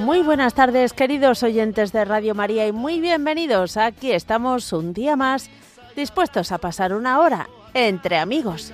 Muy 0.00 0.22
buenas 0.22 0.54
tardes, 0.54 0.94
queridos 0.94 1.42
oyentes 1.42 1.92
de 1.92 2.06
Radio 2.06 2.34
María, 2.34 2.66
y 2.66 2.72
muy 2.72 3.00
bienvenidos. 3.00 3.76
Aquí 3.76 4.12
estamos 4.12 4.72
un 4.72 4.94
día 4.94 5.14
más, 5.14 5.50
dispuestos 5.94 6.52
a 6.52 6.58
pasar 6.58 6.94
una 6.94 7.20
hora 7.20 7.50
entre 7.74 8.16
amigos. 8.18 8.72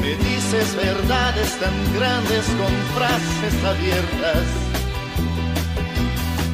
Me 0.00 0.14
dices 0.16 0.76
verdades 0.76 1.56
tan 1.60 1.94
grandes 1.94 2.44
con 2.46 2.72
frases 2.96 3.64
abiertas. 3.64 4.44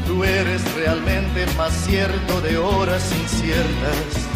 Tú 0.06 0.24
eres 0.24 0.74
realmente 0.74 1.46
más 1.56 1.72
cierto 1.72 2.40
de 2.42 2.58
horas 2.58 3.10
inciertas. 3.18 4.28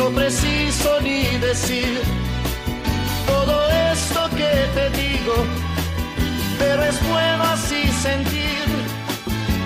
No 0.00 0.08
preciso 0.08 0.98
ni 1.02 1.24
decir 1.36 2.00
todo 3.26 3.68
esto 3.92 4.30
que 4.30 4.52
te 4.74 4.88
digo, 4.98 5.34
pero 6.58 6.82
es 6.84 6.96
bueno 7.06 7.44
así 7.44 7.82
sentir 8.02 8.64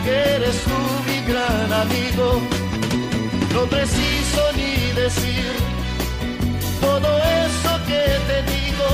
que 0.05 0.15
eres 0.35 0.57
tú 0.65 0.81
mi 1.07 1.19
gran 1.33 1.73
amigo. 1.73 2.43
No 3.55 3.63
preciso 3.67 4.41
ni 4.57 4.91
decir 5.03 5.53
todo 6.81 7.09
eso 7.47 7.73
que 7.87 8.05
te 8.29 8.39
digo, 8.55 8.89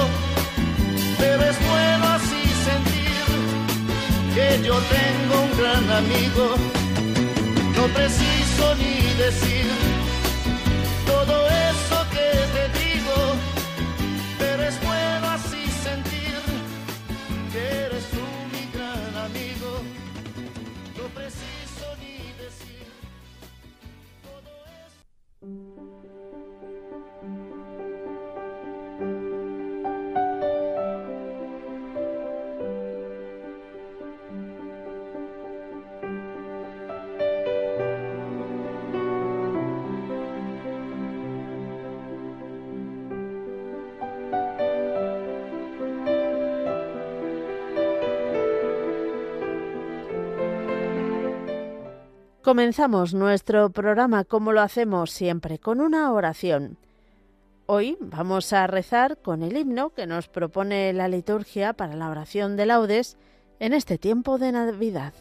pero 1.19 1.43
es 1.51 1.57
bueno 1.71 2.05
así 2.17 2.43
sentir 2.69 3.25
que 4.35 4.63
yo 4.63 4.77
tengo 4.97 5.35
un 5.47 5.53
gran 5.59 5.85
amigo. 6.03 6.55
No 7.77 7.85
preciso 7.95 8.75
ni 8.77 9.15
decir 9.15 9.90
Comenzamos 52.51 53.15
nuestro 53.15 53.71
programa 53.71 54.25
como 54.25 54.51
lo 54.51 54.61
hacemos 54.61 55.13
siempre, 55.13 55.61
con 55.61 55.81
una 55.81 56.13
oración. 56.13 56.79
Hoy 57.67 57.97
vamos 58.01 58.53
a 58.53 58.67
rezar 58.67 59.19
con 59.19 59.45
el 59.45 59.57
himno 59.57 59.91
que 59.91 60.09
nos 60.09 60.27
propone 60.27 60.93
la 60.93 61.07
liturgia 61.07 61.75
para 61.75 61.95
la 61.95 62.11
oración 62.11 62.57
de 62.57 62.67
laudes 62.67 63.17
en 63.61 63.73
este 63.73 63.99
tiempo 63.99 64.37
de 64.39 64.51
Navidad. 64.51 65.15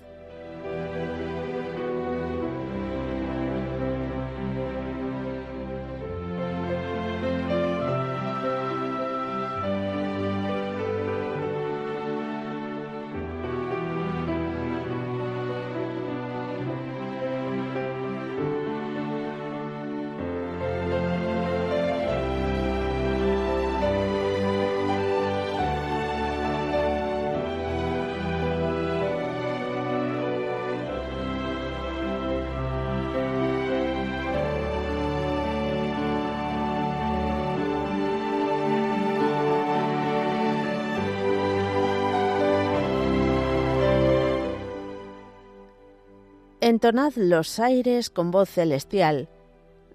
Entonad 46.69 47.13
los 47.15 47.59
aires 47.59 48.11
con 48.11 48.29
voz 48.29 48.47
celestial. 48.47 49.27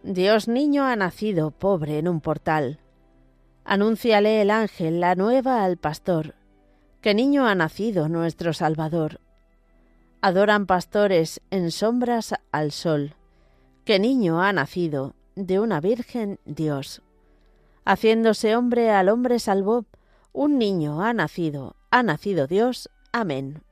Dios 0.03 0.49
niño 0.49 0.83
ha 0.83 0.97
nacido, 0.97 1.53
pobre, 1.53 1.99
en 2.01 2.09
un 2.09 2.21
portal. 2.21 2.81
Anúnciale 3.65 4.43
el 4.43 4.51
ángel 4.51 4.99
la 4.99 5.15
nueva 5.15 5.63
al 5.63 5.77
pastor, 5.77 6.35
que 7.01 7.15
niño 7.15 7.47
ha 7.47 7.55
nacido 7.55 8.09
nuestro 8.09 8.53
Salvador. 8.53 9.21
Adoran 10.21 10.67
pastores 10.67 11.41
en 11.53 11.71
sombras 11.71 12.35
al 12.51 12.73
sol, 12.73 13.15
que 13.85 14.01
niño 14.01 14.43
ha 14.43 14.53
nacido 14.53 15.15
de 15.37 15.61
una 15.61 15.81
virgen 15.81 16.41
Dios. 16.45 17.03
Haciéndose 17.85 18.57
hombre 18.57 18.91
al 18.91 19.11
hombre 19.11 19.39
salvó, 19.39 19.85
un 20.33 20.59
niño 20.59 21.03
ha 21.05 21.13
nacido, 21.13 21.77
ha 21.93 22.03
nacido 22.03 22.49
Dios. 22.49 22.91
Amén. 23.13 23.63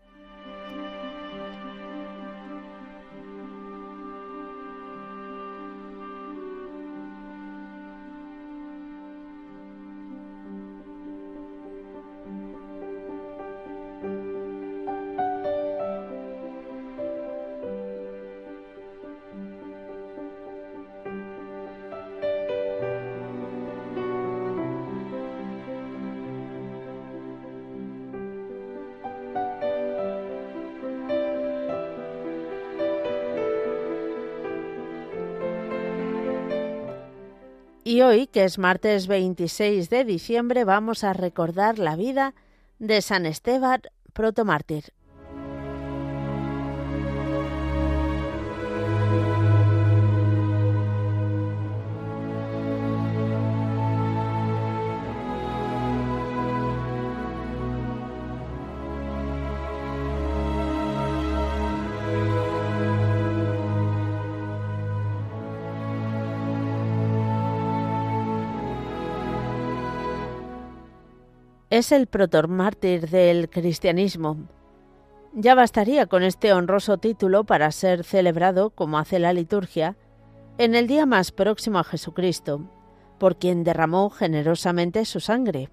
Y 37.93 38.01
hoy, 38.01 38.27
que 38.27 38.45
es 38.45 38.57
martes 38.57 39.07
26 39.07 39.91
de 39.91 40.07
diciembre, 40.07 40.65
vamos 40.65 41.05
a 41.05 41.13
recordar 41.13 41.79
la 41.79 41.95
vida 41.95 42.35
de 42.79 43.03
San 43.03 43.27
Esteban 43.27 43.83
protomártir. 44.15 44.95
Es 71.82 71.90
el 71.90 72.06
protomártir 72.06 73.11
del 73.11 73.50
cristianismo. 73.50 74.37
Ya 75.32 75.56
bastaría 75.56 76.06
con 76.06 76.23
este 76.23 76.52
honroso 76.52 76.99
título 76.99 77.43
para 77.43 77.73
ser 77.73 78.05
celebrado, 78.05 78.70
como 78.70 78.99
hace 78.99 79.19
la 79.19 79.32
liturgia, 79.32 79.96
en 80.58 80.76
el 80.76 80.87
día 80.87 81.06
más 81.06 81.32
próximo 81.32 81.81
a 81.81 81.82
Jesucristo, 81.82 82.70
por 83.19 83.37
quien 83.37 83.64
derramó 83.64 84.11
generosamente 84.11 85.05
su 85.05 85.19
sangre. 85.19 85.70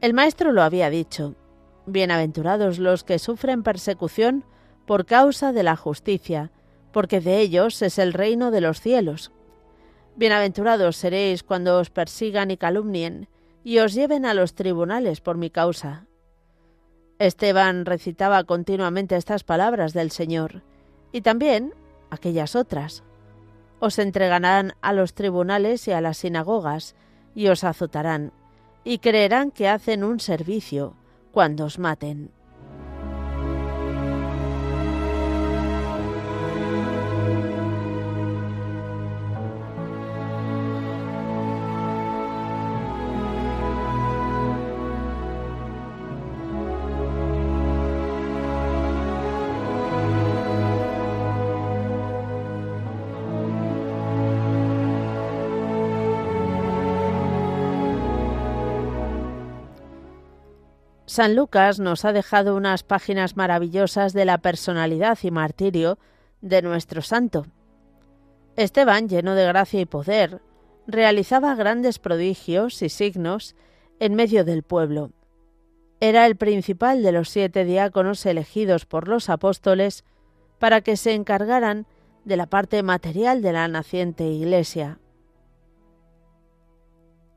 El 0.00 0.14
Maestro 0.14 0.50
lo 0.50 0.62
había 0.62 0.90
dicho, 0.90 1.36
Bienaventurados 1.86 2.80
los 2.80 3.04
que 3.04 3.20
sufren 3.20 3.62
persecución 3.62 4.44
por 4.84 5.06
causa 5.06 5.52
de 5.52 5.62
la 5.62 5.76
justicia, 5.76 6.50
porque 6.90 7.20
de 7.20 7.38
ellos 7.38 7.80
es 7.82 8.00
el 8.00 8.14
reino 8.14 8.50
de 8.50 8.62
los 8.62 8.80
cielos. 8.80 9.30
Bienaventurados 10.16 10.96
seréis 10.96 11.44
cuando 11.44 11.78
os 11.78 11.88
persigan 11.88 12.50
y 12.50 12.56
calumnien, 12.56 13.28
y 13.64 13.78
os 13.78 13.94
lleven 13.94 14.24
a 14.24 14.34
los 14.34 14.54
tribunales 14.54 15.20
por 15.20 15.36
mi 15.36 15.50
causa. 15.50 16.06
Esteban 17.18 17.84
recitaba 17.84 18.44
continuamente 18.44 19.16
estas 19.16 19.44
palabras 19.44 19.92
del 19.92 20.10
Señor 20.10 20.62
y 21.12 21.20
también 21.20 21.74
aquellas 22.10 22.56
otras. 22.56 23.02
Os 23.78 23.98
entregarán 23.98 24.74
a 24.80 24.92
los 24.92 25.14
tribunales 25.14 25.86
y 25.88 25.92
a 25.92 26.00
las 26.00 26.18
sinagogas 26.18 26.94
y 27.34 27.48
os 27.48 27.64
azotarán 27.64 28.32
y 28.84 28.98
creerán 28.98 29.50
que 29.50 29.68
hacen 29.68 30.04
un 30.04 30.20
servicio 30.20 30.96
cuando 31.32 31.66
os 31.66 31.78
maten. 31.78 32.30
San 61.20 61.36
Lucas 61.36 61.78
nos 61.78 62.06
ha 62.06 62.14
dejado 62.14 62.56
unas 62.56 62.82
páginas 62.82 63.36
maravillosas 63.36 64.14
de 64.14 64.24
la 64.24 64.38
personalidad 64.38 65.18
y 65.22 65.30
martirio 65.30 65.98
de 66.40 66.62
nuestro 66.62 67.02
santo. 67.02 67.44
Esteban, 68.56 69.06
lleno 69.06 69.34
de 69.34 69.44
gracia 69.44 69.82
y 69.82 69.84
poder, 69.84 70.40
realizaba 70.86 71.54
grandes 71.56 71.98
prodigios 71.98 72.80
y 72.80 72.88
signos 72.88 73.54
en 73.98 74.14
medio 74.14 74.46
del 74.46 74.62
pueblo. 74.62 75.10
Era 76.00 76.24
el 76.24 76.36
principal 76.36 77.02
de 77.02 77.12
los 77.12 77.28
siete 77.28 77.66
diáconos 77.66 78.24
elegidos 78.24 78.86
por 78.86 79.06
los 79.06 79.28
apóstoles 79.28 80.04
para 80.58 80.80
que 80.80 80.96
se 80.96 81.12
encargaran 81.12 81.86
de 82.24 82.38
la 82.38 82.46
parte 82.46 82.82
material 82.82 83.42
de 83.42 83.52
la 83.52 83.68
naciente 83.68 84.24
Iglesia. 84.24 85.00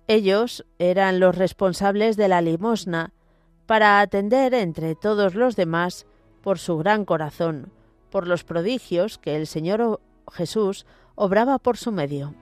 Ellos 0.07 0.65
eran 0.79 1.19
los 1.19 1.37
responsables 1.37 2.15
de 2.15 2.29
la 2.29 2.41
limosna, 2.41 3.11
para 3.65 3.99
atender 3.99 4.53
entre 4.53 4.95
todos 4.95 5.35
los 5.35 5.55
demás 5.55 6.05
por 6.41 6.59
su 6.59 6.77
gran 6.77 7.05
corazón, 7.05 7.71
por 8.09 8.27
los 8.27 8.43
prodigios 8.43 9.17
que 9.17 9.35
el 9.35 9.47
Señor 9.47 10.01
Jesús 10.31 10.85
obraba 11.15 11.59
por 11.59 11.77
su 11.77 11.91
medio. 11.91 12.33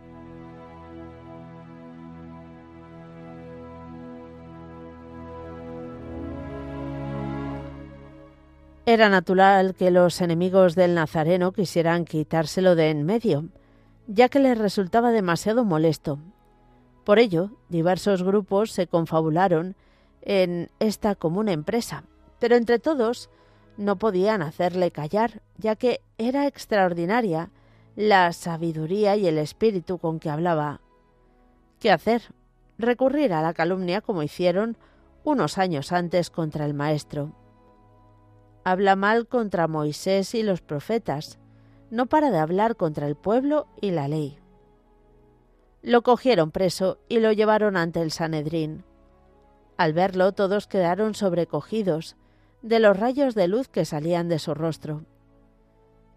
Era 8.85 9.09
natural 9.09 9.75
que 9.75 9.91
los 9.91 10.19
enemigos 10.21 10.75
del 10.75 10.95
Nazareno 10.95 11.51
quisieran 11.51 12.03
quitárselo 12.03 12.75
de 12.75 12.89
en 12.89 13.05
medio, 13.05 13.45
ya 14.07 14.27
que 14.27 14.39
les 14.39 14.57
resultaba 14.57 15.11
demasiado 15.11 15.63
molesto. 15.63 16.17
Por 17.05 17.19
ello, 17.19 17.51
diversos 17.69 18.23
grupos 18.23 18.71
se 18.71 18.87
confabularon 18.87 19.75
en 20.21 20.69
esta 20.79 21.15
común 21.15 21.49
empresa, 21.49 22.03
pero 22.39 22.55
entre 22.55 22.79
todos 22.79 23.29
no 23.77 23.97
podían 23.97 24.41
hacerle 24.41 24.91
callar, 24.91 25.41
ya 25.57 25.75
que 25.75 26.01
era 26.17 26.47
extraordinaria 26.47 27.49
la 27.95 28.31
sabiduría 28.33 29.15
y 29.15 29.27
el 29.27 29.37
espíritu 29.37 29.97
con 29.97 30.19
que 30.19 30.29
hablaba. 30.29 30.81
¿Qué 31.79 31.91
hacer? 31.91 32.33
Recurrir 32.77 33.33
a 33.33 33.41
la 33.41 33.53
calumnia 33.53 34.01
como 34.01 34.23
hicieron 34.23 34.77
unos 35.23 35.57
años 35.57 35.91
antes 35.91 36.29
contra 36.29 36.65
el 36.65 36.73
Maestro. 36.73 37.33
Habla 38.63 38.95
mal 38.95 39.27
contra 39.27 39.67
Moisés 39.67 40.35
y 40.35 40.43
los 40.43 40.61
profetas, 40.61 41.39
no 41.89 42.05
para 42.05 42.31
de 42.31 42.37
hablar 42.37 42.75
contra 42.75 43.07
el 43.07 43.15
pueblo 43.15 43.67
y 43.81 43.91
la 43.91 44.07
ley. 44.07 44.37
Lo 45.81 46.03
cogieron 46.03 46.51
preso 46.51 46.99
y 47.09 47.19
lo 47.19 47.31
llevaron 47.31 47.75
ante 47.75 48.01
el 48.01 48.11
Sanedrín. 48.11 48.83
Al 49.81 49.93
verlo 49.93 50.31
todos 50.31 50.67
quedaron 50.67 51.15
sobrecogidos 51.15 52.15
de 52.61 52.79
los 52.79 52.95
rayos 52.95 53.33
de 53.33 53.47
luz 53.47 53.67
que 53.67 53.83
salían 53.83 54.29
de 54.29 54.37
su 54.37 54.53
rostro. 54.53 55.05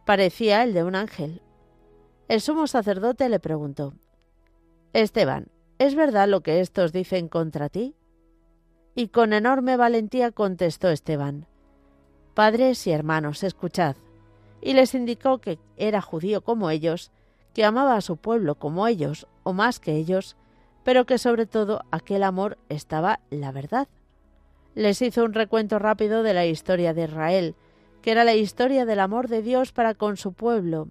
Parecía 0.05 0.63
el 0.65 0.75
de 0.75 0.85
un 0.85 0.95
ángel. 0.95 1.41
El 2.29 2.43
sumo 2.43 2.67
sacerdote 2.67 3.27
le 3.31 3.41
preguntó, 3.41 3.95
Esteban, 4.93 5.49
¿es 5.79 5.95
verdad 5.95 6.29
lo 6.29 6.43
que 6.43 6.61
estos 6.61 6.93
dicen 6.93 7.31
contra 7.31 7.71
ti? 7.71 7.97
Y 8.95 9.09
con 9.09 9.33
enorme 9.33 9.79
valentía 9.79 10.31
contestó 10.31 10.91
Esteban, 10.91 11.47
Padres 12.35 12.87
y 12.87 12.91
hermanos, 12.91 13.43
escuchad. 13.43 13.97
Y 14.61 14.75
les 14.75 14.95
indicó 14.95 15.39
que 15.39 15.59
era 15.79 16.03
judío 16.03 16.45
como 16.45 16.69
ellos, 16.69 17.13
que 17.55 17.65
amaba 17.65 17.97
a 17.97 18.03
su 18.03 18.19
pueblo 18.19 18.57
como 18.57 18.87
ellos, 18.87 19.27
o 19.43 19.55
más 19.55 19.81
que 19.81 19.93
ellos, 19.93 20.37
pero 20.85 21.07
que 21.07 21.19
sobre 21.19 21.47
todo 21.47 21.81
aquel 21.91 22.23
amor 22.23 22.59
estaba 22.69 23.21
la 23.31 23.51
verdad. 23.53 23.89
Les 24.75 25.01
hizo 25.03 25.25
un 25.25 25.33
recuento 25.33 25.79
rápido 25.79 26.23
de 26.23 26.35
la 26.35 26.47
historia 26.47 26.95
de 26.95 27.05
Israel, 27.05 27.55
que 28.03 28.11
era 28.11 28.25
la 28.25 28.35
historia 28.35 28.85
del 28.85 29.01
amor 29.01 29.29
de 29.29 29.43
Dios 29.43 29.73
para 29.73 29.95
con 29.95 30.17
su 30.17 30.33
pueblo, 30.33 30.89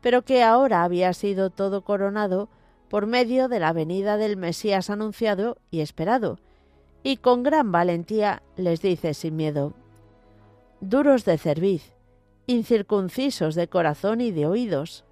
pero 0.00 0.22
que 0.22 0.42
ahora 0.42 0.84
había 0.84 1.12
sido 1.14 1.50
todo 1.50 1.82
coronado 1.82 2.48
por 2.88 3.06
medio 3.06 3.48
de 3.48 3.60
la 3.60 3.72
venida 3.72 4.16
del 4.16 4.36
Mesías 4.36 4.90
anunciado 4.90 5.56
y 5.70 5.80
esperado, 5.80 6.38
y 7.02 7.16
con 7.16 7.42
gran 7.42 7.72
valentía 7.72 8.42
les 8.56 8.82
dice 8.82 9.14
sin 9.14 9.36
miedo, 9.36 9.72
duros 10.80 11.24
de 11.24 11.38
cerviz, 11.38 11.92
incircuncisos 12.46 13.54
de 13.54 13.68
corazón 13.68 14.20
y 14.20 14.32
de 14.32 14.46
oídos, 14.46 15.04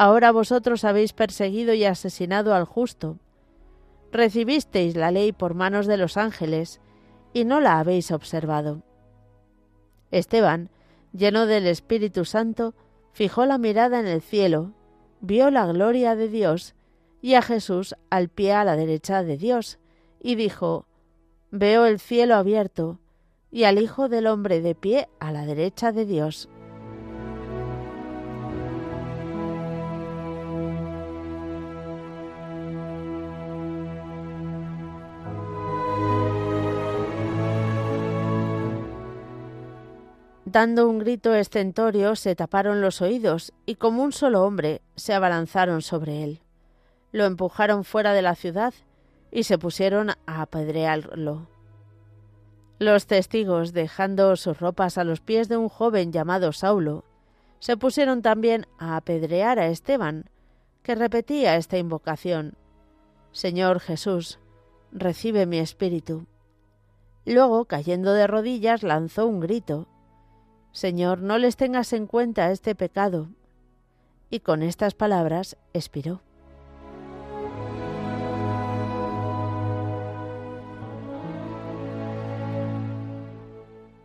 Ahora 0.00 0.32
vosotros 0.32 0.84
habéis 0.84 1.12
perseguido 1.12 1.74
y 1.74 1.84
asesinado 1.84 2.54
al 2.54 2.64
justo. 2.64 3.18
Recibisteis 4.10 4.96
la 4.96 5.10
ley 5.10 5.32
por 5.32 5.52
manos 5.52 5.86
de 5.86 5.98
los 5.98 6.16
ángeles 6.16 6.80
y 7.34 7.44
no 7.44 7.60
la 7.60 7.78
habéis 7.78 8.10
observado. 8.10 8.82
Esteban, 10.10 10.70
lleno 11.12 11.44
del 11.44 11.66
Espíritu 11.66 12.24
Santo, 12.24 12.74
fijó 13.12 13.44
la 13.44 13.58
mirada 13.58 14.00
en 14.00 14.06
el 14.06 14.22
cielo, 14.22 14.72
vio 15.20 15.50
la 15.50 15.66
gloria 15.66 16.16
de 16.16 16.28
Dios 16.28 16.74
y 17.20 17.34
a 17.34 17.42
Jesús 17.42 17.94
al 18.08 18.30
pie 18.30 18.54
a 18.54 18.64
la 18.64 18.76
derecha 18.76 19.22
de 19.22 19.36
Dios, 19.36 19.78
y 20.18 20.34
dijo, 20.34 20.86
Veo 21.50 21.84
el 21.84 22.00
cielo 22.00 22.36
abierto 22.36 23.00
y 23.50 23.64
al 23.64 23.78
Hijo 23.78 24.08
del 24.08 24.28
Hombre 24.28 24.62
de 24.62 24.74
pie 24.74 25.10
a 25.18 25.30
la 25.30 25.44
derecha 25.44 25.92
de 25.92 26.06
Dios. 26.06 26.48
Dando 40.52 40.88
un 40.88 40.98
grito 40.98 41.32
estentorio, 41.32 42.16
se 42.16 42.34
taparon 42.34 42.80
los 42.80 43.00
oídos 43.02 43.52
y 43.66 43.76
como 43.76 44.02
un 44.02 44.10
solo 44.10 44.42
hombre 44.42 44.82
se 44.96 45.14
abalanzaron 45.14 45.80
sobre 45.80 46.24
él. 46.24 46.40
Lo 47.12 47.24
empujaron 47.24 47.84
fuera 47.84 48.14
de 48.14 48.22
la 48.22 48.34
ciudad 48.34 48.74
y 49.30 49.44
se 49.44 49.58
pusieron 49.58 50.10
a 50.10 50.42
apedrearlo. 50.42 51.46
Los 52.80 53.06
testigos, 53.06 53.72
dejando 53.72 54.34
sus 54.34 54.58
ropas 54.58 54.98
a 54.98 55.04
los 55.04 55.20
pies 55.20 55.48
de 55.48 55.56
un 55.56 55.68
joven 55.68 56.10
llamado 56.10 56.52
Saulo, 56.52 57.04
se 57.60 57.76
pusieron 57.76 58.20
también 58.20 58.66
a 58.76 58.96
apedrear 58.96 59.60
a 59.60 59.68
Esteban, 59.68 60.30
que 60.82 60.96
repetía 60.96 61.54
esta 61.54 61.78
invocación 61.78 62.56
Señor 63.30 63.78
Jesús, 63.78 64.40
recibe 64.90 65.46
mi 65.46 65.60
espíritu. 65.60 66.26
Luego, 67.24 67.66
cayendo 67.66 68.14
de 68.14 68.26
rodillas, 68.26 68.82
lanzó 68.82 69.28
un 69.28 69.38
grito 69.38 69.86
Señor, 70.72 71.20
no 71.20 71.38
les 71.38 71.56
tengas 71.56 71.92
en 71.92 72.06
cuenta 72.06 72.50
este 72.52 72.74
pecado. 72.74 73.28
Y 74.30 74.40
con 74.40 74.62
estas 74.62 74.94
palabras 74.94 75.56
expiró. 75.72 76.22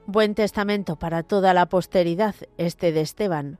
Buen 0.07 0.33
testamento 0.33 0.95
para 0.95 1.23
toda 1.23 1.53
la 1.53 1.67
posteridad 1.67 2.35
este 2.57 2.91
de 2.91 3.01
Esteban. 3.01 3.59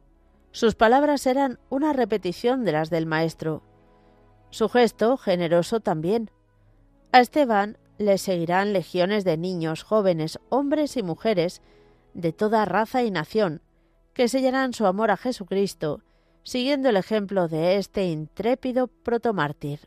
Sus 0.52 0.74
palabras 0.76 1.28
eran 1.28 1.60
una 1.70 1.92
repetición 1.92 2.64
de 2.64 2.72
las 2.72 2.90
del 2.90 3.06
Maestro. 3.06 3.62
Su 4.52 4.70
gesto 4.70 5.18
generoso 5.18 5.82
también. 5.82 6.32
A 7.12 7.20
Esteban 7.20 7.78
le 7.98 8.18
seguirán 8.18 8.74
legiones 8.74 9.26
de 9.26 9.38
niños, 9.38 9.84
jóvenes, 9.84 10.40
hombres 10.50 10.98
y 10.98 11.04
mujeres 11.04 11.62
de 12.16 12.32
toda 12.34 12.66
raza 12.66 13.04
y 13.04 13.12
nación, 13.12 13.62
que 14.14 14.28
sellarán 14.28 14.74
su 14.74 14.88
amor 14.88 15.12
a 15.12 15.18
Jesucristo, 15.18 16.02
siguiendo 16.44 16.90
el 16.90 16.96
ejemplo 16.96 17.48
de 17.48 17.76
este 17.76 18.06
intrépido 18.06 18.88
protomártir. 18.88 19.82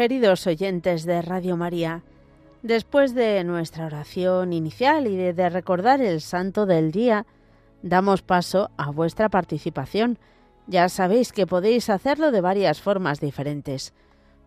Queridos 0.00 0.46
oyentes 0.46 1.04
de 1.04 1.20
Radio 1.20 1.58
María, 1.58 2.02
después 2.62 3.14
de 3.14 3.44
nuestra 3.44 3.84
oración 3.84 4.54
inicial 4.54 5.06
y 5.06 5.14
de, 5.14 5.50
recordar 5.50 6.00
el 6.00 6.22
santo 6.22 6.64
del 6.64 6.90
día, 6.90 7.26
damos 7.82 8.22
paso 8.22 8.70
a 8.78 8.90
vuestra 8.90 9.28
participación. 9.28 10.18
Ya 10.66 10.88
sabéis 10.88 11.32
que 11.32 11.46
podéis 11.46 11.90
hacerlo 11.90 12.30
de 12.30 12.40
varias 12.40 12.80
formas 12.80 13.20
diferentes. 13.20 13.92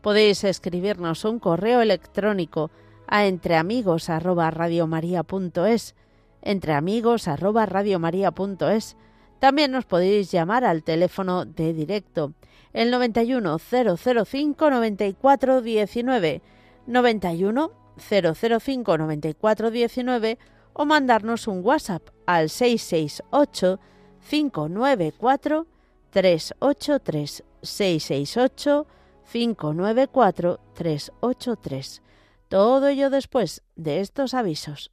Podéis 0.01 0.43
escribirnos 0.43 1.23
un 1.23 1.37
correo 1.37 1.81
electrónico 1.81 2.71
a 3.05 3.27
entreamigos@radiomaria.es, 3.27 5.95
entreamigos@radiomaria.es. 6.41 8.97
También 9.43 9.71
nos 9.71 9.83
podéis 9.83 10.31
llamar 10.31 10.63
al 10.63 10.83
teléfono 10.83 11.43
de 11.43 11.73
directo 11.73 12.31
el 12.71 12.89
91 12.89 13.59
005 13.59 14.69
94 14.69 15.61
19 15.61 16.41
91 16.87 17.71
005 17.97 18.97
94 18.97 19.69
19 19.69 20.39
o 20.71 20.85
mandarnos 20.85 21.49
un 21.49 21.59
WhatsApp 21.61 22.07
al 22.25 22.49
668 22.49 23.81
594 24.29 25.67
383 26.09 27.43
668 27.61 28.87
594 29.29 30.59
383. 30.73 32.01
Todo 32.47 32.87
ello 32.87 33.09
después 33.09 33.61
de 33.75 33.99
estos 33.99 34.35
avisos. 34.35 34.92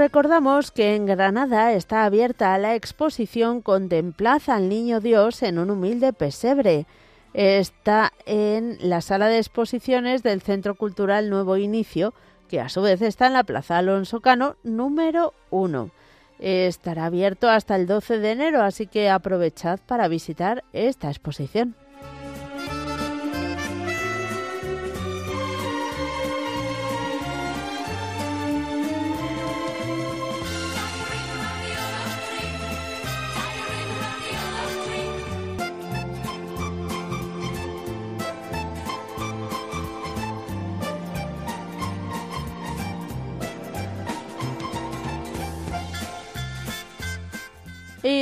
Recordamos 0.00 0.70
que 0.70 0.96
en 0.96 1.04
Granada 1.04 1.74
está 1.74 2.06
abierta 2.06 2.56
la 2.56 2.74
exposición 2.74 3.60
Contemplad 3.60 4.40
al 4.46 4.70
Niño 4.70 4.98
Dios 4.98 5.42
en 5.42 5.58
un 5.58 5.68
humilde 5.68 6.14
pesebre. 6.14 6.86
Está 7.34 8.10
en 8.24 8.78
la 8.80 9.02
sala 9.02 9.28
de 9.28 9.36
exposiciones 9.36 10.22
del 10.22 10.40
Centro 10.40 10.74
Cultural 10.74 11.28
Nuevo 11.28 11.58
Inicio, 11.58 12.14
que 12.48 12.62
a 12.62 12.70
su 12.70 12.80
vez 12.80 13.02
está 13.02 13.26
en 13.26 13.34
la 13.34 13.44
Plaza 13.44 13.76
Alonso 13.76 14.22
Cano 14.22 14.56
número 14.62 15.34
1. 15.50 15.90
Estará 16.38 17.04
abierto 17.04 17.50
hasta 17.50 17.76
el 17.76 17.86
12 17.86 18.20
de 18.20 18.30
enero, 18.30 18.62
así 18.62 18.86
que 18.86 19.10
aprovechad 19.10 19.80
para 19.86 20.08
visitar 20.08 20.64
esta 20.72 21.10
exposición. 21.10 21.76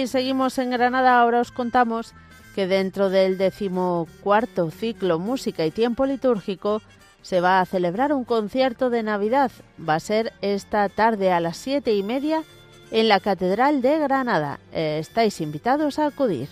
Seguimos 0.08 0.58
en 0.58 0.70
Granada. 0.70 1.20
Ahora 1.20 1.40
os 1.40 1.52
contamos 1.52 2.14
que 2.54 2.66
dentro 2.66 3.10
del 3.10 3.38
decimocuarto 3.38 4.70
ciclo 4.70 5.18
Música 5.18 5.64
y 5.64 5.70
Tiempo 5.70 6.06
Litúrgico 6.06 6.82
se 7.22 7.40
va 7.40 7.60
a 7.60 7.66
celebrar 7.66 8.12
un 8.12 8.24
concierto 8.24 8.90
de 8.90 9.02
Navidad. 9.02 9.50
Va 9.86 9.96
a 9.96 10.00
ser 10.00 10.32
esta 10.40 10.88
tarde 10.88 11.30
a 11.30 11.40
las 11.40 11.56
siete 11.56 11.94
y 11.94 12.02
media 12.02 12.42
en 12.90 13.08
la 13.08 13.20
Catedral 13.20 13.82
de 13.82 13.98
Granada. 13.98 14.58
Eh, 14.72 14.98
estáis 15.00 15.40
invitados 15.40 15.98
a 15.98 16.06
acudir. 16.06 16.48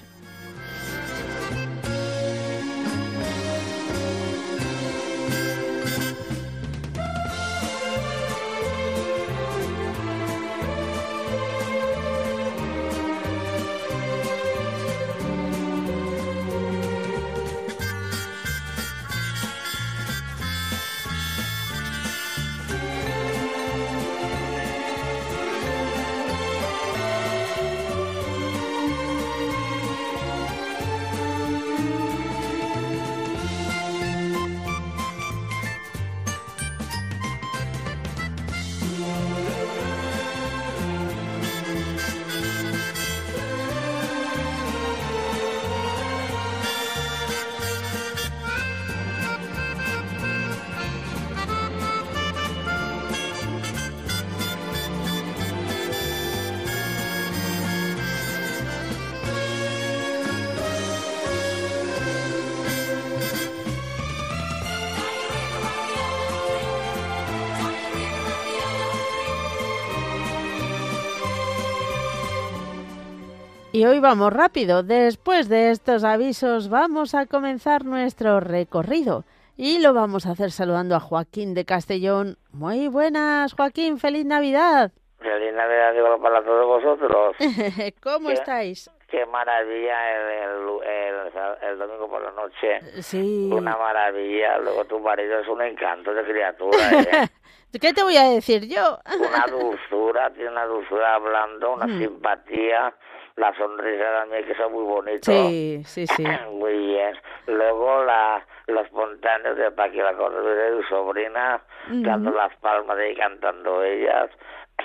Y 73.76 73.84
hoy 73.84 74.00
vamos 74.00 74.32
rápido. 74.32 74.82
Después 74.82 75.50
de 75.50 75.70
estos 75.70 76.02
avisos 76.02 76.70
vamos 76.70 77.14
a 77.14 77.26
comenzar 77.26 77.84
nuestro 77.84 78.40
recorrido. 78.40 79.24
Y 79.54 79.80
lo 79.80 79.92
vamos 79.92 80.24
a 80.24 80.30
hacer 80.30 80.50
saludando 80.50 80.94
a 80.96 81.00
Joaquín 81.00 81.52
de 81.52 81.66
Castellón. 81.66 82.38
Muy 82.52 82.88
buenas, 82.88 83.52
Joaquín. 83.52 83.98
Feliz 83.98 84.24
Navidad. 84.24 84.92
Feliz 85.18 85.52
Navidad 85.52 85.92
digo 85.92 86.18
para 86.22 86.42
todos 86.42 86.66
vosotros. 86.66 87.36
¿Cómo 88.02 88.30
estáis? 88.30 88.90
qué 89.10 89.24
maravilla 89.26 90.10
el, 90.16 90.50
el, 90.82 91.68
el, 91.70 91.78
domingo 91.78 92.08
por 92.08 92.22
la 92.22 92.32
noche. 92.32 92.80
Sí. 93.02 93.50
Una 93.52 93.76
maravilla. 93.76 94.56
Luego 94.58 94.86
tu 94.86 94.98
marido 95.00 95.38
es 95.40 95.48
un 95.48 95.60
encanto 95.60 96.14
de 96.14 96.24
criatura. 96.24 96.78
¿eh? 96.92 97.28
¿Qué 97.78 97.92
te 97.92 98.02
voy 98.02 98.16
a 98.16 98.24
decir 98.30 98.66
yo? 98.66 98.98
una 99.18 99.46
dulzura, 99.48 100.30
tiene 100.32 100.48
una 100.50 100.64
dulzura 100.64 101.14
hablando, 101.16 101.74
una 101.74 101.86
Mm. 101.86 101.98
simpatía. 101.98 102.94
La 103.36 103.54
sonrisa 103.54 104.04
también, 104.20 104.44
que 104.46 104.52
es 104.52 104.70
muy 104.70 104.84
bonito. 104.84 105.30
Sí, 105.30 105.82
sí, 105.84 106.06
sí. 106.06 106.24
Muy 106.52 106.72
bien. 106.72 107.14
Luego 107.46 108.02
la, 108.04 108.42
los 108.66 108.86
espontáneos 108.86 109.58
de 109.58 109.70
Paqui 109.72 109.98
la 109.98 110.12
y 110.12 110.82
su 110.82 110.88
sobrina, 110.88 111.60
dando 111.86 112.30
las 112.30 112.56
palmas 112.56 112.96
y 113.10 113.14
cantando 113.14 113.84
ellas. 113.84 114.30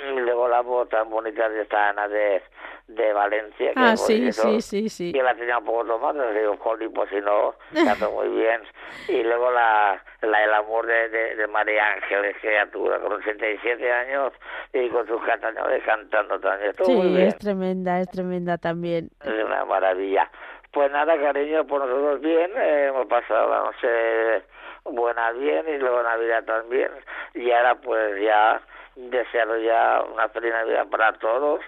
Y 0.09 0.19
luego 0.19 0.47
la 0.47 0.61
voz 0.61 0.89
tan 0.89 1.09
bonita 1.09 1.47
de 1.49 1.61
esta 1.61 1.89
Ana 1.89 2.07
de, 2.07 2.41
de 2.87 3.13
Valencia. 3.13 3.73
Que 3.73 3.79
Ah, 3.79 3.95
sí, 3.95 4.17
bonito. 4.19 4.33
sí, 4.41 4.61
sí, 4.61 4.89
sí. 4.89 5.11
Y 5.15 5.21
la 5.21 5.35
tenía 5.35 5.57
un 5.59 5.65
poco 5.65 5.85
tomada, 5.85 6.31
digo, 6.31 6.57
jolín, 6.57 6.91
pues 6.93 7.09
si 7.09 7.21
no, 7.21 7.53
cantó 7.85 8.11
muy 8.11 8.29
bien. 8.29 8.61
Y 9.07 9.23
luego 9.23 9.51
la, 9.51 10.01
la 10.21 10.43
el 10.43 10.53
amor 10.53 10.85
de, 10.87 11.09
de, 11.09 11.35
de 11.35 11.47
María 11.47 11.93
Ángeles, 11.93 12.35
criatura, 12.41 12.99
con 12.99 13.13
87 13.13 13.91
años 13.91 14.33
y 14.73 14.89
con 14.89 15.05
sus 15.07 15.21
cantañones 15.23 15.83
cantando 15.83 16.39
también. 16.39 16.71
Estuvo 16.71 16.89
muy 16.95 17.07
Sí, 17.07 17.15
bien. 17.15 17.27
es 17.27 17.37
tremenda, 17.37 17.99
es 17.99 18.09
tremenda 18.09 18.57
también. 18.57 19.09
Es 19.23 19.43
una 19.43 19.65
maravilla. 19.65 20.29
Pues 20.71 20.89
nada, 20.91 21.19
cariño, 21.19 21.67
pues 21.67 21.81
nosotros 21.83 22.21
bien, 22.21 22.49
eh, 22.57 22.85
hemos 22.87 23.05
pasado 23.07 23.49
la 23.49 23.59
noche 23.63 24.45
buena 24.85 25.31
bien 25.33 25.65
y 25.67 25.77
luego 25.77 26.01
Navidad 26.01 26.43
también. 26.45 26.89
Y 27.33 27.51
ahora 27.51 27.75
pues 27.75 28.21
ya 28.21 28.61
desearos 28.95 29.63
ya 29.63 30.01
una 30.13 30.27
feliz 30.29 30.51
Navidad 30.51 30.87
para 30.89 31.13
todos 31.13 31.61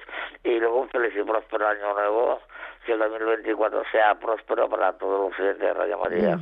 y 0.43 0.59
luego 0.59 0.81
un 0.81 0.89
feliz 0.89 1.13
y 1.15 1.23
próspero 1.23 1.67
año 1.67 1.93
nuevo. 1.93 2.39
Que 2.85 2.91
el 2.93 2.99
2024 2.99 3.81
sea 3.93 4.13
próspero 4.15 4.67
para 4.69 4.91
todos 4.97 5.27
los 5.29 5.35
clientes 5.35 5.59
de 5.59 5.73
Radio 5.73 5.97
María 5.99 6.37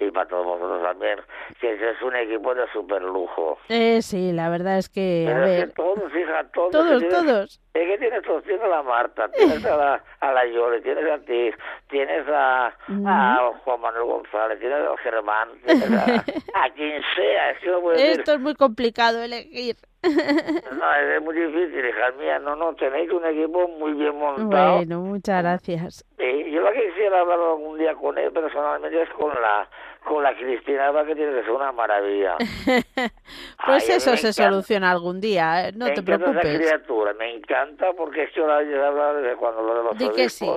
y 0.00 0.10
para 0.10 0.26
todos 0.28 0.44
vosotros 0.44 0.82
también. 0.82 1.20
Que 1.60 1.74
ese 1.74 1.90
es 1.90 2.02
un 2.02 2.16
equipo 2.16 2.52
de 2.52 2.66
super 2.72 3.00
lujo. 3.00 3.58
Eh, 3.68 4.02
sí, 4.02 4.32
la 4.32 4.48
verdad 4.48 4.78
es 4.78 4.88
que, 4.88 5.28
a 5.32 5.44
que 5.66 5.72
todos, 5.76 6.12
hija, 6.16 6.42
todos. 6.52 6.72
todos, 6.72 7.00
que 7.00 7.08
tienes- 7.08 7.24
todos. 7.26 7.60
es 7.74 7.88
que 7.88 7.98
tienes 7.98 8.22
todos, 8.24 8.42
tienes 8.42 8.62
a 8.64 8.68
la 8.68 8.82
Marta, 8.82 9.28
tienes 9.30 9.64
a 9.64 9.76
la, 9.76 10.04
a 10.18 10.32
la 10.32 10.46
Yoli, 10.46 10.82
tienes 10.82 11.08
a 11.08 11.18
ti, 11.20 11.50
tienes 11.88 12.26
a, 12.28 12.66
a 13.06 13.52
Juan 13.62 13.80
Manuel 13.80 14.04
González, 14.04 14.58
tienes 14.58 14.78
a 14.80 14.96
Germán, 14.96 15.48
tienes 15.64 15.92
a, 15.92 16.04
a 16.64 16.70
quien 16.74 17.00
sea, 17.14 17.50
es 17.52 17.58
que 17.60 17.70
no 17.70 17.80
decir, 17.90 18.18
Esto 18.18 18.32
es 18.32 18.40
muy 18.40 18.54
complicado 18.56 19.22
elegir. 19.22 19.76
no, 20.72 20.94
es 20.94 21.22
muy 21.22 21.34
difícil, 21.34 21.84
hija 21.86 22.10
mía, 22.18 22.38
no, 22.40 22.56
no, 22.56 22.74
tenéis 22.74 23.10
un 23.12 23.24
equipo 23.24 23.68
muy 23.68 23.92
bien 23.92 24.16
montado, 24.18 24.76
Bueno, 24.78 25.00
muchas 25.00 25.42
gracias. 25.42 26.04
y 26.18 26.50
yo 26.50 26.60
lo 26.60 26.72
que 26.72 26.88
quisiera 26.88 27.20
hablar 27.20 27.38
algún 27.38 27.78
día 27.78 27.94
con 27.94 28.18
él 28.18 28.32
personalmente 28.32 29.00
es 29.02 29.10
con 29.10 29.30
la, 29.40 29.68
con 30.04 30.22
la 30.22 30.34
Cristina 30.36 30.90
que 31.06 31.14
tiene 31.14 31.32
que 31.32 31.42
ser 31.42 31.50
una 31.52 31.72
maravilla. 31.72 32.36
Pues 33.64 33.88
Ay, 33.88 33.96
eso 33.96 34.16
se 34.16 34.28
encanta. 34.28 34.32
soluciona 34.50 34.90
algún 34.90 35.20
día, 35.20 35.68
¿eh? 35.68 35.72
no 35.76 35.84
me 35.86 35.92
te 35.92 36.00
encanta 36.00 36.30
esa 36.32 36.40
preocupes. 36.40 36.58
criatura, 36.66 37.14
me 37.14 37.34
encanta 37.36 37.92
porque 37.96 38.24
es 38.24 38.32
que 38.32 38.40
ahora 38.40 38.62
ya 38.64 38.88
habla 38.88 39.14
desde 39.14 39.36
cuando 39.36 39.62
lo 39.62 39.74
de 39.76 39.84
los 39.84 39.98
Di 39.98 40.10
que 40.10 40.28
sí. 40.28 40.50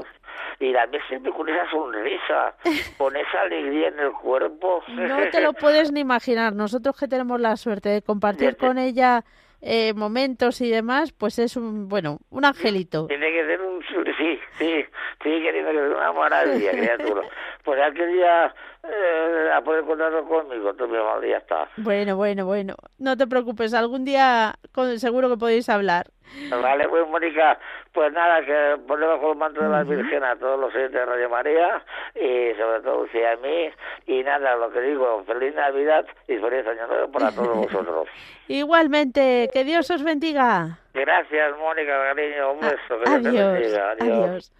Y 0.59 0.71
la 0.71 0.85
ves 0.85 1.01
siempre 1.09 1.31
con 1.31 1.47
esa 1.49 1.69
sonrisa, 1.69 2.55
con 2.97 3.15
esa 3.15 3.41
alegría 3.41 3.89
en 3.89 3.99
el 3.99 4.11
cuerpo. 4.11 4.83
No 4.89 5.17
te 5.31 5.41
lo 5.41 5.53
puedes 5.53 5.91
ni 5.91 5.99
imaginar. 6.01 6.53
Nosotros 6.53 6.97
que 6.97 7.07
tenemos 7.07 7.39
la 7.39 7.57
suerte 7.57 7.89
de 7.89 8.01
compartir 8.01 8.53
Desde- 8.53 8.57
con 8.67 8.77
ella 8.77 9.23
eh, 9.61 9.93
momentos 9.95 10.61
y 10.61 10.69
demás, 10.69 11.11
pues 11.11 11.39
es 11.39 11.55
un, 11.57 11.87
bueno, 11.89 12.19
un 12.29 12.45
angelito. 12.45 13.07
Tiene 13.07 13.31
que 13.31 13.45
ser 13.45 13.61
un... 13.61 13.74
Sí, 14.17 14.39
sí, 14.57 14.85
sí, 15.23 15.41
que 15.41 15.51
tiene 15.51 15.71
que 15.71 16.11
maravilla, 16.15 16.71
criatura. 16.71 17.21
Pues 17.63 17.81
aquel 17.81 18.13
día 18.13 18.53
eh, 18.83 19.49
a 19.53 19.61
poder 19.61 19.83
contarlo 19.85 20.25
conmigo, 20.25 20.73
tú 20.75 20.87
mismo, 20.87 21.21
ya 21.23 21.37
está. 21.37 21.67
Bueno, 21.77 22.15
bueno, 22.15 22.45
bueno. 22.45 22.75
No 22.99 23.17
te 23.17 23.25
preocupes, 23.27 23.73
algún 23.73 24.05
día 24.05 24.53
con- 24.73 24.99
seguro 24.99 25.29
que 25.29 25.37
podéis 25.37 25.67
hablar. 25.69 26.07
Vale, 26.49 26.87
pues 26.89 27.07
Mónica, 27.07 27.57
pues 27.93 28.11
nada, 28.11 28.43
que 28.43 28.77
ponemos 28.87 29.19
con 29.19 29.31
el 29.31 29.37
manto 29.37 29.61
de 29.63 29.69
la 29.69 29.83
Virgen 29.83 30.23
a 30.23 30.35
todos 30.35 30.59
los 30.59 30.73
oyentes 30.73 30.93
de 30.99 31.05
Radio 31.05 31.29
María 31.29 31.83
y 32.15 32.53
sobre 32.57 32.81
todo 32.81 33.03
Lucía 33.03 33.33
a 33.33 33.37
mí. 33.37 33.69
Y 34.07 34.23
nada, 34.23 34.55
lo 34.55 34.71
que 34.71 34.81
digo, 34.81 35.23
feliz 35.25 35.53
Navidad 35.55 36.05
y 36.27 36.37
feliz 36.37 36.65
Año 36.67 36.87
Nuevo 36.87 37.11
para 37.11 37.31
todos 37.31 37.55
vosotros. 37.71 38.07
Igualmente, 38.47 39.49
que 39.53 39.63
Dios 39.63 39.89
os 39.91 40.03
bendiga. 40.03 40.79
Gracias, 40.95 41.57
Mónica, 41.59 41.91
cariño, 42.13 42.53
un 42.53 42.59
beso. 42.61 42.99
Que 43.03 43.19
Dios 43.19 43.21
te 43.21 43.27
Adiós, 43.29 43.53
bendiga. 43.53 43.91
adiós. 43.91 44.53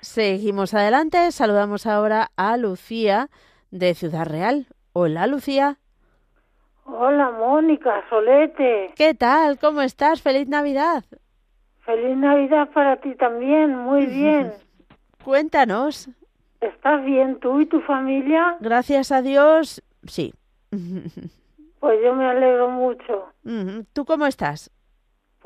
Seguimos 0.00 0.74
adelante, 0.74 1.30
saludamos 1.32 1.86
ahora 1.86 2.28
a 2.36 2.56
Lucía 2.56 3.28
de 3.70 3.94
Ciudad 3.94 4.26
Real. 4.26 4.66
Hola, 4.92 5.26
Lucía. 5.26 5.76
Hola, 6.84 7.30
Mónica, 7.30 8.02
Solete. 8.08 8.92
¿Qué 8.96 9.14
tal? 9.14 9.58
¿Cómo 9.58 9.82
estás? 9.82 10.22
¡Feliz 10.22 10.48
Navidad! 10.48 11.04
Feliz 11.84 12.16
Navidad 12.16 12.68
para 12.70 12.96
ti 12.96 13.14
también, 13.14 13.76
muy 13.76 14.06
bien. 14.20 14.52
Cuéntanos. 15.24 16.08
¿Estás 16.60 17.04
bien 17.04 17.38
tú 17.40 17.60
y 17.60 17.66
tu 17.66 17.80
familia? 17.82 18.56
Gracias 18.60 19.12
a 19.12 19.22
Dios, 19.22 19.82
sí. 20.06 20.34
Pues 21.80 22.00
yo 22.02 22.12
me 22.12 22.26
alegro 22.28 22.68
mucho. 22.70 23.28
¿Tú 23.92 24.04
cómo 24.04 24.26
estás? 24.26 24.68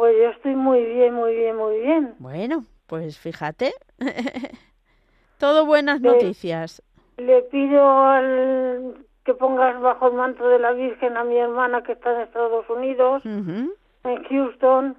Pues 0.02 0.16
yo 0.20 0.30
estoy 0.30 0.56
muy 0.56 0.84
bien, 0.84 1.14
muy 1.14 1.32
bien, 1.32 1.54
muy 1.54 1.78
bien. 1.78 2.16
Bueno, 2.18 2.64
pues 2.88 3.20
fíjate. 3.20 3.72
Todo 5.38 5.64
buenas 5.64 6.00
Sí. 6.00 6.06
noticias. 6.08 6.82
Le 7.18 7.42
pido 7.42 7.86
al 8.08 9.06
que 9.24 9.32
pongas 9.34 9.80
bajo 9.80 10.08
el 10.08 10.14
manto 10.14 10.48
de 10.48 10.58
la 10.58 10.72
Virgen 10.72 11.16
a 11.16 11.22
mi 11.22 11.36
hermana 11.38 11.84
que 11.84 11.92
está 11.92 12.14
en 12.16 12.22
Estados 12.22 12.68
Unidos, 12.68 13.24
Ujú. 13.24 13.74
en 14.02 14.24
Houston, 14.28 14.96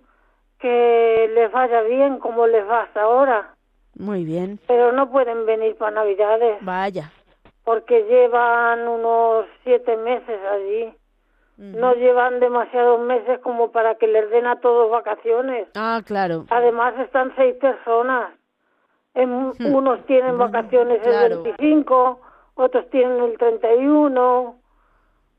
que 0.59 1.29
les 1.35 1.51
vaya 1.51 1.81
bien 1.81 2.19
como 2.19 2.47
les 2.47 2.65
va 2.65 2.83
hasta 2.83 3.01
ahora. 3.01 3.55
Muy 3.99 4.23
bien. 4.23 4.57
Pero 4.67 4.93
no 4.93 5.11
pueden 5.11 5.45
venir 5.45 5.75
para 5.75 5.91
Navidades 5.91 6.59
Vaya. 6.61 7.11
porque 7.65 8.03
llevan 8.05 8.87
unos 8.87 9.47
siete 9.65 9.97
meses 9.97 10.39
allí. 10.49 10.93
No 11.57 11.93
llevan 11.93 12.39
demasiados 12.39 12.99
meses 13.01 13.39
como 13.39 13.71
para 13.71 13.95
que 13.95 14.07
les 14.07 14.29
den 14.31 14.47
a 14.47 14.59
todos 14.59 14.89
vacaciones. 14.89 15.67
Ah, 15.75 16.01
claro. 16.05 16.45
Además 16.49 16.97
están 16.99 17.31
seis 17.35 17.55
personas. 17.55 18.31
En- 19.13 19.51
unos 19.59 20.03
tienen 20.07 20.37
vacaciones 20.39 21.01
claro. 21.03 21.35
el 21.35 21.43
25, 21.43 22.19
otros 22.55 22.89
tienen 22.89 23.21
el 23.23 23.37
31. 23.37 24.55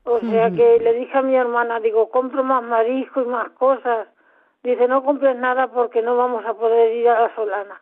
O 0.07 0.19
sea 0.19 0.51
que 0.51 0.79
le 0.79 0.93
dije 0.93 1.17
a 1.17 1.21
mi 1.23 1.35
hermana, 1.35 1.79
digo, 1.79 2.09
compro 2.09 2.43
más 2.43 2.63
marisco 2.63 3.21
y 3.21 3.25
más 3.25 3.49
cosas. 3.51 4.07
Dice, 4.63 4.87
no 4.87 5.03
compres 5.03 5.35
nada 5.35 5.67
porque 5.67 6.01
no 6.01 6.15
vamos 6.15 6.45
a 6.45 6.53
poder 6.53 6.95
ir 6.95 7.09
a 7.09 7.21
la 7.21 7.35
Solana. 7.35 7.81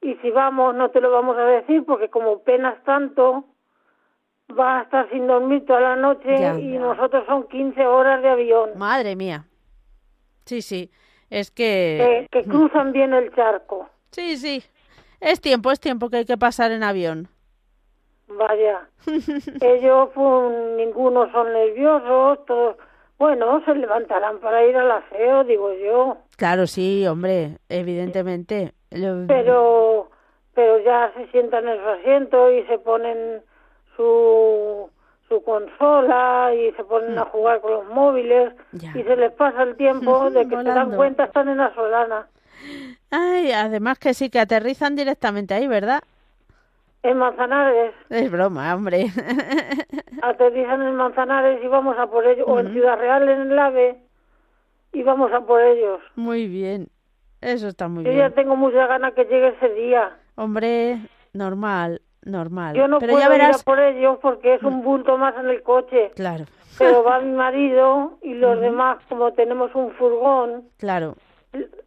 Y 0.00 0.14
si 0.16 0.30
vamos, 0.30 0.74
no 0.74 0.90
te 0.90 1.00
lo 1.00 1.10
vamos 1.10 1.36
a 1.38 1.44
decir 1.44 1.84
porque 1.86 2.08
como 2.08 2.42
penas 2.42 2.82
tanto, 2.84 3.44
vas 4.54 4.80
a 4.80 4.82
estar 4.84 5.10
sin 5.10 5.26
dormir 5.26 5.64
toda 5.66 5.80
la 5.80 5.96
noche 5.96 6.38
Ya. 6.38 6.58
y 6.58 6.78
nosotros 6.78 7.24
son 7.26 7.48
15 7.48 7.86
horas 7.86 8.22
de 8.22 8.28
avión. 8.28 8.70
Madre 8.76 9.16
mía. 9.16 9.44
Sí, 10.44 10.62
sí. 10.62 10.90
Es 11.30 11.50
que... 11.50 12.26
que, 12.30 12.42
que 12.42 12.48
cruzan 12.48 12.92
bien 12.92 13.12
el 13.14 13.32
charco. 13.34 13.88
Sí, 14.10 14.36
sí. 14.36 14.62
Es 15.20 15.40
tiempo, 15.40 15.70
es 15.70 15.80
tiempo 15.80 16.10
que 16.10 16.18
hay 16.18 16.24
que 16.24 16.36
pasar 16.36 16.72
en 16.72 16.82
avión. 16.82 17.28
Vaya. 18.28 18.88
Ellos, 19.60 20.08
pues, 20.14 20.52
ninguno 20.76 21.30
son 21.32 21.52
nerviosos, 21.52 22.44
todos, 22.46 22.76
bueno, 23.18 23.62
se 23.64 23.74
levantarán 23.74 24.38
para 24.40 24.64
ir 24.66 24.76
al 24.76 24.90
aseo, 24.90 25.44
digo 25.44 25.72
yo, 25.74 26.16
Claro, 26.36 26.66
sí, 26.66 27.06
hombre, 27.06 27.58
evidentemente. 27.68 28.72
Pero, 28.90 30.10
pero 30.54 30.78
ya 30.80 31.12
se 31.16 31.28
sientan 31.28 31.68
en 31.68 31.78
su 31.80 31.88
asiento 31.88 32.50
y 32.50 32.64
se 32.64 32.78
ponen 32.78 33.42
su, 33.96 34.90
su 35.28 35.42
consola 35.44 36.50
y 36.54 36.72
se 36.72 36.84
ponen 36.84 37.18
a 37.18 37.24
jugar 37.26 37.60
con 37.60 37.72
los 37.72 37.86
móviles 37.86 38.52
Ya. 38.72 38.90
y 38.94 39.02
se 39.02 39.16
les 39.16 39.32
pasa 39.32 39.62
el 39.62 39.76
tiempo 39.76 40.30
de 40.30 40.48
que 40.48 40.56
se 40.56 40.62
dan 40.64 40.92
cuenta 40.96 41.24
están 41.24 41.48
en 41.48 41.58
la 41.58 41.74
solana. 41.74 42.26
Ay, 43.10 43.50
además 43.52 43.98
que 43.98 44.14
sí, 44.14 44.30
que 44.30 44.38
aterrizan 44.40 44.94
directamente 44.96 45.54
ahí, 45.54 45.66
¿verdad? 45.66 46.02
En 47.02 47.16
Manzanares, 47.18 47.92
Es 48.10 48.30
broma, 48.30 48.72
hombre. 48.74 49.06
aterrizan 50.22 50.82
en 50.82 50.94
Manzanares 50.96 51.62
y 51.62 51.66
vamos 51.66 51.98
a 51.98 52.06
por 52.06 52.26
ellos, 52.26 52.46
o 52.48 52.60
en 52.60 52.72
Ciudad 52.72 52.96
Real 52.98 53.28
en 53.28 53.50
el 53.52 53.58
AVE 53.58 53.96
y 54.92 55.02
vamos 55.02 55.32
a 55.32 55.40
por 55.40 55.60
ellos. 55.60 56.00
muy 56.16 56.46
bien. 56.46 56.88
Eso 57.40 57.66
está 57.66 57.88
muy 57.88 58.04
Yo 58.04 58.10
ya 58.12 58.28
bien. 58.28 58.34
tengo 58.34 58.54
mucha 58.54 58.86
ganas 58.86 59.14
que 59.14 59.24
llegue 59.24 59.48
ese 59.48 59.68
día. 59.74 60.16
Hombre, 60.36 60.98
normal, 61.32 62.00
normal. 62.24 62.74
Yo 62.76 62.88
no 62.88 62.98
Pero 62.98 63.12
puedo 63.14 63.26
ya 63.28 63.34
ir 63.34 63.40
verás... 63.40 63.60
a 63.60 63.64
por 63.64 63.80
ellos 63.80 64.18
porque 64.22 64.54
es 64.54 64.62
un 64.62 64.82
bulto 64.82 65.16
más 65.18 65.34
en 65.36 65.48
el 65.48 65.62
coche. 65.62 66.10
Claro, 66.14 66.44
Pero 66.78 67.02
va 67.02 67.20
mi 67.20 67.32
marido 67.32 68.18
y 68.22 68.34
los 68.34 68.60
demás, 68.60 68.98
como 69.08 69.32
tenemos 69.32 69.74
un 69.74 69.92
furgón 69.92 70.64
claro. 70.78 71.16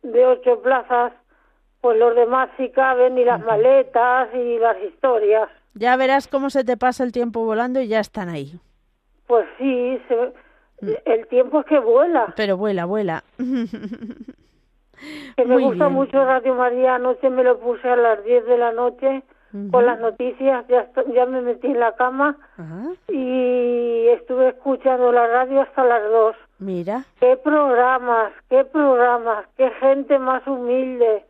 de 0.04 0.26
ocho 0.26 0.62
plazas, 0.62 1.14
pues 1.82 1.98
los 2.00 2.16
demás 2.16 2.50
sí 2.58 2.70
caben, 2.70 3.18
y 3.18 3.24
las 3.26 3.40
maletas 3.46 4.30
y 4.34 4.58
las 4.60 4.76
historias. 4.84 5.50
Ya 5.76 5.96
verás 5.98 6.28
cómo 6.28 6.50
se 6.50 6.64
te 6.64 6.78
pasa 6.78 7.04
el 7.04 7.12
tiempo 7.12 7.44
volando 7.46 7.80
y 7.82 7.88
ya 7.88 8.00
están 8.00 8.30
ahí. 8.30 8.60
Pues 9.28 9.46
sí, 9.58 10.02
se- 10.08 10.34
el 11.06 11.28
tiempo 11.28 11.62
es 11.62 11.66
que 11.66 11.80
vuela. 11.80 12.34
Pero 12.36 12.58
vuela, 12.58 12.86
vuela. 12.86 13.24
Que 15.36 15.44
me 15.46 15.56
Muy 15.56 15.64
gusta 15.64 15.86
bien. 15.86 15.94
mucho 15.94 16.24
Radio 16.26 16.56
María. 16.56 16.96
Anoche 16.96 17.30
me 17.30 17.44
lo 17.44 17.60
puse 17.60 17.88
a 17.90 17.96
las 17.98 18.24
10 18.24 18.46
de 18.46 18.58
la 18.58 18.72
noche 18.72 19.24
Con 19.72 19.86
las 19.86 20.00
noticias. 20.00 20.66
Ya, 20.68 20.90
ya 21.14 21.26
me 21.26 21.42
metí 21.42 21.68
en 21.68 21.80
la 21.80 21.96
cama 21.96 22.38
y 23.08 24.08
estuve 24.10 24.50
escuchando 24.50 25.12
la 25.12 25.28
radio 25.28 25.62
hasta 25.62 25.84
las 25.86 26.04
2. 26.04 26.36
mira. 26.60 27.06
Qué 27.20 27.38
programas, 27.38 28.34
qué 28.50 28.66
programas, 28.66 29.46
qué 29.58 29.70
gente 29.80 30.20
más 30.20 30.46
humilde. 30.48 31.26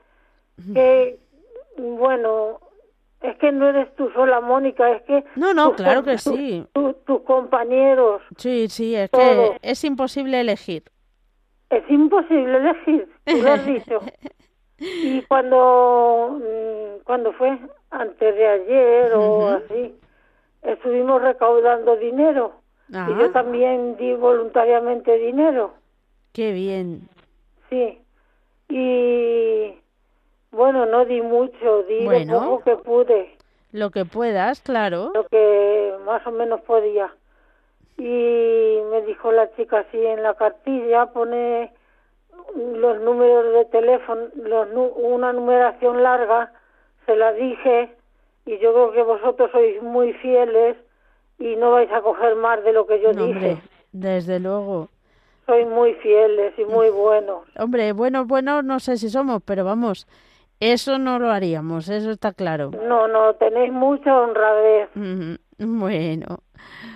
Que, 0.73 1.19
bueno, 1.77 2.59
es 3.21 3.35
que 3.37 3.51
no 3.51 3.67
eres 3.67 3.93
tú 3.95 4.09
sola, 4.11 4.39
Mónica, 4.41 4.89
es 4.91 5.01
que... 5.03 5.23
No, 5.35 5.53
no, 5.53 5.67
tus 5.69 5.77
claro 5.77 6.03
que 6.03 6.13
tu- 6.13 6.35
sí. 6.37 6.65
tu- 6.73 6.93
tus 7.05 7.21
compañeros. 7.23 8.21
Sí, 8.37 8.67
sí, 8.69 8.95
es 8.95 9.11
Todo. 9.11 9.21
que 9.21 9.57
es 9.61 9.83
imposible 9.83 10.39
elegir. 10.39 10.83
Es 11.69 11.83
imposible 11.89 12.57
elegir, 12.57 13.09
tú 13.25 13.37
lo 13.41 13.51
has 13.53 13.65
dicho. 13.65 13.99
Y 14.77 15.21
cuando, 15.23 16.37
mm, 16.39 17.03
cuando 17.05 17.31
fue 17.33 17.57
antes 17.91 18.35
de 18.35 18.45
ayer 18.47 19.13
o 19.13 19.47
así, 19.49 19.95
estuvimos 20.63 21.21
recaudando 21.21 21.95
dinero. 21.95 22.53
Y 22.89 23.17
yo 23.19 23.31
también 23.31 23.95
di 23.97 24.13
voluntariamente 24.13 25.17
dinero, 25.17 25.73
qué 26.33 26.51
bien. 26.51 27.07
sí. 27.69 27.99
Y 28.69 29.73
bueno, 30.51 30.85
no 30.85 31.05
di 31.05 31.21
mucho, 31.21 31.83
di 31.83 32.03
Bueno. 32.05 32.33
lo 32.33 32.39
poco 32.39 32.63
que 32.63 32.75
pude, 32.77 33.35
Lo 33.71 33.89
que 33.91 34.05
puedas, 34.05 34.61
claro. 34.61 35.11
lo 35.13 35.25
que 35.27 35.93
más 36.05 36.25
o 36.27 36.31
menos 36.31 36.61
podía. 36.61 37.13
Y 37.97 38.79
me 38.91 39.01
dijo 39.05 39.31
la 39.31 39.51
chica 39.55 39.79
así 39.79 39.97
en 40.03 40.21
la 40.23 40.33
cartilla, 40.35 41.07
pone 41.07 41.71
los 42.55 43.01
números 43.01 43.53
de 43.53 43.65
teléfono, 43.65 44.21
los, 44.35 44.67
una 44.95 45.33
numeración 45.33 46.01
larga, 46.03 46.51
se 47.05 47.15
la 47.15 47.33
dije 47.33 47.95
y 48.45 48.57
yo 48.59 48.73
creo 48.73 48.91
que 48.93 49.03
vosotros 49.03 49.51
sois 49.51 49.81
muy 49.81 50.13
fieles 50.13 50.77
y 51.39 51.55
no 51.57 51.71
vais 51.71 51.91
a 51.91 52.01
coger 52.01 52.35
más 52.35 52.63
de 52.63 52.71
lo 52.73 52.85
que 52.87 53.01
yo 53.01 53.11
No, 53.13 53.25
dije. 53.25 53.37
hombre, 53.37 53.57
desde 53.91 54.39
luego. 54.39 54.89
Sois 55.45 55.67
muy 55.67 55.93
fieles 55.95 56.53
y 56.57 56.65
muy 56.65 56.89
buenos. 56.89 57.43
Hombre, 57.59 57.91
bueno, 57.93 58.25
bueno, 58.25 58.61
no 58.63 58.79
sé 58.79 58.97
si 58.97 59.09
somos, 59.09 59.41
pero 59.45 59.63
vamos, 59.65 60.07
eso 60.59 60.97
no 60.97 61.19
lo 61.19 61.29
haríamos, 61.29 61.89
eso 61.89 62.09
está 62.11 62.31
claro. 62.33 62.71
No, 62.87 63.07
no, 63.07 63.33
tenéis 63.35 63.71
mucha 63.71 64.17
honradez. 64.19 64.89
Bueno, 65.57 66.39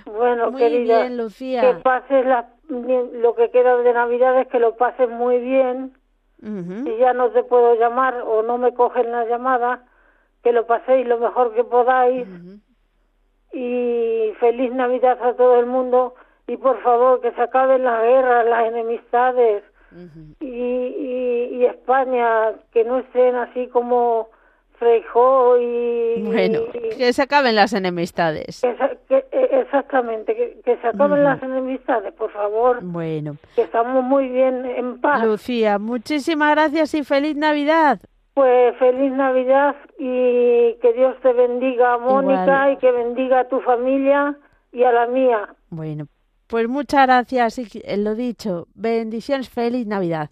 Bueno, 0.06 0.52
muy 0.52 0.60
querida, 0.62 1.02
bien, 1.04 1.17
Lucía. 1.17 1.62
que 1.62 1.73
pases 1.82 2.25
la- 2.25 2.49
bien- 2.69 3.21
lo 3.21 3.36
que 3.36 3.49
queda 3.51 3.77
de 3.77 3.93
Navidades, 3.93 4.47
que 4.47 4.60
lo 4.60 4.75
pases 4.75 5.10
muy 5.10 5.39
bien. 5.39 5.93
Ujú. 6.41 6.84
Si 6.86 6.97
ya 6.97 7.13
no 7.13 7.29
te 7.32 7.43
puedo 7.43 7.75
llamar 7.75 8.21
o 8.25 8.43
no 8.43 8.58
me 8.58 8.73
cogen 8.73 9.12
la 9.12 9.25
llamada, 9.25 9.84
que 10.43 10.53
lo 10.53 10.65
paséis 10.65 11.05
lo 11.05 11.17
mejor 11.19 11.53
que 11.53 11.63
podáis. 11.63 12.27
Y 13.51 14.32
feliz 14.39 14.71
Navidad 14.73 15.17
a 15.21 15.34
todo 15.34 15.60
el 15.60 15.65
mundo. 15.65 16.13
Y 16.47 16.58
por 16.58 16.82
favor, 16.82 17.21
que 17.21 17.32
se 17.32 17.41
acaben 17.41 17.84
las 17.84 18.01
guerras, 18.03 18.45
las 18.45 18.65
enemistades. 18.67 19.63
y, 20.39 20.45
y, 20.45 21.49
y 21.55 21.65
España, 21.65 22.53
que 22.71 22.84
no 22.84 22.99
estén 22.99 23.36
así 23.36 23.67
como 23.67 24.29
Freijó 24.79 25.57
y... 25.59 26.21
Bueno, 26.23 26.61
que 26.97 27.11
se 27.13 27.21
acaben 27.21 27.53
las 27.55 27.73
enemistades. 27.73 28.61
que 28.61 28.75
se- 28.77 28.97
que- 29.09 29.25
eh, 29.31 29.61
exactamente, 29.61 30.33
que, 30.35 30.61
que 30.63 30.77
se 30.77 30.87
acaben 30.87 31.23
las 31.23 31.43
enemistades, 31.43 32.13
por 32.13 32.31
favor, 32.31 32.79
Bueno, 32.81 33.35
que 33.55 33.63
estamos 33.63 34.01
muy 34.03 34.29
bien 34.29 34.65
en 34.65 35.01
paz. 35.01 35.23
Lucía, 35.25 35.77
muchísimas 35.79 36.51
gracias 36.51 36.93
y 36.93 37.03
feliz 37.03 37.35
Navidad. 37.35 37.99
Pues 38.35 38.73
feliz 38.77 39.11
Navidad 39.11 39.75
y 39.97 40.75
que 40.81 40.93
Dios 40.95 41.15
te 41.21 41.33
bendiga, 41.33 41.97
Mónica, 41.97 42.43
Igual. 42.43 42.71
y 42.73 42.77
que 42.77 42.91
bendiga 42.91 43.39
a 43.41 43.47
tu 43.49 43.59
familia 43.59 44.37
y 44.71 44.83
a 44.83 44.93
la 44.93 45.07
mía. 45.07 45.49
Bueno, 45.69 46.05
pues 46.47 46.69
muchas 46.69 47.05
gracias 47.05 47.59
y 47.59 47.81
eh, 47.83 47.97
lo 47.97 48.15
dicho, 48.15 48.67
bendiciones, 48.75 49.49
feliz 49.49 49.85
Navidad. 49.87 50.29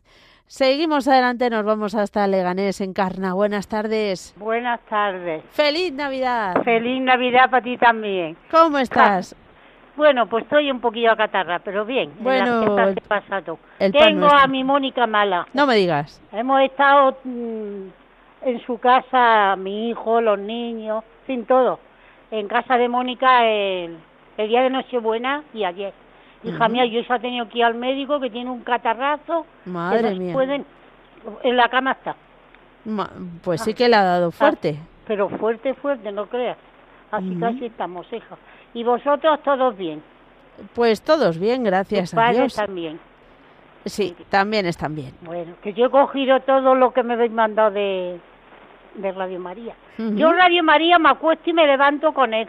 Seguimos 0.49 1.09
adelante, 1.09 1.49
nos 1.49 1.65
vamos 1.65 1.93
hasta 1.93 2.25
Leganés, 2.25 2.79
Encarna. 2.79 3.33
Buenas 3.33 3.67
tardes. 3.67 4.33
Buenas 4.37 4.79
tardes. 4.89 5.43
¡Feliz 5.49 5.91
Navidad! 5.91 6.63
Feliz 6.63 7.01
Navidad 7.01 7.49
para 7.49 7.61
ti 7.61 7.75
también. 7.75 8.37
¿Cómo 8.49 8.77
estás? 8.77 9.35
Bueno, 9.97 10.25
pues 10.27 10.45
estoy 10.45 10.71
un 10.71 10.79
poquillo 10.79 11.11
acatarra, 11.11 11.59
pero 11.59 11.83
bien. 11.83 12.13
en 12.17 12.23
Bueno, 12.23 12.79
he 12.87 12.95
pasado. 13.01 13.59
Tengo 13.77 14.27
a 14.27 14.47
mi 14.47 14.63
Mónica 14.63 15.05
mala. 15.05 15.45
No 15.53 15.67
me 15.67 15.75
digas. 15.75 16.21
Hemos 16.31 16.61
estado 16.61 17.17
mm, 17.25 17.87
en 18.43 18.65
su 18.65 18.77
casa, 18.77 19.53
mi 19.57 19.89
hijo, 19.89 20.21
los 20.21 20.39
niños, 20.39 21.03
sin 21.25 21.45
todo. 21.45 21.77
En 22.31 22.47
casa 22.47 22.77
de 22.77 22.87
Mónica 22.87 23.45
el, 23.45 23.97
el 24.37 24.47
día 24.47 24.61
de 24.61 24.69
Nochebuena 24.69 25.43
y 25.53 25.65
ayer. 25.65 25.93
Hija 26.43 26.67
mía, 26.69 26.85
yo 26.85 27.01
ya 27.01 27.15
he 27.15 27.19
tenido 27.19 27.49
que 27.49 27.59
ir 27.59 27.65
al 27.65 27.75
médico 27.75 28.19
que 28.19 28.29
tiene 28.29 28.49
un 28.49 28.61
catarrazo. 28.61 29.45
que 29.63 29.69
Madre 29.69 30.11
no 30.13 30.19
mía. 30.19 30.33
pueden- 30.33 30.65
en 31.43 31.57
la 31.57 31.67
cama 31.69 31.91
está. 31.91 32.15
Ma- 32.85 33.09
Pues 33.43 33.61
sí 33.61 33.73
que 33.73 33.89
le 33.89 33.95
ha 33.95 34.03
dado 34.03 34.31
fuerte. 34.31 34.77
Pero 35.07 35.29
fuerte, 35.29 35.73
fuerte, 35.73 36.11
no 36.11 36.27
creas. 36.27 36.57
Así 37.11 37.35
que 37.37 37.45
así 37.45 37.65
estamos, 37.65 38.05
hija. 38.13 38.37
Y 38.73 38.83
vosotros 38.83 39.41
todos 39.43 39.75
bien. 39.77 40.01
Pues 40.73 41.01
todos 41.01 41.37
bien, 41.39 41.63
gracias 41.63 42.11
Tus 42.11 42.13
a 42.13 42.17
padres 42.17 42.37
Dios. 42.37 42.55
también. 42.55 42.99
Sí, 43.85 44.15
también 44.29 44.65
están 44.65 44.95
bien. 44.95 45.13
Bueno, 45.21 45.53
que 45.61 45.73
yo 45.73 45.85
he 45.85 45.89
cogido 45.89 46.39
todo 46.41 46.75
lo 46.75 46.91
que 46.91 47.03
me 47.03 47.13
habéis 47.13 47.31
mandado 47.31 47.71
de, 47.71 48.19
de 48.95 49.11
Radio 49.13 49.39
María. 49.39 49.73
Yo 49.97 50.31
Radio 50.33 50.63
María 50.63 50.99
me 50.99 51.09
acuesto 51.09 51.49
y 51.49 51.53
me 51.53 51.65
levanto 51.65 52.13
con 52.13 52.33
él. 52.33 52.47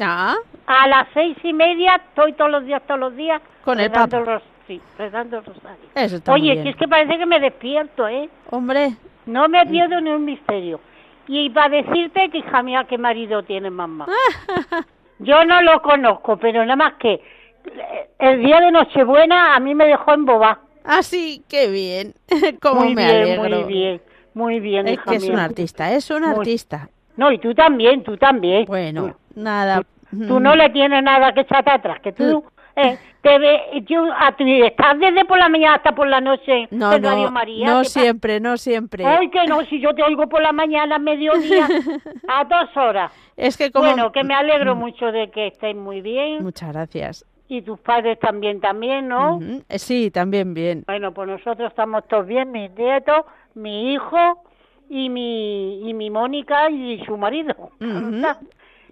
Ah, 0.00 0.34
A 0.66 0.88
las 0.88 1.06
seis 1.14 1.36
y 1.42 1.52
media 1.52 1.96
estoy 2.08 2.32
todos 2.34 2.50
los 2.50 2.64
días, 2.66 2.82
todos 2.86 3.00
los 3.00 3.16
días. 3.16 3.40
Con 3.64 3.80
el 3.80 3.90
Papa. 3.90 4.40
sí, 4.66 4.80
rezando 4.98 5.38
el 5.38 5.44
rosario. 5.44 5.84
eso 5.94 6.16
está 6.16 6.32
muy 6.32 6.40
Oye, 6.42 6.52
bien. 6.52 6.62
si 6.64 6.68
es 6.70 6.76
que 6.76 6.88
parece 6.88 7.18
que 7.18 7.26
me 7.26 7.40
despierto, 7.40 8.06
¿eh? 8.08 8.28
Hombre, 8.50 8.96
No 9.26 9.48
me 9.48 9.64
pierdo 9.66 10.00
ni 10.00 10.10
un 10.10 10.24
misterio. 10.24 10.80
Y 11.28 11.50
para 11.50 11.68
decirte 11.70 12.30
que, 12.30 12.38
hija 12.38 12.62
mía, 12.62 12.84
qué 12.88 12.98
marido 12.98 13.42
tiene 13.42 13.70
mamá. 13.70 14.06
Yo 15.18 15.44
no 15.44 15.62
lo 15.62 15.80
conozco, 15.82 16.36
pero 16.36 16.60
nada 16.64 16.76
más 16.76 16.94
que 16.94 17.14
eh, 17.14 18.08
el 18.18 18.40
día 18.44 18.60
de 18.60 18.70
Nochebuena 18.70 19.54
a 19.56 19.60
mí 19.60 19.74
me 19.74 19.86
dejó 19.86 20.12
embobada. 20.12 20.60
ah, 20.84 21.02
sí, 21.02 21.42
qué 21.48 21.68
bien. 21.68 22.14
Cómo 22.62 22.82
muy 22.82 22.94
me 22.94 23.04
bien, 23.04 23.40
alegro. 23.40 23.58
muy 23.60 23.64
bien, 23.72 24.02
muy 24.34 24.60
bien, 24.60 24.86
Es 24.88 24.94
hija 24.94 25.04
que 25.10 25.16
es 25.16 25.28
un 25.28 25.38
artista, 25.38 25.92
es 25.92 26.10
un 26.10 26.22
Muy- 26.22 26.30
artista. 26.36 26.88
No, 27.16 27.32
y 27.32 27.38
tú 27.38 27.54
también, 27.54 28.02
tú 28.02 28.16
también. 28.16 28.64
Bueno, 28.66 29.16
nada. 29.34 29.82
Tú 30.10 30.38
no 30.40 30.54
le 30.54 30.70
tienes 30.70 31.02
nada 31.02 31.32
que 31.32 31.40
echarte 31.40 31.70
atrás, 31.70 32.00
que 32.00 32.12
tú 32.12 32.44
eh, 32.76 32.96
te 33.22 33.38
ve, 33.38 33.82
yo, 33.86 34.04
a 34.18 34.36
tu, 34.36 34.44
estás 34.46 34.98
desde 35.00 35.24
por 35.24 35.36
la 35.38 35.48
mañana 35.48 35.74
hasta 35.76 35.94
por 35.94 36.06
la 36.06 36.20
noche 36.20 36.68
No, 36.70 36.92
en 36.92 37.02
Radio 37.02 37.24
no, 37.24 37.30
María. 37.32 37.66
no 37.66 37.84
siempre, 37.84 38.38
no 38.38 38.56
siempre. 38.56 39.04
Ay, 39.04 39.28
que 39.30 39.44
no, 39.46 39.62
si 39.64 39.80
yo 39.80 39.94
te 39.94 40.02
oigo 40.02 40.28
por 40.28 40.40
la 40.42 40.52
mañana, 40.52 40.98
mediodía, 40.98 41.66
a 42.28 42.44
dos 42.44 42.76
horas. 42.76 43.10
Es 43.36 43.56
que 43.56 43.70
como... 43.72 43.86
Bueno, 43.86 44.12
que 44.12 44.22
me 44.24 44.34
alegro 44.34 44.76
mucho 44.76 45.10
de 45.10 45.30
que 45.30 45.48
estéis 45.48 45.76
muy 45.76 46.00
bien 46.02 46.42
Muchas 46.44 46.72
gracias. 46.72 47.26
y 47.48 47.62
tus 47.62 47.80
padres 47.80 48.18
también, 48.20 48.60
también, 48.60 49.08
¿no? 49.08 49.36
Ujú. 49.36 49.62
Eh, 49.68 49.78
Sí, 49.78 50.10
también 50.10 50.54
bien. 50.54 50.84
Bueno, 50.86 51.12
pues 51.12 51.28
nosotros 51.28 51.68
estamos 51.70 52.06
todos 52.08 52.26
bien, 52.26 52.52
mis 52.52 52.70
nietos, 52.72 53.24
mi 53.54 53.92
hijo 53.94 54.42
y 54.88 55.08
mi, 55.08 55.88
y 55.88 55.94
mi 55.94 56.10
Mónica 56.10 56.70
y 56.70 57.04
su 57.04 57.16
marido. 57.16 57.54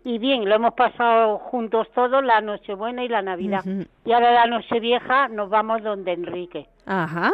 Y 0.07 0.19
bien, 0.19 0.47
lo 0.47 0.55
hemos 0.57 0.75
pasado 0.75 1.39
juntos 1.39 1.89
todos, 1.95 2.23
la 2.23 2.43
Nochebuena 2.43 3.03
y 3.05 3.09
la 3.09 3.23
Navidad. 3.23 3.65
Y 4.05 4.13
ahora 4.13 4.33
la 4.33 4.47
Nochevieja 4.47 5.29
nos 5.29 5.49
vamos 5.49 5.83
donde 5.83 6.13
Enrique. 6.13 6.67
Ajá. 6.85 7.33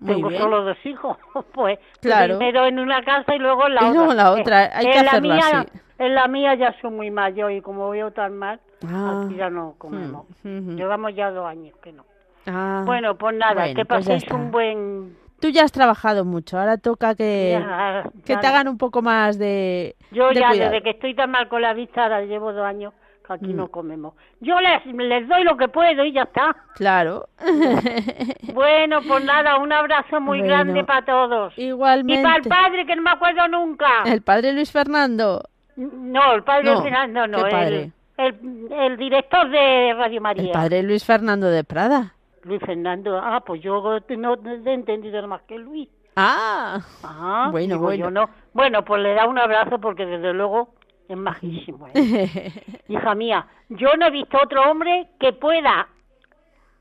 Muy 0.00 0.14
Tengo 0.14 0.28
bien. 0.28 0.40
solo 0.40 0.62
dos 0.62 0.76
hijos, 0.86 1.16
pues 1.52 1.80
Claro. 2.00 2.38
primero 2.38 2.66
en 2.66 2.78
una 2.78 3.02
casa 3.02 3.34
y 3.34 3.40
luego 3.40 3.66
en 3.66 3.74
la 3.74 3.82
Y 3.82 3.86
otra. 3.88 4.04
en 4.12 4.16
la 4.16 4.30
otra, 4.30 4.70
hay 4.78 4.86
que 4.86 4.96
en 4.98 5.04
la 5.06 5.10
hacerlo 5.10 5.34
mía, 5.34 5.42
así. 5.54 5.68
En 5.98 6.14
la 6.14 6.28
mía 6.28 6.54
ya 6.54 6.72
soy 6.80 6.90
muy 6.92 7.10
mayor 7.10 7.50
y 7.50 7.60
como 7.62 7.90
veo 7.90 8.12
tan 8.12 8.38
mal, 8.38 8.60
Ah. 8.86 9.24
aquí 9.26 9.34
ya 9.34 9.50
no 9.50 9.74
comemos. 9.76 10.24
Llevamos 10.44 11.12
ya 11.16 11.32
dos 11.32 11.48
años 11.48 11.76
que 11.82 11.90
no. 11.92 12.04
Ah. 12.46 12.84
Bueno, 12.86 13.16
pues 13.18 13.34
nada, 13.36 13.54
Bueno, 13.54 13.74
que 13.74 13.84
pues 13.84 14.06
paséis 14.06 14.30
un 14.30 14.52
buen... 14.52 15.16
Tú 15.40 15.48
ya 15.50 15.62
has 15.64 15.72
trabajado 15.72 16.24
mucho, 16.24 16.58
ahora 16.58 16.78
toca 16.78 17.14
que, 17.14 17.56
Ya, 17.60 18.04
que 18.24 18.36
te 18.36 18.46
hagan 18.46 18.66
un 18.68 18.76
poco 18.78 19.02
más 19.02 19.38
de, 19.38 19.94
Yo 20.10 20.28
de 20.28 20.34
ya 20.40 20.48
cuidado. 20.50 20.70
desde 20.70 20.82
que 20.82 20.90
estoy 20.90 21.14
tan 21.14 21.30
mal 21.30 21.48
con 21.48 21.62
la 21.62 21.72
vista, 21.74 22.02
ahora 22.04 22.22
llevo 22.22 22.52
dos 22.52 22.64
años 22.66 22.92
aquí 23.30 23.52
Mm. 23.52 23.56
no 23.56 23.68
comemos. 23.68 24.14
Yo 24.40 24.58
les, 24.58 24.86
les 24.86 25.28
doy 25.28 25.44
lo 25.44 25.54
que 25.58 25.68
puedo 25.68 26.02
y 26.02 26.12
ya 26.12 26.22
está. 26.22 26.56
Claro. 26.74 27.28
Bueno, 28.54 29.00
pues 29.06 29.24
nada, 29.24 29.58
un 29.58 29.72
abrazo 29.72 30.20
muy 30.20 30.38
Bueno, 30.38 30.54
grande 30.54 30.84
para 30.84 31.04
todos. 31.04 31.52
Y 31.58 31.64
Igualmente. 31.66 32.22
para 32.22 32.36
el 32.36 32.42
padre, 32.44 32.86
que 32.86 32.96
no 32.96 33.02
me 33.02 33.10
acuerdo 33.10 33.46
nunca. 33.48 34.02
El 34.06 34.22
padre 34.22 34.52
Luis 34.52 34.72
Fernando. 34.72 35.42
No, 35.76 36.32
el 36.34 36.42
padre 36.42 36.64
No, 36.64 36.82
Fernando, 36.82 37.26
no, 37.26 37.38
¿qué 37.38 37.44
el, 37.44 37.50
padre? 37.50 37.90
el, 38.16 38.72
el 38.72 38.96
director 38.96 39.48
de 39.50 39.94
Radio 39.94 40.20
María. 40.20 40.42
El 40.44 40.50
padre 40.50 40.82
Luis 40.82 41.04
Fernando 41.04 41.48
de 41.48 41.64
Prada. 41.64 42.14
Luis 42.48 42.60
Fernando. 42.64 43.18
Ah, 43.22 43.40
pues 43.46 43.62
yo 43.62 44.00
no 44.16 44.34
he 44.34 44.72
entendido 44.72 45.26
más 45.28 45.42
que 45.42 45.58
Luis. 45.58 45.88
Ah. 46.16 46.80
Ah, 47.04 47.48
Bueno, 47.52 47.74
digo 47.74 47.84
bueno. 47.84 48.04
yo 48.06 48.10
no. 48.10 48.28
Bueno, 48.52 48.84
pues 48.84 49.00
le 49.02 49.14
da 49.14 49.26
un 49.26 49.38
abrazo 49.38 49.78
porque 49.78 50.04
desde 50.04 50.32
luego 50.32 50.74
es 51.08 51.16
majísimo. 51.16 51.86
¿eh? 51.94 52.50
Hija 52.88 53.14
mía, 53.14 53.46
yo 53.68 53.94
no 53.96 54.06
he 54.06 54.10
visto 54.10 54.36
otro 54.42 54.68
hombre 54.68 55.08
que 55.20 55.32
pueda 55.32 55.86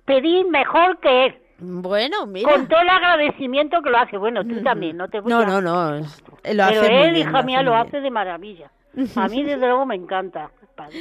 pedir 0.06 0.48
mejor 0.48 1.00
que 1.00 1.26
él. 1.28 1.38
bueno, 1.60 2.26
mira. 2.26 2.52
Con 2.52 2.68
todo 2.68 2.80
el 2.82 2.90
agradecimiento 2.90 3.82
que 3.84 3.90
lo 3.92 3.98
hace. 4.00 4.18
Bueno, 4.18 4.44
tú 4.44 4.64
también, 4.64 4.98
no 4.98 5.08
te 5.08 5.20
voy 5.20 5.32
No, 5.32 5.46
no, 5.46 5.62
no. 5.62 6.02
Pero 6.42 6.82
muy 6.82 6.88
él, 6.90 7.14
bien, 7.14 7.28
hija 7.28 7.44
mía, 7.44 7.62
lo 7.62 7.76
hace 7.76 8.02
de 8.02 8.10
maravilla. 8.10 8.72
A 9.16 9.28
mí, 9.28 9.44
desde 9.44 9.68
luego, 9.68 9.86
me 9.86 9.96
encanta. 9.96 10.50
padre. 10.76 10.98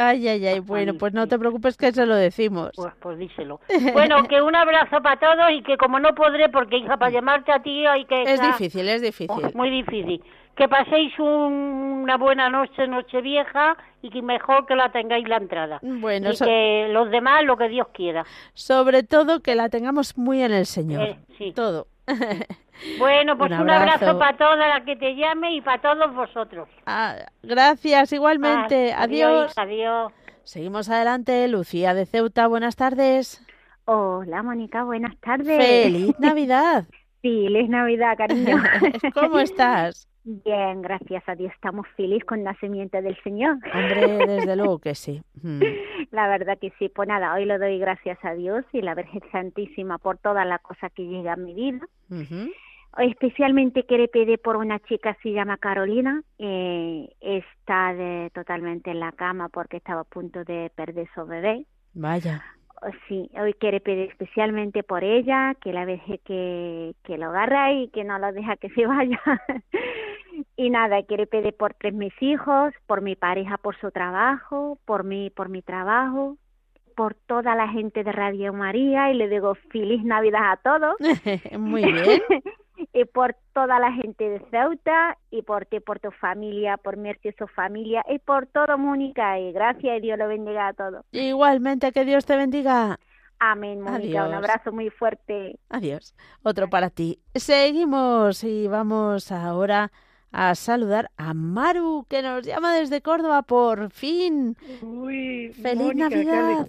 Ay, 0.00 0.28
ay, 0.28 0.46
ay. 0.46 0.60
Bueno, 0.60 0.94
pues 0.94 1.12
no 1.12 1.26
te 1.26 1.38
preocupes 1.38 1.76
que 1.76 1.90
se 1.92 2.06
lo 2.06 2.14
decimos. 2.14 2.70
Pues, 2.76 2.92
pues 3.00 3.18
díselo. 3.18 3.60
Bueno, 3.92 4.22
que 4.28 4.40
un 4.40 4.54
abrazo 4.54 5.02
para 5.02 5.18
todos 5.18 5.50
y 5.50 5.62
que 5.62 5.76
como 5.76 5.98
no 5.98 6.14
podré, 6.14 6.48
porque 6.50 6.76
hija, 6.78 6.96
para 6.96 7.10
llamarte 7.10 7.50
a 7.52 7.60
ti 7.60 7.84
hay 7.84 8.04
que... 8.04 8.22
Es 8.22 8.40
difícil, 8.40 8.88
es 8.88 9.02
difícil. 9.02 9.44
Oh, 9.44 9.50
muy 9.58 9.70
difícil. 9.70 10.22
Que 10.54 10.68
paséis 10.68 11.16
un- 11.18 12.00
una 12.02 12.16
buena 12.16 12.48
noche, 12.48 12.86
noche 12.88 13.20
vieja, 13.20 13.76
y 14.02 14.10
que 14.10 14.22
mejor 14.22 14.66
que 14.66 14.74
la 14.76 14.90
tengáis 14.90 15.26
la 15.28 15.36
entrada. 15.36 15.78
Bueno, 15.82 16.30
y 16.30 16.36
so- 16.36 16.44
que 16.44 16.88
los 16.90 17.10
demás 17.10 17.44
lo 17.44 17.56
que 17.56 17.68
Dios 17.68 17.88
quiera. 17.92 18.24
sobre 18.54 19.02
todo 19.02 19.40
que 19.40 19.54
la 19.56 19.68
tengamos 19.68 20.16
muy 20.16 20.42
en 20.42 20.52
el 20.52 20.66
Señor. 20.66 21.02
Eh, 21.02 21.18
sí. 21.38 21.52
Todo. 21.52 21.88
Bueno, 22.98 23.36
pues 23.36 23.50
Un 23.52 23.60
un 23.62 23.70
abrazo, 23.70 24.04
abrazo. 24.06 24.18
para 24.18 24.36
toda 24.36 24.68
la 24.68 24.84
que 24.84 24.96
te 24.96 25.14
llame 25.14 25.54
y 25.56 25.60
para 25.60 25.80
todos 25.80 26.14
vosotros. 26.14 26.68
Ah, 26.86 27.16
gracias, 27.42 28.12
igualmente. 28.12 28.92
Ah, 28.92 29.02
adiós. 29.02 29.52
Adiós. 29.56 30.12
Seguimos 30.44 30.88
adelante. 30.88 31.46
Lucía 31.48 31.94
de 31.94 32.06
Ceuta, 32.06 32.46
buenas 32.46 32.76
tardes. 32.76 33.44
Hola, 33.84 34.42
Mónica, 34.42 34.84
buenas 34.84 35.16
tardes. 35.18 35.56
¡Feliz 35.66 36.14
Navidad! 36.20 36.84
Feliz 37.22 37.68
Navidad, 37.68 38.16
cariño. 38.16 38.56
¿Cómo 39.14 39.40
estás? 39.40 40.08
Bien, 40.24 40.82
gracias 40.82 41.26
a 41.26 41.34
Dios, 41.34 41.50
estamos 41.54 41.86
felices 41.96 42.24
con 42.26 42.40
el 42.40 42.44
nacimiento 42.44 43.00
del 43.00 43.16
Señor. 43.22 43.56
Hombre, 43.72 44.26
desde 44.26 44.56
luego 44.56 44.78
que 44.78 44.94
sí. 44.94 45.22
Mm. 45.42 45.62
La 46.10 46.28
verdad 46.28 46.58
que 46.60 46.70
sí, 46.78 46.90
pues 46.90 47.08
nada, 47.08 47.32
hoy 47.34 47.46
le 47.46 47.56
doy 47.56 47.78
gracias 47.78 48.18
a 48.22 48.34
Dios 48.34 48.64
y 48.72 48.82
la 48.82 48.94
Virgen 48.94 49.22
Santísima 49.32 49.96
por 49.96 50.18
todas 50.18 50.46
las 50.46 50.60
cosas 50.60 50.92
que 50.92 51.04
llega 51.06 51.32
a 51.32 51.36
mi 51.36 51.54
vida. 51.54 51.80
Especialmente 52.98 53.84
quiero 53.84 54.06
pedir 54.08 54.38
por 54.40 54.56
una 54.56 54.78
chica, 54.80 55.16
se 55.22 55.32
llama 55.32 55.56
Carolina, 55.58 56.22
eh, 56.38 57.08
está 57.20 57.94
de- 57.94 58.30
totalmente 58.34 58.90
en 58.90 59.00
la 59.00 59.12
cama 59.12 59.48
porque 59.48 59.76
estaba 59.78 60.00
a 60.02 60.04
punto 60.04 60.44
de 60.44 60.70
perder 60.74 61.08
su 61.14 61.26
bebé. 61.26 61.66
Vaya. 61.94 62.42
Oh, 62.82 62.90
Sí, 63.08 63.28
hoy 63.40 63.54
quiere 63.54 63.80
pedir 63.80 64.08
especialmente 64.10 64.82
por 64.84 65.02
ella, 65.02 65.54
que 65.60 65.72
la 65.72 65.84
deje 65.84 66.18
que, 66.24 66.94
que 67.02 67.18
lo 67.18 67.30
agarra 67.30 67.72
y 67.72 67.88
que 67.88 68.04
no 68.04 68.18
lo 68.20 68.32
deja 68.32 68.56
que 68.56 68.68
se 68.70 68.86
vaya. 68.86 69.20
y 70.56 70.70
nada, 70.70 71.02
quiere 71.02 71.26
pedir 71.26 71.54
por 71.56 71.74
tres 71.74 71.92
mis 71.94 72.12
hijos, 72.22 72.72
por 72.86 73.00
mi 73.02 73.16
pareja 73.16 73.56
por 73.58 73.76
su 73.80 73.90
trabajo, 73.90 74.78
por 74.84 75.02
mí 75.04 75.30
por 75.30 75.48
mi 75.48 75.60
trabajo, 75.62 76.36
por 76.96 77.14
toda 77.14 77.54
la 77.56 77.68
gente 77.68 78.04
de 78.04 78.12
Radio 78.12 78.52
María 78.52 79.10
y 79.10 79.14
le 79.14 79.28
digo 79.28 79.54
feliz 79.70 80.02
Navidad 80.04 80.52
a 80.52 80.56
todos. 80.56 80.96
Muy 81.58 81.82
bien. 81.84 82.20
y 82.92 83.04
por 83.04 83.36
toda 83.54 83.78
la 83.78 83.92
gente 83.92 84.28
de 84.28 84.40
Ceuta 84.50 85.16
y 85.30 85.42
por 85.42 85.66
ti, 85.66 85.80
por 85.80 85.98
tu 86.00 86.10
familia, 86.10 86.76
por 86.76 86.96
Mercy 86.96 87.28
y 87.28 87.32
su 87.32 87.46
familia 87.48 88.04
y 88.08 88.18
por 88.18 88.46
todo 88.46 88.78
Mónica 88.78 89.38
y 89.38 89.52
gracias 89.52 89.98
y 89.98 90.00
Dios 90.00 90.18
lo 90.18 90.28
bendiga 90.28 90.68
a 90.68 90.72
todos. 90.74 91.04
Igualmente, 91.12 91.92
que 91.92 92.04
Dios 92.04 92.24
te 92.26 92.36
bendiga. 92.36 92.98
Amén, 93.40 93.80
Mónica. 93.80 94.26
Un 94.26 94.34
abrazo 94.34 94.72
muy 94.72 94.90
fuerte. 94.90 95.58
Adiós. 95.68 96.14
Otro 96.42 96.68
para 96.68 96.90
ti. 96.90 97.20
Seguimos 97.34 98.42
y 98.42 98.66
vamos 98.66 99.30
ahora 99.30 99.92
a 100.32 100.54
saludar 100.54 101.10
a 101.16 101.34
Maru, 101.34 102.04
que 102.08 102.20
nos 102.20 102.44
llama 102.44 102.74
desde 102.74 103.00
Córdoba 103.00 103.42
por 103.42 103.90
fin. 103.90 104.56
Uy, 104.82 105.52
¡Feliz 105.52 105.84
Mónica, 105.86 106.08
qué 106.08 106.14
ale- 106.16 106.24
Navidad! 106.24 106.68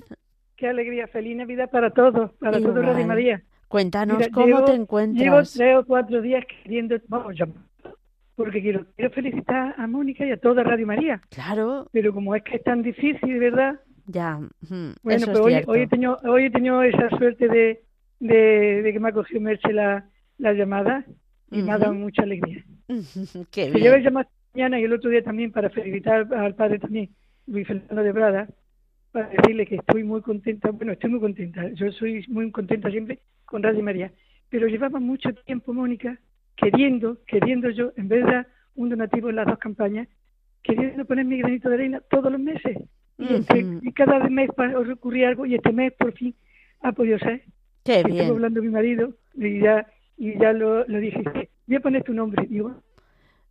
Qué, 0.55 0.67
alegría, 0.67 1.07
feliz 1.07 1.37
Navidad 1.37 1.69
para 1.71 1.89
todos, 1.91 2.31
para 2.33 2.59
todo 2.59 2.81
Radio. 2.81 3.07
María. 3.07 3.41
Cuéntanos 3.69 4.17
Mira, 4.17 4.29
cómo 4.31 4.47
llevo- 4.47 4.65
te 4.65 4.71
Llevo 4.71 4.81
encuentras. 4.83 5.53
tres 5.53 5.75
o 5.77 5.85
cuatro 5.85 6.21
días 6.21 6.43
queriendo, 6.63 6.97
vamos, 7.07 7.35
llamar, 7.39 7.63
porque 8.35 8.61
quiero, 8.61 8.85
quiero 8.95 9.11
felicitar 9.11 9.75
a 9.77 9.87
Mónica 9.87 10.25
y 10.25 10.31
a 10.31 10.37
toda 10.37 10.63
Radio 10.63 10.85
María, 10.87 11.21
Claro, 11.29 11.87
pero 11.91 12.13
como 12.13 12.35
es 12.35 12.43
que 12.43 12.57
es 12.57 12.63
tan 12.63 12.81
difícil, 12.81 13.39
¿verdad? 13.39 13.79
ya. 14.07 14.39
Bueno, 14.69 14.93
eso 15.03 15.25
pues 15.27 15.27
es 15.27 15.39
hoy, 15.39 15.63
hoy, 15.67 15.79
he 15.81 15.87
tenido, 15.87 16.17
hoy 16.23 16.45
he 16.45 16.49
tenido 16.51 16.81
esa 16.81 17.09
suerte 17.17 17.47
de, 17.47 17.83
de, 18.19 18.81
de 18.81 18.91
que 18.93 18.99
me 18.99 19.09
ha 19.09 19.13
cogido 19.13 19.39
Merche 19.39 19.71
la, 19.71 20.03
la 20.39 20.53
llamada 20.53 21.05
y 21.51 21.61
me 21.61 21.71
ha 21.71 21.77
dado 21.77 21.93
mucha 21.93 22.23
alegría. 22.23 22.63
Qué 23.51 23.67
yo 23.67 23.73
bien. 23.73 23.93
he 23.93 24.01
llamado 24.01 24.27
mañana 24.55 24.79
y 24.79 24.83
el 24.85 24.93
otro 24.93 25.11
día 25.11 25.23
también 25.23 25.51
para 25.51 25.69
felicitar 25.69 26.27
al, 26.31 26.33
al 26.33 26.55
padre 26.55 26.79
también, 26.79 27.09
Luis 27.45 27.67
Fernando 27.67 28.01
de 28.01 28.11
Brada, 28.11 28.47
para 29.11 29.27
decirle 29.29 29.67
que 29.67 29.75
estoy 29.75 30.03
muy 30.03 30.21
contenta, 30.21 30.71
bueno, 30.71 30.93
estoy 30.93 31.11
muy 31.11 31.19
contenta, 31.19 31.69
yo 31.73 31.91
soy 31.91 32.25
muy 32.29 32.49
contenta 32.51 32.89
siempre 32.89 33.19
con 33.49 33.63
Radio 33.63 33.83
María, 33.83 34.11
pero 34.49 34.67
llevaba 34.67 34.99
mucho 34.99 35.33
tiempo, 35.33 35.73
Mónica, 35.73 36.19
queriendo, 36.55 37.17
queriendo 37.25 37.69
yo, 37.69 37.91
en 37.97 38.07
vez 38.07 38.25
de 38.25 38.31
dar 38.31 38.47
un 38.75 38.89
donativo 38.89 39.29
en 39.29 39.37
las 39.37 39.47
dos 39.47 39.57
campañas, 39.57 40.07
queriendo 40.63 41.05
poner 41.05 41.25
mi 41.25 41.39
granito 41.39 41.69
de 41.69 41.75
arena 41.75 42.01
todos 42.09 42.31
los 42.31 42.39
meses. 42.39 42.77
Y, 43.17 43.25
y 43.81 43.91
cada 43.91 44.19
mes 44.29 44.49
ocurría 44.93 45.27
algo 45.27 45.45
y 45.45 45.55
este 45.55 45.73
mes 45.73 45.91
por 45.93 46.13
fin 46.13 46.33
ha 46.81 46.91
podido 46.93 47.19
ser. 47.19 47.43
Qué 47.83 48.03
bien. 48.03 48.29
hablando 48.29 48.59
con 48.59 48.67
mi 48.67 48.73
marido 48.73 49.13
y 49.35 49.59
ya, 49.59 49.87
y 50.15 50.37
ya 50.39 50.53
lo, 50.53 50.85
lo 50.87 50.99
dije, 50.99 51.23
voy 51.67 51.75
a 51.75 51.79
poner 51.81 52.03
tu 52.03 52.13
nombre. 52.13 52.45
Digo, 52.47 52.81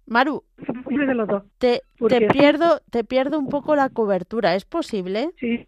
Maru, 0.06 0.42
de 0.88 1.14
los 1.14 1.28
dos. 1.28 1.42
te, 1.58 1.82
te 2.08 2.28
pierdo, 2.28 2.80
te 2.90 3.04
pierdo 3.04 3.38
un 3.38 3.48
poco 3.48 3.76
la 3.76 3.90
cobertura. 3.90 4.54
¿Es 4.54 4.64
posible? 4.64 5.30
Sí. 5.38 5.66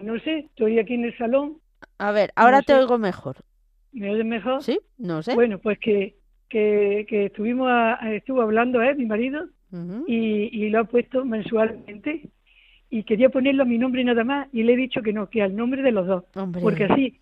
No 0.00 0.18
sé, 0.20 0.40
estoy 0.40 0.78
aquí 0.78 0.94
en 0.94 1.04
el 1.04 1.16
salón, 1.16 1.58
A 1.98 2.12
ver, 2.12 2.32
ahora 2.36 2.58
No 2.58 2.62
te 2.62 2.72
sé. 2.74 2.78
oigo 2.78 2.98
mejor. 2.98 3.36
¿me 3.92 4.10
oyes 4.10 4.24
mejor? 4.26 4.62
¿Sí? 4.62 4.78
No 4.98 5.22
sé. 5.22 5.34
Bueno, 5.34 5.58
pues 5.58 5.78
que, 5.78 6.16
que, 6.48 7.06
que 7.08 7.26
estuvimos 7.26 7.68
a- 7.70 7.98
estuvo 8.14 8.42
hablando, 8.42 8.80
¿eh? 8.82 8.94
Mi 8.94 9.06
marido, 9.06 9.46
y, 10.06 10.48
y 10.52 10.70
lo 10.70 10.80
ha 10.80 10.84
puesto 10.84 11.24
mensualmente. 11.24 12.28
Y 12.90 13.02
quería 13.04 13.28
ponerlo 13.28 13.64
a 13.64 13.66
mi 13.66 13.76
nombre 13.78 14.02
nada 14.04 14.24
más, 14.24 14.48
y 14.52 14.62
le 14.62 14.72
he 14.72 14.76
dicho 14.76 15.02
que 15.02 15.12
no, 15.12 15.28
que 15.28 15.42
al 15.42 15.54
nombre 15.56 15.82
de 15.82 15.92
los 15.92 16.06
dos. 16.06 16.24
Hombre. 16.36 16.62
Porque 16.62 16.84
así, 16.84 17.20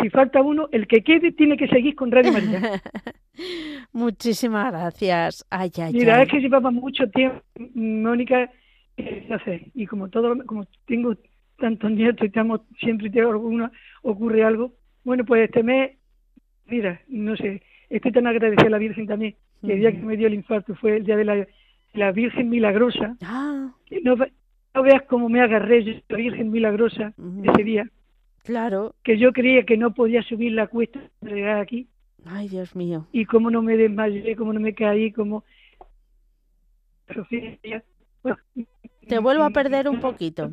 si 0.00 0.10
falta 0.10 0.40
uno, 0.42 0.68
el 0.72 0.86
que 0.88 1.02
quede 1.04 1.30
tiene 1.32 1.56
que 1.56 1.68
seguir 1.68 1.94
con 1.94 2.10
Radio 2.10 2.32
María. 2.32 2.82
Muchísimas 3.92 4.72
gracias. 4.72 5.44
Ay, 5.50 5.70
ay, 5.80 5.92
Mira, 5.92 6.16
ay. 6.16 6.22
es 6.24 6.28
que 6.30 6.40
llevaba 6.40 6.70
mucho 6.70 7.08
tiempo, 7.10 7.40
Mónica, 7.74 8.50
eh, 8.96 9.26
no 9.28 9.38
sé, 9.40 9.70
y 9.74 9.86
como 9.86 10.08
todo, 10.08 10.34
como 10.46 10.66
tengo 10.86 11.14
tantos 11.58 11.90
nietos 11.90 12.22
y 12.22 12.26
estamos, 12.26 12.60
siempre 12.78 13.10
tengo 13.10 13.30
alguna, 13.30 13.70
ocurre 14.02 14.44
algo, 14.44 14.72
bueno, 15.04 15.24
pues 15.24 15.44
este 15.44 15.62
mes, 15.62 15.92
mira, 16.66 17.00
no 17.08 17.36
sé, 17.36 17.62
estoy 17.88 18.12
tan 18.12 18.26
agradecida 18.26 18.66
a 18.66 18.70
la 18.70 18.78
Virgen 18.78 19.06
también, 19.06 19.34
que 19.64 19.72
el 19.72 19.80
día 19.80 19.92
que 19.92 19.98
me 19.98 20.16
dio 20.16 20.26
el 20.26 20.34
infarto 20.34 20.74
fue 20.74 20.96
el 20.98 21.04
día 21.04 21.16
de 21.16 21.24
la, 21.24 21.46
la 21.94 22.12
Virgen 22.12 22.48
Milagrosa, 22.50 23.16
Ah, 23.22 23.70
que 23.86 24.00
no, 24.02 24.16
ve- 24.16 24.32
no 24.74 24.82
veas 24.82 25.02
cómo 25.02 25.28
me 25.28 25.40
agarré 25.40 25.84
yo, 25.84 25.92
la 26.08 26.16
Virgen 26.18 26.50
Milagrosa 26.50 27.14
ese 27.44 27.64
día, 27.64 27.88
claro. 28.44 28.94
que 29.02 29.16
yo 29.18 29.32
creía 29.32 29.64
que 29.64 29.76
no 29.76 29.94
podía 29.94 30.22
subir 30.22 30.52
la 30.52 30.66
cuesta 30.66 31.00
llegar 31.22 31.58
aquí, 31.60 31.88
Ay, 32.26 32.48
Dios 32.48 32.74
mío. 32.76 33.06
y 33.12 33.24
cómo 33.24 33.50
no 33.50 33.62
me 33.62 33.76
desmayé, 33.76 34.34
cómo 34.36 34.52
no 34.52 34.60
me 34.60 34.74
caí, 34.74 35.12
cómo... 35.12 35.44
Te 39.08 39.18
vuelvo 39.20 39.44
a 39.44 39.50
perder 39.50 39.88
un 39.88 40.00
poquito. 40.00 40.52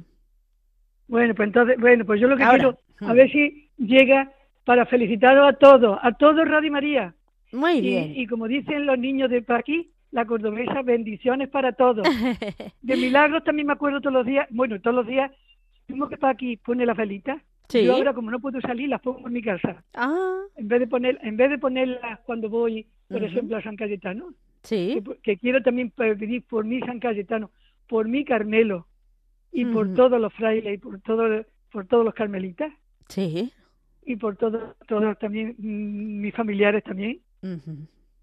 Bueno, 1.08 1.36
pues 1.36 1.48
entonces, 1.48 1.78
bueno, 1.80 2.06
pues 2.06 2.20
yo 2.22 2.28
lo 2.28 2.38
que 2.38 2.44
Ahora. 2.44 2.58
quiero, 2.58 2.80
a 3.10 3.14
ver 3.14 3.32
si 3.32 3.70
llega 3.78 4.32
para 4.66 4.86
felicitaros 4.86 5.48
a 5.48 5.54
todos, 5.54 6.00
a 6.02 6.12
todos 6.14 6.48
Radio 6.48 6.72
María. 6.72 7.14
Muy 7.52 7.74
Y, 7.74 7.82
bien. 7.82 8.14
y 8.16 8.28
como 8.28 8.48
dicen 8.48 8.86
los 8.86 8.98
niños 8.98 9.30
de 9.30 9.42
por 9.42 9.58
aquí, 9.58 9.90
la 10.12 10.26
cordobesa, 10.26 10.82
bendiciones 10.84 11.50
para 11.50 11.74
todos. 11.74 12.08
De 12.82 12.96
milagros 12.96 13.44
también 13.44 13.68
me 13.68 13.74
acuerdo 13.74 14.00
todos 14.00 14.14
los 14.14 14.26
días, 14.26 14.48
bueno, 14.52 14.80
todos 14.80 14.96
los 14.96 15.08
días, 15.08 15.32
mismo 15.88 16.08
que 16.08 16.18
para 16.18 16.34
aquí 16.34 16.58
pone 16.58 16.86
la 16.86 16.94
velita. 16.94 17.42
Sí. 17.70 17.84
Yo 17.86 17.96
ahora 17.96 18.14
como 18.14 18.30
no 18.30 18.40
puedo 18.40 18.60
salir, 18.62 18.90
las 18.90 19.02
pongo 19.02 19.28
en 19.28 19.34
mi 19.34 19.42
casa. 19.42 19.84
Ah, 19.96 20.38
En 20.56 20.68
vez 20.68 20.80
de 20.82 20.88
poner, 20.88 21.18
en 21.24 21.38
vez 21.38 21.50
de 21.50 21.58
ponerlas 21.58 22.20
cuando 22.22 22.50
voy, 22.50 22.86
por 23.10 23.24
ejemplo, 23.24 23.58
a 23.58 23.62
San 23.64 23.76
Cayetano, 23.76 24.34
sí. 24.64 25.02
que, 25.04 25.18
que 25.22 25.38
quiero 25.38 25.62
también 25.64 25.90
pedir 25.92 26.44
por 26.44 26.66
mi 26.66 26.80
San 26.82 27.00
Cayetano, 27.00 27.52
por 27.88 28.08
mi 28.08 28.24
Carmelo, 28.26 28.88
y 29.54 29.66
por 29.66 29.94
todos 29.94 30.20
los 30.20 30.34
frailes 30.34 30.74
y 30.76 30.78
por, 30.78 31.00
todo, 31.02 31.46
por 31.72 31.86
todos 31.88 32.04
los 32.06 32.14
carmelitas 32.14 32.72
Sí. 33.08 33.52
y 34.06 34.16
por 34.16 34.36
todos 34.36 34.76
todos 34.88 35.18
también 35.20 35.56
mm, 35.58 36.22
mis 36.22 36.34
familiares 36.34 36.84
también, 36.84 37.20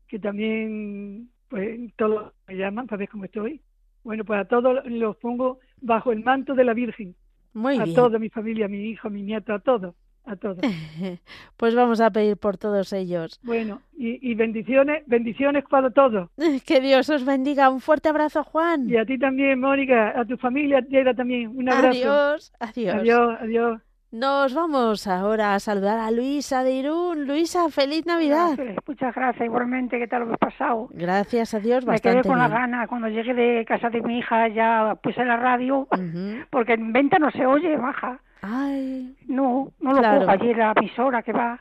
que 0.08 0.18
también 0.18 1.30
pues 1.48 1.78
todos 1.96 2.32
me 2.48 2.56
llaman 2.56 2.86
para 2.86 2.98
ver 2.98 3.08
cómo 3.08 3.24
estoy. 3.24 3.60
Bueno, 4.02 4.24
pues 4.24 4.40
a 4.40 4.44
todos 4.46 4.84
los 4.86 5.16
pongo 5.16 5.58
bajo 5.80 6.12
el 6.12 6.24
manto 6.24 6.54
de 6.54 6.64
la 6.64 6.74
Virgen, 6.74 7.14
Muy 7.52 7.76
a 7.78 7.84
bien. 7.84 7.94
toda 7.96 8.18
mi 8.18 8.30
familia, 8.30 8.66
a 8.66 8.68
mi 8.68 8.88
hijo, 8.90 9.08
a 9.08 9.10
mi 9.10 9.22
nieto, 9.22 9.52
a 9.52 9.58
todos, 9.60 9.94
a 10.26 10.36
todos. 10.36 10.58
Pues 11.56 11.74
vamos 11.74 12.00
a 12.00 12.10
pedir 12.10 12.36
por 12.36 12.56
todos 12.56 12.92
ellos. 12.92 13.38
Bueno, 13.42 13.82
y, 13.96 14.30
y 14.30 14.34
bendiciones, 14.34 15.02
bendiciones 15.06 15.64
para 15.68 15.90
todos. 15.90 16.28
Que 16.66 16.80
Dios 16.80 17.08
os 17.10 17.24
bendiga. 17.24 17.68
Un 17.70 17.80
fuerte 17.80 18.08
abrazo, 18.08 18.44
Juan. 18.44 18.88
Y 18.88 18.96
a 18.96 19.04
ti 19.04 19.18
también, 19.18 19.60
Mónica, 19.60 20.18
a 20.18 20.24
tu 20.24 20.36
familia, 20.36 20.80
Tierra 20.82 21.14
también. 21.14 21.48
Un 21.56 21.68
abrazo. 21.68 21.88
Adiós, 22.10 22.52
adiós. 22.60 22.94
Adiós, 22.96 23.38
adiós. 23.40 23.80
Nos 24.12 24.54
vamos 24.54 25.06
ahora 25.06 25.54
a 25.54 25.60
saludar 25.60 26.00
a 26.00 26.10
Luisa 26.10 26.64
de 26.64 26.72
Irún. 26.72 27.28
Luisa, 27.28 27.68
feliz 27.68 28.06
Navidad. 28.06 28.58
Muchas 28.84 29.14
gracias, 29.14 29.44
igualmente, 29.46 30.00
¿qué 30.00 30.08
tal 30.08 30.20
lo 30.20 30.24
habéis 30.24 30.38
pasado? 30.38 30.88
Gracias 30.90 31.54
a 31.54 31.60
Dios, 31.60 31.84
Me 31.86 31.92
bastante 31.92 32.22
quedé 32.22 32.28
con 32.28 32.38
la 32.40 32.48
bien. 32.48 32.58
gana, 32.60 32.86
cuando 32.88 33.06
llegué 33.08 33.34
de 33.34 33.64
casa 33.64 33.88
de 33.88 34.00
mi 34.02 34.18
hija 34.18 34.48
ya 34.48 34.96
puse 35.00 35.24
la 35.24 35.36
radio, 35.36 35.86
Ujú. 35.92 36.40
porque 36.50 36.72
en 36.72 36.92
venta 36.92 37.20
no 37.20 37.30
se 37.30 37.46
oye, 37.46 37.76
baja. 37.76 38.18
Ay, 38.42 39.14
No, 39.28 39.68
no 39.80 39.92
lo 39.92 39.98
Claro. 39.98 40.20
cojo 40.20 40.30
allí 40.30 40.54
la 40.54 40.72
emisora 40.76 41.22
que 41.22 41.32
va. 41.32 41.58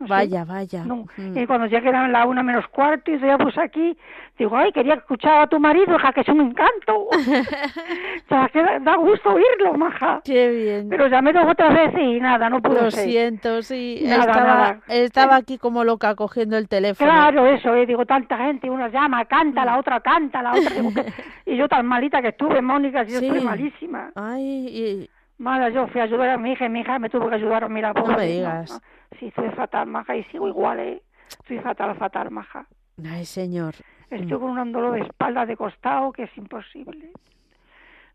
no 0.00 0.06
sé. 0.06 0.12
vaya, 0.12 0.44
vaya. 0.44 0.84
No, 0.84 0.94
Ujú. 1.00 1.32
y 1.34 1.44
cuando 1.46 1.66
llegué 1.66 1.88
eran 1.88 2.12
la 2.12 2.24
una 2.24 2.44
menos 2.44 2.68
cuarto 2.68 3.10
y 3.10 3.18
yo 3.18 3.26
ya 3.26 3.36
puse 3.36 3.60
aquí, 3.60 3.98
digo, 4.38 4.56
ay, 4.56 4.70
quería 4.70 4.94
escuchar 4.94 5.40
a 5.40 5.46
tu 5.48 5.58
marido, 5.58 5.96
hija, 5.96 6.12
que 6.12 6.20
es 6.20 6.28
un 6.28 6.40
encanto. 6.40 7.08
o 7.10 8.28
sea, 8.28 8.48
que 8.52 8.62
da, 8.62 8.78
da 8.78 8.94
gusto 8.96 9.30
oírlo, 9.30 9.74
maja. 9.76 10.20
Qué 10.24 10.48
bien. 10.50 10.88
Pero 10.88 11.08
llamé 11.08 11.32
dos 11.32 11.44
otras 11.50 11.74
veces 11.74 11.98
y 12.00 12.20
nada, 12.20 12.48
no 12.48 12.62
pude 12.62 12.80
Lo 12.82 12.90
ser. 12.92 13.08
siento, 13.08 13.60
sí. 13.62 14.00
Nada, 14.04 14.20
estaba, 14.20 14.46
nada. 14.46 14.80
estaba 14.86 15.34
aquí 15.36 15.58
como 15.58 15.82
loca 15.82 16.14
cogiendo 16.14 16.56
el 16.56 16.68
teléfono. 16.68 17.10
Claro, 17.10 17.46
eso, 17.46 17.74
eh, 17.74 17.84
digo, 17.84 18.06
tanta 18.06 18.38
gente, 18.38 18.70
una 18.70 18.86
llama, 18.88 19.24
canta, 19.24 19.62
Mm. 19.62 19.66
la 19.66 19.78
otra 19.80 19.98
canta, 20.00 20.42
la 20.42 20.52
otra... 20.52 20.70
digo, 20.76 20.94
que- 20.94 21.12
y 21.52 21.56
yo 21.56 21.66
tan 21.68 21.84
malita 21.86 22.22
que 22.22 22.28
estuve, 22.28 22.62
Mónica, 22.62 23.02
yo 23.02 23.18
Sí. 23.18 23.26
estoy 23.26 23.40
malísima. 23.40 24.10
Ay, 24.14 24.44
y- 24.68 25.10
Mala, 25.38 25.68
yo 25.70 25.86
fui 25.88 26.00
a 26.00 26.04
ayudar 26.04 26.30
a 26.30 26.36
mi 26.38 26.52
hija 26.52 26.66
y 26.66 26.68
mi 26.68 26.80
hija 26.80 26.98
me 26.98 27.08
tuvo 27.08 27.28
que 27.28 27.36
ayudar 27.36 27.64
a 27.64 27.68
mí 27.68 27.80
la 27.80 27.92
No 27.92 28.02
pobre. 28.02 28.16
me 28.16 28.26
digas. 28.26 28.70
no. 28.70 28.78
Sí, 29.18 29.26
estoy 29.26 29.48
fatal, 29.50 29.86
maja, 29.86 30.16
y 30.16 30.24
sigo 30.24 30.48
igual, 30.48 30.80
¿eh? 30.80 31.02
Estoy 31.28 31.58
fatal, 31.60 31.96
fatal, 31.96 32.30
maja. 32.30 32.66
ay, 33.08 33.24
señor. 33.24 33.74
Estoy 34.10 34.38
con 34.38 34.58
un 34.58 34.72
dolor 34.72 34.94
de 34.94 35.00
espalda 35.02 35.46
de 35.46 35.56
costado 35.56 36.12
que 36.12 36.24
es 36.24 36.36
imposible. 36.36 37.10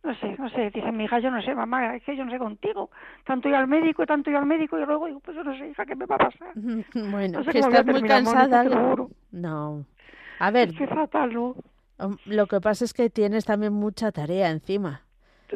No 0.03 0.13
sé, 0.15 0.35
no 0.37 0.49
sé, 0.49 0.69
dice 0.71 0.91
mi 0.91 1.05
hija, 1.05 1.19
yo 1.19 1.31
no 1.31 1.41
sé, 1.41 1.55
mamá, 1.55 1.95
es 1.95 2.03
que 2.03 2.17
yo 2.17 2.25
no 2.25 2.31
sé 2.31 2.37
contigo. 2.37 2.89
Tanto 3.25 3.47
ir 3.47 3.55
al 3.55 3.67
médico 3.67 4.05
tanto 4.05 4.29
ir 4.29 4.35
al 4.35 4.45
médico 4.45 4.77
y 4.77 4.85
luego 4.85 5.05
digo, 5.05 5.19
pues 5.21 5.37
yo 5.37 5.43
no 5.45 5.57
sé, 5.57 5.69
hija, 5.69 5.85
¿qué 5.85 5.95
me 5.95 6.05
va 6.05 6.15
a 6.15 6.17
pasar? 6.29 6.49
Bueno, 6.93 7.39
No 7.39 7.43
sé 7.45 7.51
que 7.51 7.59
estás 7.59 7.85
muy 7.85 7.93
Mónica, 7.93 8.07
cansada. 8.07 8.63
juro. 8.89 9.09
No. 9.31 9.85
A 10.39 10.51
ver, 10.51 10.69
Estoy 10.69 10.87
fatal, 10.87 11.33
¿no? 11.33 11.55
lo 12.25 12.47
que 12.47 12.59
pasa 12.59 12.83
es 12.83 12.93
que 12.93 13.09
tienes 13.09 13.45
también 13.45 13.71
mucha 13.71 14.11
tarea 14.11 14.49
encima. 14.49 15.02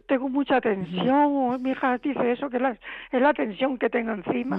Tengo 0.05 0.29
mucha 0.29 0.61
tensión, 0.61 1.61
mi 1.61 1.71
hija 1.71 1.97
dice 1.97 2.31
eso, 2.31 2.49
que 2.49 2.57
es 2.57 2.61
la, 2.61 2.77
es 3.11 3.21
la 3.21 3.33
tensión 3.33 3.77
que 3.77 3.89
tengo 3.89 4.11
encima. 4.11 4.57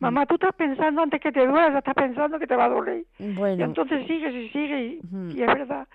Mamá, 0.00 0.26
tú 0.26 0.34
estás 0.34 0.54
pensando 0.54 1.02
antes 1.02 1.20
que 1.20 1.32
te 1.32 1.46
duela, 1.46 1.78
estás 1.78 1.94
pensando 1.94 2.38
que 2.38 2.46
te 2.46 2.56
va 2.56 2.64
a 2.64 2.68
doler. 2.68 3.04
Y 3.58 3.62
entonces 3.62 4.06
sigues 4.06 4.34
y 4.34 4.48
sigues 4.50 5.04
y 5.34 5.40
es 5.40 5.46
verdad. 5.46 5.86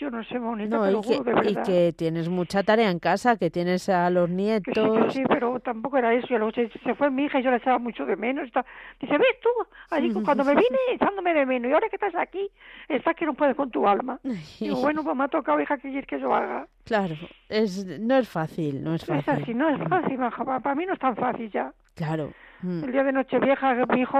Yo 0.00 0.10
no 0.10 0.24
sé, 0.24 0.38
Mónica, 0.38 0.76
no, 0.76 0.82
te 0.84 0.88
y 0.88 0.92
lo 0.92 1.02
juro, 1.02 1.22
de 1.24 1.42
que, 1.42 1.50
y 1.50 1.54
que 1.62 1.92
tienes 1.96 2.30
mucha 2.30 2.62
tarea 2.62 2.90
en 2.90 2.98
casa, 2.98 3.36
que 3.36 3.50
tienes 3.50 3.86
a 3.90 4.08
los 4.08 4.30
Que 4.30 4.34
sí, 4.34 4.36
que 4.36 4.80
nietos. 4.80 5.12
sí, 5.12 5.22
pero 5.28 5.60
tampoco 5.60 5.98
era 5.98 6.14
eso. 6.14 6.26
Y 6.30 6.38
luego 6.38 6.52
se, 6.52 6.70
se 6.70 6.94
fue 6.94 7.10
mi 7.10 7.24
hija 7.24 7.38
y 7.38 7.42
yo 7.42 7.50
la 7.50 7.58
echaba 7.58 7.78
mucho 7.78 8.06
de 8.06 8.16
menos. 8.16 8.46
Está- 8.46 8.64
Dice, 8.98 9.18
ves 9.18 9.36
tú, 9.42 9.50
allí 9.90 10.10
cuando 10.24 10.42
me 10.42 10.54
vine 10.54 10.78
echándome 10.94 11.34
de 11.34 11.44
menos 11.44 11.70
y 11.70 11.74
ahora 11.74 11.88
que 11.90 11.96
estás 11.96 12.14
aquí, 12.14 12.48
estás 12.88 13.14
que 13.14 13.26
no 13.26 13.34
puedes 13.34 13.54
con 13.54 13.70
tu 13.70 13.86
alma. 13.86 14.18
Digo, 14.58 14.80
bueno, 14.80 15.04
pues 15.04 15.14
me 15.14 15.24
ha 15.24 15.28
tocado, 15.28 15.60
hija, 15.60 15.76
que 15.76 15.90
quieres 15.90 16.06
que 16.06 16.18
yo 16.18 16.34
haga? 16.34 16.66
Claro, 16.84 17.14
es, 17.50 17.84
no 18.00 18.16
es 18.16 18.26
fácil, 18.28 18.82
no 18.82 18.94
es 18.94 19.02
Es 19.02 19.10
así, 19.10 19.22
fácil. 19.22 19.58
no 19.58 19.68
es 19.68 19.86
fácil, 19.86 20.16
maja, 20.16 20.44
pa- 20.44 20.60
para 20.60 20.74
mí 20.74 20.86
no 20.86 20.94
es 20.94 20.98
tan 20.98 21.14
fácil 21.14 21.50
ya. 21.50 21.72
Claro. 21.94 22.32
Mm, 22.62 22.84
El 22.84 22.92
día 22.92 23.04
de 23.04 23.12
Nochevieja, 23.12 23.74
mi 23.86 24.00
hijo 24.00 24.18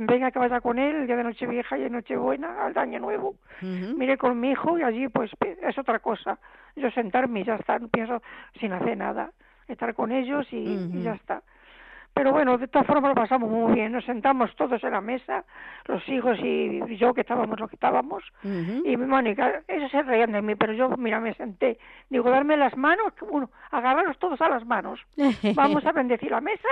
venga 0.00 0.30
que 0.30 0.38
vaya 0.38 0.60
con 0.60 0.78
él, 0.78 0.96
el 0.96 1.06
día 1.06 1.16
de 1.16 1.24
Nochevieja 1.24 1.78
y 1.78 1.82
de 1.82 1.90
Nochebuena, 1.90 2.64
al 2.64 2.76
año 2.78 3.00
nuevo. 3.00 3.34
ujú. 3.62 3.96
Miré 3.96 4.16
con 4.16 4.38
mi 4.38 4.50
hijo 4.50 4.78
y 4.78 4.82
allí 4.82 5.08
pues 5.08 5.30
es 5.62 5.78
otra 5.78 5.98
cosa. 5.98 6.38
Yo 6.76 6.90
sentarme 6.90 7.40
y 7.40 7.44
ya 7.44 7.56
está, 7.56 7.78
no 7.78 7.88
pienso 7.88 8.22
sin 8.58 8.72
hacer 8.72 8.96
nada. 8.96 9.30
Estar 9.68 9.94
con 9.94 10.10
ellos 10.10 10.46
y, 10.52 11.02
ya 11.02 11.12
está. 11.12 11.42
Pero 12.12 12.32
bueno, 12.32 12.58
de 12.58 12.66
todas 12.66 12.88
formas 12.88 13.10
lo 13.10 13.14
pasamos 13.14 13.48
muy 13.48 13.74
bien. 13.74 13.92
Nos 13.92 14.04
sentamos 14.04 14.54
todos 14.56 14.82
en 14.82 14.90
la 14.90 15.00
mesa, 15.00 15.44
los 15.86 16.06
hijos 16.08 16.38
y 16.42 16.96
yo 16.96 17.14
que 17.14 17.20
estábamos 17.20 17.58
los 17.60 17.70
que 17.70 17.76
estábamos. 17.76 18.24
Y 18.42 18.96
Mónica, 18.96 19.62
ellos 19.68 19.90
se 19.92 20.02
reían 20.02 20.32
de 20.32 20.42
mí, 20.42 20.56
pero 20.56 20.72
yo, 20.72 20.88
mira, 20.96 21.20
me 21.20 21.34
senté. 21.34 21.78
Digo, 22.08 22.28
darme 22.28 22.56
las 22.56 22.76
manos, 22.76 23.12
bueno, 23.30 23.50
agarraros 23.70 24.18
todos 24.18 24.40
a 24.40 24.48
las 24.48 24.66
manos. 24.66 25.00
Vamos 25.54 25.86
a 25.86 25.92
bendecir 25.92 26.32
la 26.32 26.40
mesa 26.40 26.68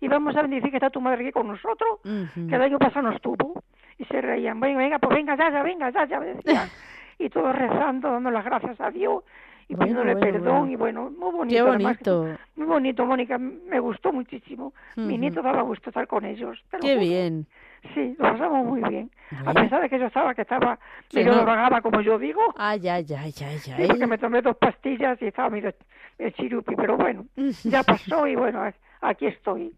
y 0.00 0.08
vamos 0.08 0.36
a 0.36 0.42
bendecir 0.42 0.70
que 0.70 0.76
está 0.76 0.90
tu 0.90 1.00
madre 1.00 1.22
aquí 1.24 1.32
con 1.32 1.48
nosotros, 1.48 1.98
que 2.02 2.54
el 2.54 2.62
año 2.62 2.78
pasado 2.78 3.08
no 3.08 3.14
estuvo. 3.16 3.62
Y 3.98 4.04
se 4.04 4.20
reían, 4.20 4.60
venga, 4.60 4.78
venga, 4.78 4.98
pues 5.00 5.16
venga, 5.16 5.36
ya, 5.36 5.50
ya, 5.50 5.62
venga, 5.62 5.90
ya, 5.90 6.04
ya, 6.06 6.20
decían. 6.20 6.68
y 7.18 7.28
todos 7.30 7.54
rezando, 7.54 8.12
dando 8.12 8.30
las 8.30 8.44
gracias 8.44 8.80
a 8.80 8.90
Dios 8.92 9.24
y 9.68 9.74
Bueno, 9.74 9.86
pidiéndole 10.00 10.14
bueno, 10.14 10.32
perdón. 10.38 10.58
bueno. 10.60 10.70
Y 10.70 10.76
bueno, 10.76 11.10
muy 11.10 11.32
bonito. 11.32 11.64
Qué 11.64 11.68
además, 11.70 11.98
bonito. 12.04 12.38
muy 12.56 12.66
bonito, 12.66 13.04
Mónica, 13.06 13.38
me 13.38 13.80
gustó 13.80 14.12
muchísimo. 14.12 14.72
Mi 14.96 15.18
nieto 15.18 15.42
daba 15.42 15.62
gusto 15.62 15.90
estar 15.90 16.06
con 16.06 16.24
ellos. 16.24 16.62
Qué 16.80 16.90
juro. 16.94 17.00
bien. 17.00 17.46
Sí, 17.94 18.14
lo 18.18 18.30
pasamos 18.32 18.66
muy 18.66 18.82
bien. 18.88 19.10
A 19.46 19.52
pesar 19.52 19.80
de 19.82 19.88
que 19.88 19.98
yo 19.98 20.06
estaba, 20.06 20.34
que 20.34 20.42
estaba 20.42 20.78
medio 21.12 21.32
no. 21.32 21.38
drogada, 21.42 21.80
como 21.80 22.00
yo 22.00 22.18
digo. 22.18 22.40
Ay, 22.56 22.88
ay, 22.88 23.04
ay, 23.10 23.34
ay, 23.44 23.58
Sí, 23.58 23.72
ay. 23.76 23.86
porque 23.88 24.06
me 24.06 24.18
tomé 24.18 24.42
dos 24.42 24.56
pastillas 24.56 25.20
y 25.22 25.26
estaba 25.26 25.50
medio 25.50 25.72
medio 26.18 26.30
chirupi, 26.32 26.74
pero 26.76 26.96
bueno, 26.96 27.26
ya 27.64 27.82
pasó 27.82 28.26
y 28.26 28.34
bueno, 28.36 28.62
aquí 29.00 29.26
estoy, 29.26 29.72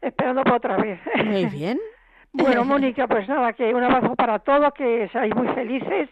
esperando 0.00 0.42
por 0.44 0.54
otra 0.54 0.76
vez. 0.76 1.00
Muy 1.24 1.46
bien. 1.46 1.78
Bueno, 2.30 2.62
Mónica, 2.62 3.08
pues 3.08 3.26
nada, 3.26 3.54
que 3.54 3.74
un 3.74 3.82
abrazo 3.82 4.14
para 4.14 4.38
todos, 4.38 4.74
que 4.74 5.08
seáis 5.10 5.34
muy 5.34 5.48
felices 5.54 6.10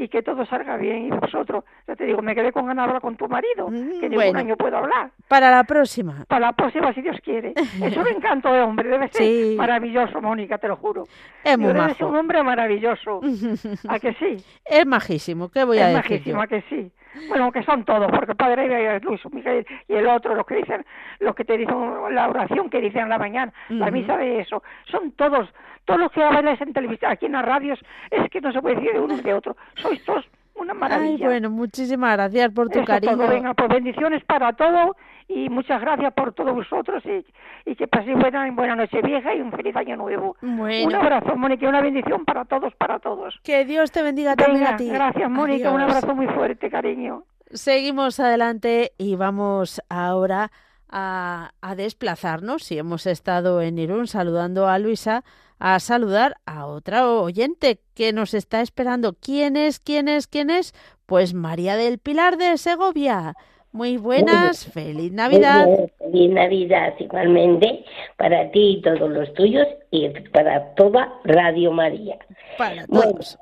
y 0.00 0.08
que 0.08 0.22
todo 0.22 0.44
salga 0.46 0.76
bien. 0.76 1.06
Y 1.06 1.10
vosotros, 1.10 1.64
ya 1.86 1.94
te 1.96 2.04
digo, 2.04 2.22
me 2.22 2.34
quedé 2.34 2.52
con 2.52 2.66
ganas 2.66 2.84
de 2.84 2.88
hablar 2.88 3.02
con 3.02 3.16
tu 3.16 3.28
marido, 3.28 3.68
Mm, 3.68 4.00
que 4.00 4.08
ningún 4.08 4.14
bueno. 4.14 4.38
año 4.38 4.56
puedo 4.56 4.76
hablar. 4.78 5.10
Para 5.28 5.50
la 5.50 5.64
próxima. 5.64 6.24
Para 6.28 6.46
la 6.46 6.52
próxima, 6.52 6.92
si 6.94 7.02
Dios 7.02 7.16
quiere. 7.22 7.52
Es 7.94 7.96
un 7.96 8.06
encanto 8.08 8.52
de 8.52 8.60
hombre, 8.62 8.88
debe 8.88 9.08
ser 9.08 9.22
Sí. 9.26 9.54
maravilloso, 9.58 10.20
Mónica, 10.20 10.58
te 10.58 10.68
lo 10.68 10.76
juro. 10.76 11.04
Es 11.44 11.58
muy 11.58 11.72
debe 11.72 11.94
ser 11.94 12.06
un 12.06 12.16
hombre 12.16 12.42
maravilloso. 12.42 13.20
¿A 13.88 13.98
que 13.98 14.14
sí? 14.14 14.36
Es 14.64 14.86
majísimo, 14.86 15.48
¿qué 15.50 15.64
voy 15.64 15.78
a 15.78 15.88
es 15.90 15.96
decir 15.96 16.10
majísimo, 16.12 16.36
yo? 16.38 16.42
¿a 16.42 16.46
que 16.46 16.62
sí? 16.68 16.90
Bueno, 17.28 17.50
que 17.50 17.62
son 17.64 17.84
todos, 17.84 18.08
porque 18.10 18.36
padre 18.36 18.96
es 18.96 19.02
Luis 19.02 19.20
Miguel 19.32 19.66
y 19.88 19.94
el 19.94 20.06
otro, 20.06 20.34
los 20.36 20.46
que 20.46 20.54
dicen, 20.56 20.86
los 21.18 21.34
que 21.34 21.44
te 21.44 21.56
dicen 21.58 21.76
la 22.12 22.28
oración 22.28 22.70
que 22.70 22.80
dicen 22.80 23.02
en 23.02 23.08
la 23.08 23.18
mañana, 23.18 23.52
la 23.68 23.86
Ujú. 23.86 23.94
misa 23.94 24.16
de 24.16 24.40
eso, 24.40 24.62
son 24.90 25.10
todos, 25.12 25.48
todos 25.84 26.00
los 26.00 26.12
que 26.12 26.20
bailáis 26.20 26.60
en 26.60 26.72
televisión, 26.72 27.10
aquí 27.12 27.26
en 27.26 27.32
las 27.32 27.44
radios, 27.44 27.78
es 28.10 28.28
que 28.30 28.40
no 28.40 28.52
se 28.52 28.60
puede 28.60 28.76
decir 28.76 28.92
de 28.92 29.00
uno 29.00 29.14
y 29.16 29.20
de 29.20 29.34
otro, 29.34 29.56
sois 29.76 30.04
todos 30.04 30.24
una 30.54 30.72
Ay, 30.74 30.78
maravilla. 30.78 31.26
bueno, 31.26 31.48
muchísimas 31.50 32.12
gracias 32.12 32.50
por 32.52 32.66
tu 32.68 32.72
Eso 32.72 32.82
es 32.82 32.86
cariño. 32.86 33.16
todo. 33.16 33.28
Venga, 33.28 33.54
pues 33.54 33.68
bendiciones 33.70 34.22
para 34.24 34.52
todo 34.52 34.94
y 35.26 35.48
muchas 35.48 35.80
gracias 35.80 36.12
por 36.12 36.34
todos 36.34 36.52
vosotros 36.54 37.02
y, 37.06 37.24
y 37.70 37.76
que 37.76 37.86
paséis 37.88 38.16
buena, 38.18 38.50
buena 38.50 38.76
noche 38.76 39.00
vieja 39.00 39.34
y 39.34 39.40
un 39.40 39.52
feliz 39.52 39.74
año 39.76 39.96
nuevo. 39.96 40.36
Un 40.42 40.94
abrazo, 40.94 41.34
Mónica, 41.36 41.64
y 41.64 41.68
una 41.68 41.80
bendición 41.80 42.24
para 42.26 42.44
todos, 42.44 42.74
para 42.74 42.98
todos. 42.98 43.38
que 43.42 43.64
Dios 43.64 43.90
te 43.90 44.02
bendiga 44.02 44.36
también 44.36 44.66
a 44.66 44.76
ti. 44.76 44.88
gracias, 44.90 45.30
Mónica, 45.30 45.70
un 45.70 45.80
abrazo 45.80 46.14
muy 46.14 46.26
fuerte, 46.26 46.68
cariño. 46.68 47.22
Seguimos 47.52 48.20
adelante 48.20 48.92
y 48.98 49.16
vamos 49.16 49.80
ahora 49.88 50.50
a, 50.90 51.52
a 51.60 51.74
desplazarnos. 51.74 52.64
Si 52.64 52.78
hemos 52.78 53.06
estado 53.06 53.60
en 53.62 53.78
Irún 53.78 54.06
saludando 54.06 54.68
a 54.68 54.78
Luisa, 54.78 55.24
a 55.58 55.78
saludar 55.78 56.36
a 56.46 56.66
otra 56.66 57.06
oyente 57.08 57.80
que 57.94 58.12
nos 58.12 58.34
está 58.34 58.60
esperando. 58.62 59.14
¿Quién 59.14 59.56
es? 59.56 59.78
¿Quién 59.78 60.08
es? 60.08 60.26
¿Quién 60.26 60.50
es? 60.50 60.72
Pues 61.06 61.34
María 61.34 61.76
del 61.76 61.98
Pilar 61.98 62.36
de 62.36 62.56
Segovia. 62.56 63.34
Muy 63.72 63.98
buenas, 63.98 64.66
feliz 64.72 65.12
Navidad. 65.12 65.66
Bien, 65.66 65.92
Feliz 65.98 66.30
Navidad 66.32 66.94
igualmente 66.98 67.84
para 68.16 68.50
ti 68.50 68.78
y 68.78 68.82
todos 68.82 69.08
los 69.08 69.32
tuyos 69.34 69.66
y 69.92 70.08
para 70.32 70.74
toda 70.74 71.12
Radio 71.24 71.70
María. 71.70 72.18
Para 72.58 72.84
Bueno. 72.88 73.12
todos. 73.12 73.38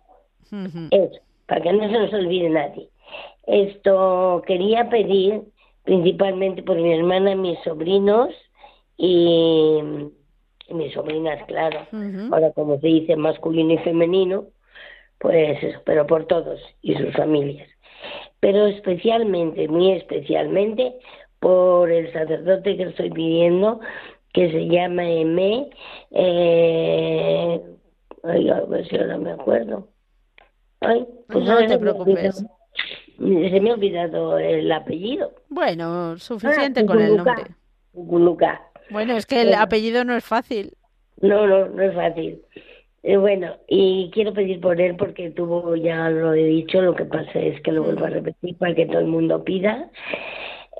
Eso, 0.90 1.20
para 1.46 1.60
que 1.62 1.72
no 1.72 1.86
se 1.86 1.98
nos 1.98 2.12
olvide 2.12 2.50
nadie. 2.50 2.90
Esto 3.46 4.42
quería 4.46 4.90
pedir 4.90 5.42
principalmente 5.88 6.62
por 6.62 6.76
mi 6.76 6.92
hermana, 6.92 7.34
mis 7.34 7.58
sobrinos 7.64 8.30
y, 8.96 9.78
y 10.68 10.74
mis 10.74 10.92
sobrinas, 10.94 11.44
claro. 11.46 11.80
Ahora, 12.32 12.52
como 12.52 12.78
se 12.80 12.88
dice 12.88 13.16
masculino 13.16 13.72
y 13.74 13.78
femenino, 13.78 14.46
pues 15.18 15.62
eso, 15.62 15.80
pero 15.84 16.06
por 16.06 16.26
todos 16.26 16.60
y 16.82 16.94
sus 16.96 17.12
familias. 17.14 17.68
pero 18.40 18.66
especialmente, 18.66 19.68
muy 19.68 19.92
especialmente, 19.92 20.94
por 21.40 21.90
el 21.90 22.12
sacerdote 22.12 22.76
que 22.76 22.84
estoy 22.84 23.10
pidiendo, 23.10 23.80
que 24.32 24.50
se 24.52 24.66
llama 24.68 25.08
Eme, 25.10 25.70
eh, 26.10 27.60
ay, 28.24 28.48
a 28.50 28.60
ver 28.62 28.86
si 28.88 28.96
ahora 28.96 29.18
me 29.18 29.32
acuerdo. 29.32 29.88
Ay, 30.80 31.06
pues 31.28 31.44
no 31.44 31.66
te 31.66 31.78
preocupes. 31.78 32.44
Se 33.18 33.60
me 33.60 33.70
ha 33.70 33.74
olvidado 33.74 34.38
el 34.38 34.70
apellido. 34.70 35.32
Bueno, 35.48 36.16
suficiente 36.18 36.80
ah, 36.80 36.86
con 36.86 37.00
el 37.00 37.16
nombre. 37.16 37.44
Bueno, 38.90 39.16
es 39.16 39.26
que 39.26 39.42
el 39.42 39.54
apellido 39.54 40.04
no 40.04 40.16
es 40.16 40.24
fácil. 40.24 40.72
No, 41.20 41.46
no, 41.46 41.68
no 41.68 41.82
es 41.82 41.94
fácil. 41.94 42.40
Eh, 43.02 43.16
bueno, 43.16 43.56
y 43.68 44.10
quiero 44.12 44.32
pedir 44.32 44.60
por 44.60 44.80
él 44.80 44.96
porque 44.96 45.30
tuvo, 45.30 45.74
ya 45.76 46.10
lo 46.10 46.34
he 46.34 46.44
dicho, 46.44 46.80
lo 46.80 46.94
que 46.94 47.04
pasa 47.04 47.38
es 47.38 47.60
que 47.62 47.72
lo 47.72 47.84
vuelvo 47.84 48.04
a 48.04 48.10
repetir 48.10 48.56
para 48.56 48.74
que 48.74 48.86
todo 48.86 49.00
el 49.00 49.06
mundo 49.06 49.44
pida. 49.44 49.90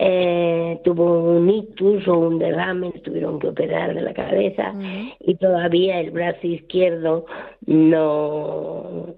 Eh, 0.01 0.81
tuvo 0.85 1.39
un 1.39 1.51
ictus 1.51 2.07
o 2.07 2.19
un 2.19 2.39
derrame, 2.39 2.93
tuvieron 3.03 3.41
que 3.41 3.49
operar 3.49 3.95
de 3.95 4.01
la 4.01 4.15
cabeza 4.15 4.73
y 5.19 5.35
todavía 5.35 5.99
el 5.99 6.13
brazo 6.13 6.47
izquierdo 6.47 7.27
no 7.67 9.15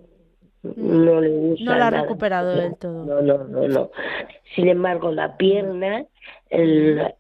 no 0.63 1.21
le 1.21 1.29
gusta 1.29 1.65
no 1.65 1.75
lo 1.77 1.85
ha 1.85 1.91
recuperado 1.91 2.55
del 2.55 2.77
todo. 2.77 3.05
no 3.05 3.23
no 3.23 3.45
no 3.45 3.69
no. 3.69 3.91
Sin 4.55 4.69
embargo 4.69 5.11
la 5.13 5.37
pierna 5.37 6.05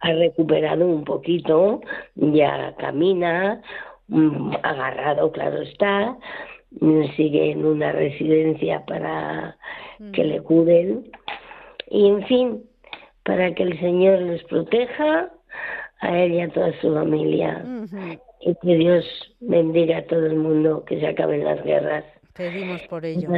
ha 0.00 0.12
recuperado 0.12 0.86
un 0.86 1.04
poquito 1.04 1.80
ya 2.16 2.74
camina 2.76 3.62
mm, 4.08 4.54
agarrado 4.62 5.30
claro 5.32 5.62
está 5.62 6.16
sigue 7.16 7.52
en 7.52 7.64
una 7.64 7.92
residencia 7.92 8.84
para 8.86 9.56
que 10.12 10.24
le 10.24 10.40
curen 10.40 11.10
y 11.88 12.06
en 12.08 12.24
fin 12.26 12.64
para 13.24 13.54
que 13.54 13.62
el 13.62 13.78
Señor 13.80 14.20
les 14.22 14.42
proteja 14.44 15.30
a 16.00 16.18
él 16.18 16.32
y 16.32 16.40
a 16.40 16.48
toda 16.48 16.72
su 16.80 16.92
familia. 16.92 17.64
Y 18.40 18.54
que 18.62 18.74
Dios 18.74 19.04
bendiga 19.40 19.98
a 19.98 20.06
todo 20.06 20.26
el 20.26 20.36
mundo, 20.36 20.84
que 20.84 20.98
se 20.98 21.06
acaben 21.06 21.44
las 21.44 21.62
guerras. 21.62 22.04
Pedimos 22.40 22.80
por 22.88 23.04
ello. 23.04 23.28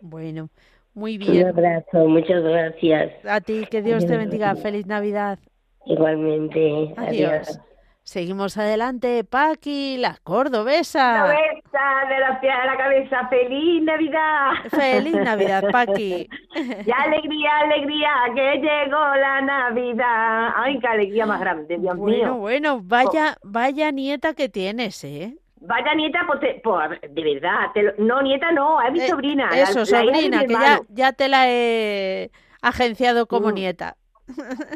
Bueno, 0.00 0.48
muy 0.92 1.18
bien. 1.18 1.44
Un 1.44 1.50
abrazo, 1.50 2.08
muchas 2.08 2.42
gracias. 2.42 3.12
A 3.24 3.40
ti, 3.40 3.64
que 3.70 3.80
Dios 3.80 4.06
te 4.06 4.16
bendiga. 4.16 4.56
Feliz 4.56 4.86
Navidad. 4.86 5.38
Igualmente. 5.86 6.94
Adiós. 6.96 7.60
Seguimos 8.02 8.56
adelante, 8.56 9.22
Paqui, 9.22 9.98
la 9.98 10.16
cordobesa. 10.24 11.26
Cordobesa 11.26 12.08
de 12.08 12.18
la 12.18 12.40
piel 12.40 12.52
a 12.52 12.66
la 12.66 12.76
cabeza. 12.76 13.28
¡Feliz 13.28 13.82
Navidad! 13.82 14.50
¡Feliz 14.70 15.14
Navidad, 15.14 15.62
Paqui! 15.70 16.28
¡Qué 16.54 16.92
alegría, 16.92 17.50
alegría! 17.62 18.10
¡Que 18.34 18.56
llegó 18.56 19.14
la 19.14 19.42
Navidad! 19.42 20.54
¡Ay, 20.56 20.80
qué 20.80 20.88
alegría 20.88 21.26
más 21.26 21.38
grande, 21.38 21.78
Dios 21.78 21.96
bueno, 21.96 22.16
mío! 22.16 22.34
Bueno, 22.36 22.80
vaya, 22.82 23.36
vaya 23.44 23.92
nieta 23.92 24.34
que 24.34 24.48
tienes, 24.48 25.04
¿eh? 25.04 25.36
Vaya 25.60 25.94
nieta, 25.94 26.20
pues, 26.26 26.40
pues 26.62 27.00
de 27.00 27.22
verdad, 27.22 27.70
no, 27.98 28.22
nieta 28.22 28.52
no, 28.52 28.80
es 28.80 28.92
mi 28.92 29.00
eh, 29.00 29.08
sobrina. 29.08 29.48
Eso, 29.50 29.84
sobrina, 29.84 30.44
que 30.44 30.52
ya, 30.52 30.80
ya 30.88 31.12
te 31.12 31.28
la 31.28 31.48
he 31.48 32.30
agenciado 32.62 33.26
como 33.26 33.48
mm. 33.48 33.54
nieta. 33.54 33.96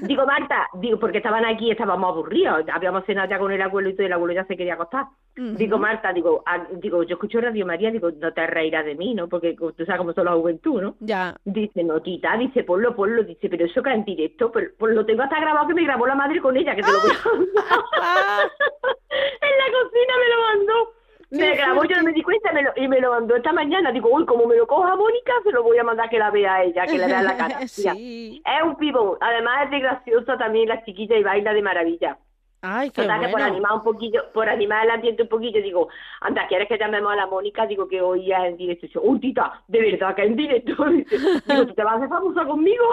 Digo, 0.02 0.26
Marta, 0.26 0.66
digo, 0.74 0.98
porque 0.98 1.18
estaban 1.18 1.44
aquí, 1.44 1.70
estábamos 1.70 2.10
aburridos, 2.10 2.64
habíamos 2.72 3.04
cenado 3.04 3.28
ya 3.28 3.38
con 3.38 3.52
el 3.52 3.60
abuelo 3.60 3.90
y 3.90 3.94
todo, 3.94 4.06
el 4.06 4.12
abuelo 4.12 4.34
ya 4.34 4.44
se 4.46 4.56
quería 4.56 4.74
acostar. 4.74 5.06
Digo, 5.34 5.78
Marta, 5.78 6.12
digo, 6.12 6.42
ah, 6.44 6.66
digo, 6.72 7.02
yo 7.04 7.14
escucho 7.14 7.40
Radio 7.40 7.64
María, 7.64 7.90
digo, 7.90 8.10
no 8.10 8.32
te 8.32 8.46
reirás 8.46 8.84
de 8.84 8.94
mí, 8.94 9.14
¿no? 9.14 9.28
Porque 9.28 9.54
tú 9.54 9.84
sabes 9.84 9.98
cómo 9.98 10.12
son 10.12 10.26
la 10.26 10.32
juventud, 10.32 10.82
¿no? 10.82 10.96
Ya. 11.00 11.36
Dice, 11.44 11.82
no, 11.84 12.00
tita, 12.00 12.36
dice, 12.36 12.64
ponlo, 12.64 12.94
ponlo, 12.94 13.22
dice, 13.22 13.48
pero 13.48 13.64
eso 13.64 13.82
que 13.82 13.90
en 13.90 14.04
directo, 14.04 14.52
pues, 14.52 14.70
pues, 14.78 14.94
lo 14.94 15.06
tengo 15.06 15.22
hasta 15.22 15.40
grabado 15.40 15.68
que 15.68 15.74
me 15.74 15.84
grabó 15.84 16.06
la 16.06 16.14
madre 16.14 16.40
con 16.40 16.56
ella, 16.56 16.74
que 16.74 16.82
te 16.82 16.92
lo 16.92 17.00
voy 17.00 17.10
a 17.10 18.42
en 19.40 19.58
la 19.58 19.78
cocina 19.78 20.14
me 20.18 20.28
lo 20.28 20.42
mandó. 20.42 20.92
Me 21.32 21.56
grabó, 21.56 21.84
yo 21.84 21.96
no 21.96 22.02
me 22.02 22.12
di 22.12 22.22
cuenta 22.22 22.50
y 22.76 22.88
me 22.88 23.00
lo 23.00 23.10
mandó 23.10 23.36
esta 23.36 23.52
mañana. 23.54 23.90
Digo, 23.90 24.10
uy, 24.10 24.26
como 24.26 24.46
me 24.46 24.56
lo 24.56 24.66
coja 24.66 24.94
Mónica, 24.94 25.32
se 25.42 25.50
lo 25.50 25.62
voy 25.62 25.78
a 25.78 25.84
mandar 25.84 26.10
que 26.10 26.18
la 26.18 26.30
vea 26.30 26.56
a 26.56 26.62
ella, 26.62 26.86
que 26.86 26.98
le 26.98 27.06
vea 27.06 27.22
la 27.22 27.36
cara. 27.38 27.60
sí. 27.68 28.42
Es 28.44 28.62
un 28.62 28.76
pibón. 28.76 29.16
Además 29.18 29.64
es 29.64 29.70
de 29.70 29.80
gracioso 29.80 30.36
también 30.36 30.68
la 30.68 30.84
chiquilla 30.84 31.16
y 31.16 31.22
baila 31.22 31.54
de 31.54 31.62
maravilla. 31.62 32.18
Ay, 32.60 32.90
qué 32.90 33.04
bueno. 33.04 33.30
por 33.30 33.42
animar 33.42 33.72
un 33.72 33.82
poquillo, 33.82 34.30
por 34.32 34.48
animar 34.48 34.84
el 34.84 34.92
ambiente 34.92 35.22
un 35.22 35.28
poquillo, 35.28 35.60
digo, 35.62 35.88
anda, 36.20 36.46
¿quieres 36.46 36.68
que 36.68 36.78
llamemos 36.78 37.12
a 37.12 37.16
la 37.16 37.26
Mónica? 37.26 37.66
Digo 37.66 37.88
que 37.88 38.00
hoy 38.00 38.30
es 38.30 38.38
en 38.38 38.56
directo. 38.58 38.86
Dice, 38.86 39.00
uy, 39.02 39.18
tita, 39.18 39.62
de 39.66 39.80
verdad 39.80 40.14
que 40.14 40.22
en 40.24 40.36
directo. 40.36 40.84
Digo, 41.46 41.66
¿tú 41.66 41.74
te 41.74 41.82
vas 41.82 41.94
a 41.94 41.96
hacer 41.96 42.08
famosa 42.10 42.44
conmigo? 42.44 42.84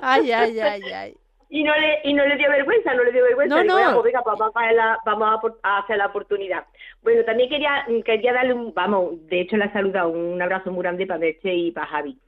Ay, 0.00 0.30
ay, 0.30 0.60
ay, 0.60 0.82
ay 0.82 1.16
y 1.52 1.64
no 1.64 1.72
le 1.76 2.00
y 2.02 2.14
no 2.14 2.24
le 2.26 2.36
dio 2.36 2.48
vergüenza, 2.48 2.94
no 2.94 3.04
le 3.04 3.12
dio 3.12 3.22
vergüenza. 3.24 3.62
No, 3.62 3.78
no. 3.78 3.92
Pues 3.92 4.04
venga, 4.04 4.22
pues 4.22 4.38
vamos, 4.38 4.56
a, 4.56 4.72
la, 4.72 4.98
vamos 5.04 5.52
a, 5.62 5.78
hacer 5.80 5.98
la 5.98 6.06
oportunidad. 6.06 6.64
Bueno, 7.02 7.22
también 7.24 7.50
quería 7.50 7.86
quería 8.06 8.32
darle 8.32 8.54
un, 8.54 8.72
vamos, 8.72 9.26
de 9.26 9.42
hecho 9.42 9.58
la 9.58 9.70
saluda, 9.70 10.06
un 10.06 10.40
abrazo 10.40 10.72
muy 10.72 10.82
grande 10.82 11.06
para 11.06 11.20
Meche 11.20 11.54
y 11.54 11.70
para 11.70 11.88
Javi. 11.88 12.18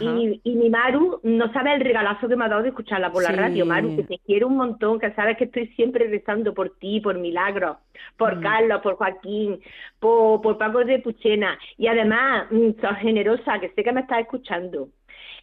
Y, 0.00 0.40
y 0.42 0.54
mi 0.56 0.70
Maru 0.70 1.20
no 1.22 1.52
sabe 1.52 1.72
el 1.72 1.80
regalazo 1.80 2.28
que 2.28 2.36
me 2.36 2.44
ha 2.44 2.48
dado 2.48 2.62
de 2.62 2.68
escucharla 2.68 3.12
por 3.12 3.22
la 3.22 3.30
radio, 3.30 3.66
Maru, 3.66 3.96
que 3.96 4.02
te 4.04 4.18
quiero 4.18 4.48
un 4.48 4.56
montón, 4.56 4.98
que 4.98 5.12
sabes 5.12 5.36
que 5.36 5.44
estoy 5.44 5.68
siempre 5.68 6.08
rezando 6.08 6.52
por 6.52 6.70
ti, 6.78 7.00
por 7.00 7.16
Milagros, 7.16 7.76
por 8.16 8.36
mm. 8.36 8.40
Carlos, 8.40 8.80
por 8.82 8.96
Joaquín, 8.96 9.60
por, 10.00 10.40
por 10.40 10.58
Paco 10.58 10.84
de 10.84 10.98
Puchena. 10.98 11.56
Y 11.76 11.86
además, 11.86 12.46
mm, 12.50 12.80
sos 12.80 12.96
generosa, 12.98 13.60
que 13.60 13.70
sé 13.70 13.84
que 13.84 13.92
me 13.92 14.00
estás 14.00 14.20
escuchando. 14.20 14.88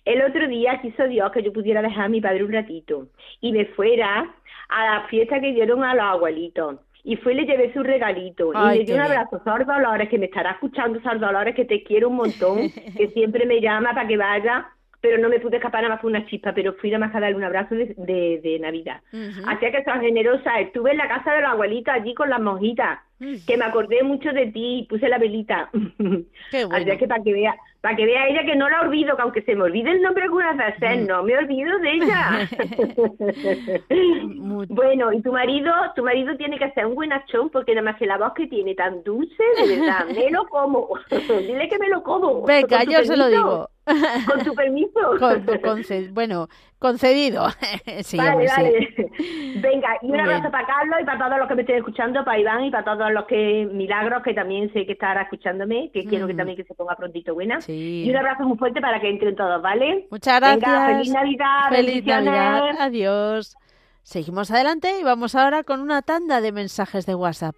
El 0.05 0.21
otro 0.21 0.47
día 0.47 0.79
quiso 0.81 1.07
Dios 1.07 1.31
que 1.31 1.43
yo 1.43 1.51
pudiera 1.51 1.81
dejar 1.81 2.05
a 2.05 2.09
mi 2.09 2.21
padre 2.21 2.43
un 2.43 2.53
ratito 2.53 3.07
y 3.41 3.51
me 3.51 3.65
fuera 3.65 4.33
a 4.69 4.85
la 4.85 5.07
fiesta 5.07 5.41
que 5.41 5.51
dieron 5.51 5.83
a 5.83 5.95
los 5.95 6.03
abuelitos. 6.03 6.77
Y 7.03 7.17
fue 7.17 7.33
y 7.33 7.35
le 7.37 7.45
llevé 7.45 7.73
su 7.73 7.83
regalito. 7.83 8.51
y 8.51 8.77
le 8.77 8.83
di 8.83 8.93
un 8.93 8.99
abrazo, 8.99 9.39
Sor 9.43 9.65
Dolores, 9.65 10.09
que 10.09 10.17
me 10.17 10.25
estará 10.25 10.51
escuchando, 10.51 10.99
Sor 11.01 11.19
Dolores, 11.19 11.53
que 11.53 11.65
te 11.65 11.83
quiero 11.83 12.09
un 12.09 12.15
montón, 12.15 12.57
que 12.97 13.09
siempre 13.09 13.45
me 13.45 13.61
llama 13.61 13.93
para 13.93 14.07
que 14.07 14.17
vaya 14.17 14.69
pero 15.05 15.19
no 15.19 15.29
me 15.29 15.39
pude 15.39 15.57
escapar 15.57 15.83
nada 15.83 15.93
más 15.93 16.01
fue 16.01 16.09
una 16.09 16.25
chispa, 16.25 16.51
pero 16.51 16.73
fui 16.73 16.89
nada 16.89 17.05
más 17.05 17.15
a 17.15 17.19
darle 17.19 17.35
un 17.35 17.43
abrazo 17.43 17.75
de, 17.75 18.39
de, 18.41 18.59
Navidad. 18.59 19.01
Así 19.45 19.71
que 19.71 19.83
soy 19.83 19.99
generosa, 19.99 20.59
estuve 20.59 20.91
en 20.91 20.97
la 20.97 21.07
casa 21.07 21.33
de 21.33 21.41
la 21.41 21.51
abuelita 21.51 21.93
allí 21.93 22.15
con 22.15 22.27
las 22.27 22.41
monjitas, 22.41 23.01
que 23.19 23.57
me 23.57 23.65
acordé 23.65 24.03
mucho 24.03 24.31
de 24.33 24.47
ti, 24.47 24.85
puse 24.89 25.07
la 25.07 25.17
velita. 25.17 25.69
Qué 26.51 26.65
bueno. 26.65 26.75
Así 26.75 26.97
que 26.97 27.07
para 27.07 27.23
que 27.23 27.33
vea, 27.33 27.55
para 27.81 27.95
que 27.95 28.05
vea 28.05 28.27
ella 28.27 28.43
que 28.45 28.55
no 28.55 28.69
la 28.69 28.81
olvido, 28.81 29.15
que 29.15 29.21
aunque 29.21 29.41
se 29.43 29.55
me 29.55 29.63
olvide 29.63 29.91
el 29.91 30.01
nombre 30.01 30.23
algunas 30.23 30.57
veces, 30.57 31.07
no 31.07 31.23
me 31.23 31.37
olvido 31.37 31.77
de 31.79 31.91
ella. 31.91 32.49
bueno, 34.69 35.13
y 35.13 35.21
tu 35.21 35.31
marido, 35.31 35.71
tu 35.95 36.03
marido 36.03 36.35
tiene 36.35 36.57
que 36.57 36.65
hacer 36.65 36.85
un 36.85 36.95
buen 36.95 37.13
achón 37.13 37.49
porque 37.49 37.73
nada 37.73 37.91
más 37.91 37.97
que 37.97 38.05
la 38.05 38.17
voz 38.17 38.33
que 38.33 38.47
tiene 38.47 38.75
tan 38.75 39.03
dulce, 39.03 39.43
de 39.61 39.77
verdad, 39.77 40.05
me 40.07 40.31
lo 40.31 40.45
como. 40.47 40.89
Dile 41.09 41.69
que 41.69 41.79
me 41.79 41.89
lo 41.89 42.03
como. 42.03 42.45
Venga, 42.45 42.83
yo 42.83 43.03
se 43.03 43.15
lo 43.15 43.27
digo. 43.27 43.69
Con 44.27 44.43
tu 44.43 44.55
permiso. 44.55 44.99
bueno, 46.11 46.47
concedido. 46.85 47.47
sí, 48.03 48.17
vale, 48.17 48.45
vale. 48.47 48.95
Venga, 49.55 49.97
y 50.01 50.11
un 50.11 50.19
abrazo 50.19 50.51
para 50.51 50.67
Carlos 50.67 50.99
y 51.01 51.05
para 51.05 51.17
todos 51.17 51.39
los 51.39 51.47
que 51.47 51.55
me 51.55 51.61
estén 51.61 51.77
escuchando, 51.77 52.23
para 52.23 52.39
Iván 52.39 52.65
y 52.65 52.71
para 52.71 52.83
todos 52.83 53.11
los 53.11 53.25
que 53.25 53.67
Milagros, 53.71 54.21
que 54.23 54.33
también 54.33 54.71
sé 54.71 54.85
que 54.85 54.91
estará 54.93 55.23
escuchándome, 55.23 55.89
que 55.91 56.05
quiero 56.05 56.27
que 56.27 56.33
mm. 56.33 56.37
también 56.37 56.57
que 56.57 56.63
se 56.63 56.75
ponga 56.75 56.95
prontito 56.95 57.33
buena. 57.33 57.59
Y 57.67 58.09
un 58.09 58.17
abrazo 58.17 58.43
muy 58.43 58.57
fuerte 58.57 58.81
para 58.81 58.99
que 59.01 59.09
entren 59.09 59.35
todos, 59.35 59.61
¿vale? 59.61 60.07
Muchas 60.11 60.39
gracias. 60.39 60.87
feliz 60.87 61.11
Navidad. 61.11 61.69
Feliz 61.69 62.05
Navidad. 62.05 62.69
Adiós. 62.79 63.57
Seguimos 64.03 64.51
adelante 64.51 64.99
y 64.99 65.03
vamos 65.03 65.33
ahora 65.33 65.63
con 65.63 65.81
una 65.81 66.03
tanda 66.03 66.39
de 66.39 66.51
mensajes 66.51 67.07
de 67.07 67.15
WhatsApp. 67.15 67.55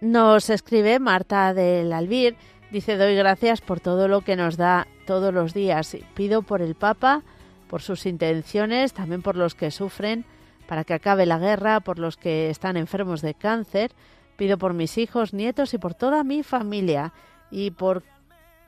Nos 0.00 0.48
escribe 0.48 1.00
Marta 1.00 1.52
del 1.54 1.92
Albir, 1.92 2.36
dice 2.70 2.96
doy 2.96 3.16
gracias 3.16 3.60
por 3.60 3.80
todo 3.80 4.06
lo 4.06 4.20
que 4.20 4.36
nos 4.36 4.56
da 4.56 4.86
todos 5.06 5.34
los 5.34 5.54
días. 5.54 5.96
Pido 6.14 6.42
por 6.42 6.62
el 6.62 6.76
Papa, 6.76 7.22
por 7.68 7.82
sus 7.82 8.06
intenciones, 8.06 8.92
también 8.92 9.22
por 9.22 9.36
los 9.36 9.56
que 9.56 9.72
sufren, 9.72 10.24
para 10.68 10.84
que 10.84 10.94
acabe 10.94 11.26
la 11.26 11.38
guerra, 11.38 11.80
por 11.80 11.98
los 11.98 12.16
que 12.16 12.48
están 12.48 12.76
enfermos 12.76 13.22
de 13.22 13.34
cáncer. 13.34 13.92
Pido 14.36 14.56
por 14.56 14.72
mis 14.72 14.98
hijos, 14.98 15.34
nietos 15.34 15.74
y 15.74 15.78
por 15.78 15.94
toda 15.94 16.22
mi 16.22 16.44
familia 16.44 17.12
y 17.50 17.72
por 17.72 18.04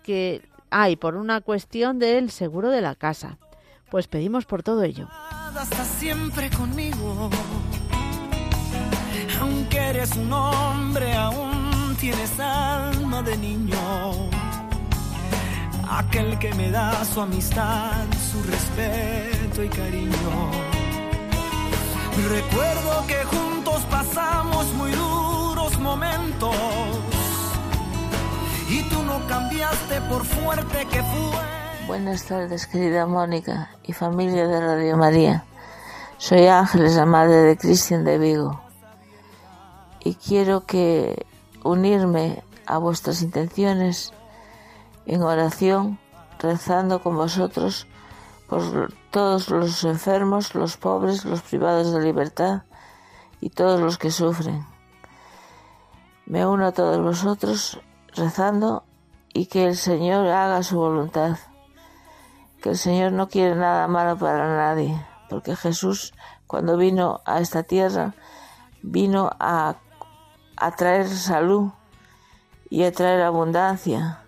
que 0.03 0.43
hay 0.70 0.97
por 0.97 1.14
una 1.14 1.41
cuestión 1.43 2.01
del 2.01 2.31
seguro 2.31 2.70
de 2.70 2.81
la 2.81 2.97
casa. 2.97 3.39
Pues 3.89 4.09
pedimos 4.09 4.47
por 4.47 4.64
todo 4.64 4.83
ello. 4.83 5.09
Hasta 5.11 5.85
siempre 5.85 6.51
conmigo 6.51 7.31
aunque 9.41 9.79
eres 9.79 10.16
un 10.16 10.33
hombre, 10.33 11.14
aún 11.14 11.97
tienes 11.99 12.39
alma 12.39 13.23
de 13.23 13.37
niño. 13.37 14.31
Aquel 15.89 16.39
que 16.39 16.55
me 16.55 16.71
da 16.71 17.05
su 17.05 17.21
amistad, 17.21 18.07
su 18.31 18.43
respeto 18.45 19.62
y 19.62 19.68
cariño. 19.68 20.51
Recuerdo 22.29 23.07
que 23.07 23.25
juntos 23.25 23.83
pasamos 23.91 24.66
muy 24.75 24.93
duros 24.93 25.79
momentos 25.79 26.55
y 28.68 28.83
tú 28.85 29.03
no 29.03 29.27
cambiaste 29.27 30.01
por 30.03 30.25
fuerte 30.25 30.87
que 30.87 31.03
fue. 31.03 31.87
Buenas 31.87 32.25
tardes, 32.25 32.66
querida 32.66 33.07
Mónica 33.07 33.71
y 33.85 33.93
familia 33.93 34.47
de 34.47 34.61
Radio 34.61 34.97
María. 34.97 35.45
Soy 36.18 36.47
Ángeles, 36.47 36.95
la 36.95 37.07
madre 37.07 37.37
de 37.37 37.57
Cristian 37.57 38.05
de 38.05 38.18
Vigo. 38.18 38.70
Y 40.03 40.14
quiero 40.14 40.66
que 40.66 41.26
unirme 41.62 42.42
a 42.66 42.78
vuestras 42.78 43.22
intenciones 43.22 44.12
en 45.07 45.22
oración, 45.22 45.98
rezando 46.38 47.03
con 47.03 47.16
vosotros 47.16 47.86
por 48.48 48.92
todos 49.11 49.51
los 49.51 49.84
enfermos, 49.84 50.55
los 50.55 50.76
pobres, 50.76 51.24
los 51.24 51.42
privados 51.42 51.92
de 51.92 52.03
libertad 52.03 52.62
y 53.40 53.51
todos 53.51 53.80
los 53.80 53.98
que 53.98 54.11
sufren. 54.11 54.66
Me 56.26 56.46
uno 56.46 56.66
a 56.66 56.72
todos 56.72 57.01
vosotros 57.01 57.80
rezando 58.14 58.84
y 59.32 59.46
que 59.46 59.66
el 59.66 59.76
Señor 59.76 60.26
haga 60.26 60.62
su 60.62 60.78
voluntad. 60.78 61.38
Que 62.62 62.70
el 62.70 62.76
Señor 62.76 63.12
no 63.12 63.28
quiere 63.28 63.55
nada 63.55 63.88
malo 63.88 64.16
para 64.18 64.55
nadie, 64.57 65.01
porque 65.28 65.57
Jesús 65.57 66.12
cuando 66.46 66.76
vino 66.76 67.20
a 67.24 67.40
esta 67.40 67.62
tierra 67.62 68.14
vino 68.82 69.30
a, 69.38 69.76
a 70.61 70.70
traer 70.72 71.08
salud 71.08 71.70
y 72.68 72.84
a 72.84 72.92
traer 72.92 73.22
abundancia 73.22 74.20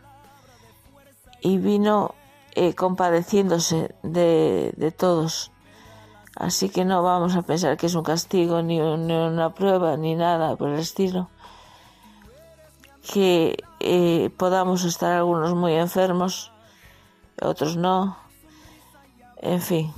y 1.42 1.58
vino 1.58 2.14
eh, 2.54 2.74
compadeciéndose 2.74 3.94
de, 4.02 4.72
de, 4.76 4.90
todos. 4.90 5.52
Así 6.36 6.70
que 6.70 6.84
no 6.84 7.02
vamos 7.02 7.36
a 7.36 7.42
pensar 7.42 7.76
que 7.76 7.86
es 7.86 7.94
un 7.94 8.02
castigo, 8.02 8.62
ni, 8.62 8.80
una 8.80 9.54
prueba, 9.54 9.96
ni 9.96 10.14
nada 10.14 10.56
por 10.56 10.70
el 10.70 10.80
estilo. 10.80 11.28
Que 13.12 13.62
eh, 13.80 14.30
podamos 14.38 14.84
estar 14.84 15.12
algunos 15.12 15.54
muy 15.54 15.74
enfermos, 15.74 16.50
otros 17.40 17.76
no. 17.76 18.16
En 19.36 19.60
fin, 19.60 19.92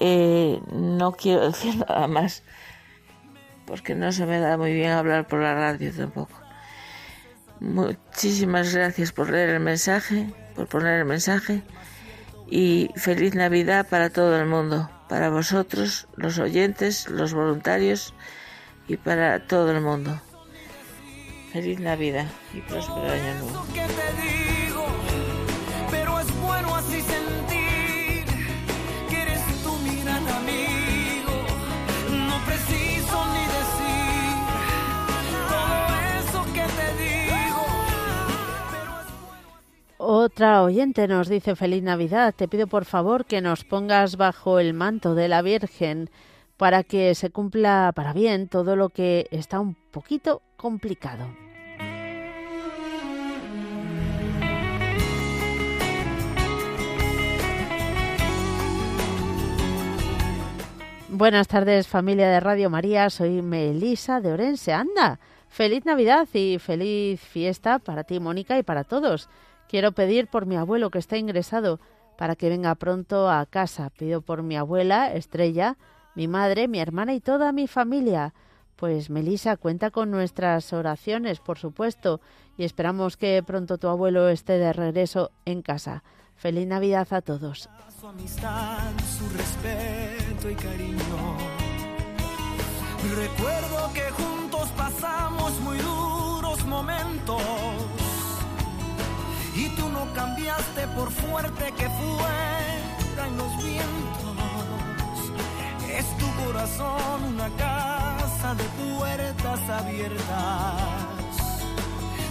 eh, 0.00 0.60
no 0.72 1.12
quiero 1.12 1.42
decir 1.46 1.76
nada 1.88 2.06
más, 2.08 2.42
porque 3.66 3.94
no 3.94 4.12
se 4.12 4.26
me 4.26 4.38
da 4.38 4.56
muy 4.56 4.72
bien 4.72 4.92
hablar 4.92 5.26
por 5.26 5.40
la 5.40 5.54
radio 5.54 5.92
tampoco. 5.92 6.40
Muchísimas 7.60 8.74
gracias 8.74 9.12
por 9.12 9.30
leer 9.30 9.50
el 9.50 9.60
mensaje, 9.60 10.32
por 10.54 10.68
poner 10.68 11.00
el 11.00 11.04
mensaje 11.04 11.62
y 12.48 12.90
feliz 12.96 13.34
Navidad 13.34 13.86
para 13.88 14.10
todo 14.10 14.38
el 14.38 14.46
mundo, 14.46 14.90
para 15.08 15.30
vosotros, 15.30 16.06
los 16.16 16.38
oyentes, 16.38 17.08
los 17.08 17.34
voluntarios 17.34 18.14
y 18.88 18.96
para 18.96 19.46
todo 19.46 19.72
el 19.72 19.80
mundo. 19.80 20.20
Feliz 21.52 21.80
Navidad 21.80 22.26
y 22.52 22.60
próspero 22.60 23.10
año 23.10 23.34
nuevo. 23.40 23.66
Otra 39.98 40.62
oyente 40.62 41.08
nos 41.08 41.28
dice 41.28 41.56
feliz 41.56 41.82
Navidad. 41.82 42.34
Te 42.34 42.48
pido 42.48 42.66
por 42.66 42.84
favor 42.84 43.24
que 43.24 43.40
nos 43.40 43.64
pongas 43.64 44.16
bajo 44.16 44.58
el 44.58 44.74
manto 44.74 45.14
de 45.14 45.28
la 45.28 45.40
Virgen 45.40 46.10
para 46.58 46.82
que 46.82 47.14
se 47.14 47.30
cumpla 47.30 47.92
para 47.94 48.12
bien 48.12 48.48
todo 48.48 48.76
lo 48.76 48.90
que 48.90 49.26
está 49.30 49.58
un 49.58 49.74
poquito 49.90 50.42
complicado. 50.58 51.26
Buenas 61.08 61.48
tardes 61.48 61.88
familia 61.88 62.28
de 62.28 62.40
Radio 62.40 62.68
María, 62.68 63.08
soy 63.08 63.40
Melisa 63.40 64.20
de 64.20 64.32
Orense. 64.32 64.74
Anda, 64.74 65.18
feliz 65.48 65.86
Navidad 65.86 66.28
y 66.34 66.58
feliz 66.58 67.22
fiesta 67.22 67.78
para 67.78 68.04
ti 68.04 68.20
Mónica 68.20 68.58
y 68.58 68.62
para 68.62 68.84
todos. 68.84 69.30
Quiero 69.68 69.92
pedir 69.92 70.28
por 70.28 70.46
mi 70.46 70.56
abuelo 70.56 70.90
que 70.90 70.98
está 70.98 71.16
ingresado 71.16 71.80
para 72.16 72.36
que 72.36 72.48
venga 72.48 72.74
pronto 72.74 73.30
a 73.30 73.44
casa. 73.46 73.90
Pido 73.90 74.20
por 74.20 74.42
mi 74.42 74.56
abuela 74.56 75.12
Estrella, 75.12 75.76
mi 76.14 76.28
madre, 76.28 76.68
mi 76.68 76.80
hermana 76.80 77.14
y 77.14 77.20
toda 77.20 77.52
mi 77.52 77.66
familia. 77.66 78.34
Pues 78.76 79.10
Melisa 79.10 79.56
cuenta 79.56 79.90
con 79.90 80.10
nuestras 80.10 80.72
oraciones, 80.72 81.40
por 81.40 81.58
supuesto, 81.58 82.20
y 82.58 82.64
esperamos 82.64 83.16
que 83.16 83.42
pronto 83.44 83.78
tu 83.78 83.88
abuelo 83.88 84.28
esté 84.28 84.58
de 84.58 84.72
regreso 84.72 85.30
en 85.44 85.62
casa. 85.62 86.02
Feliz 86.36 86.66
Navidad 86.66 87.08
a 87.10 87.22
todos. 87.22 87.68
Su 87.98 88.06
amistad, 88.06 88.92
su 89.18 89.28
respeto 89.30 90.50
y 90.50 90.54
cariño. 90.54 91.36
Recuerdo 93.16 93.92
que 93.94 94.10
juntos 94.10 94.68
pasamos 94.76 95.58
muy 95.60 95.78
duros 95.78 96.64
momentos 96.66 98.05
y 99.56 99.68
tú 99.70 99.88
no 99.88 100.12
cambiaste 100.12 100.86
por 100.88 101.10
fuerte 101.10 101.72
que 101.72 101.88
fueran 101.88 103.36
los 103.36 103.56
vientos. 103.64 104.36
Es 105.90 106.06
tu 106.18 106.44
corazón 106.44 107.24
una 107.34 107.48
casa 107.56 108.54
de 108.54 108.64
puertas 108.64 109.60
abiertas. 109.70 110.82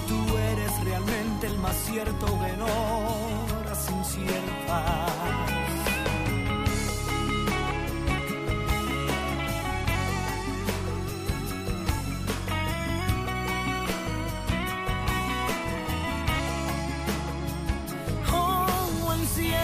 Tú 0.08 0.38
eres 0.38 0.84
realmente 0.84 1.48
el 1.48 1.58
más 1.58 1.76
cierto 1.76 2.28
de 2.28 2.62
horas 2.62 3.90
inciertas. 3.90 5.45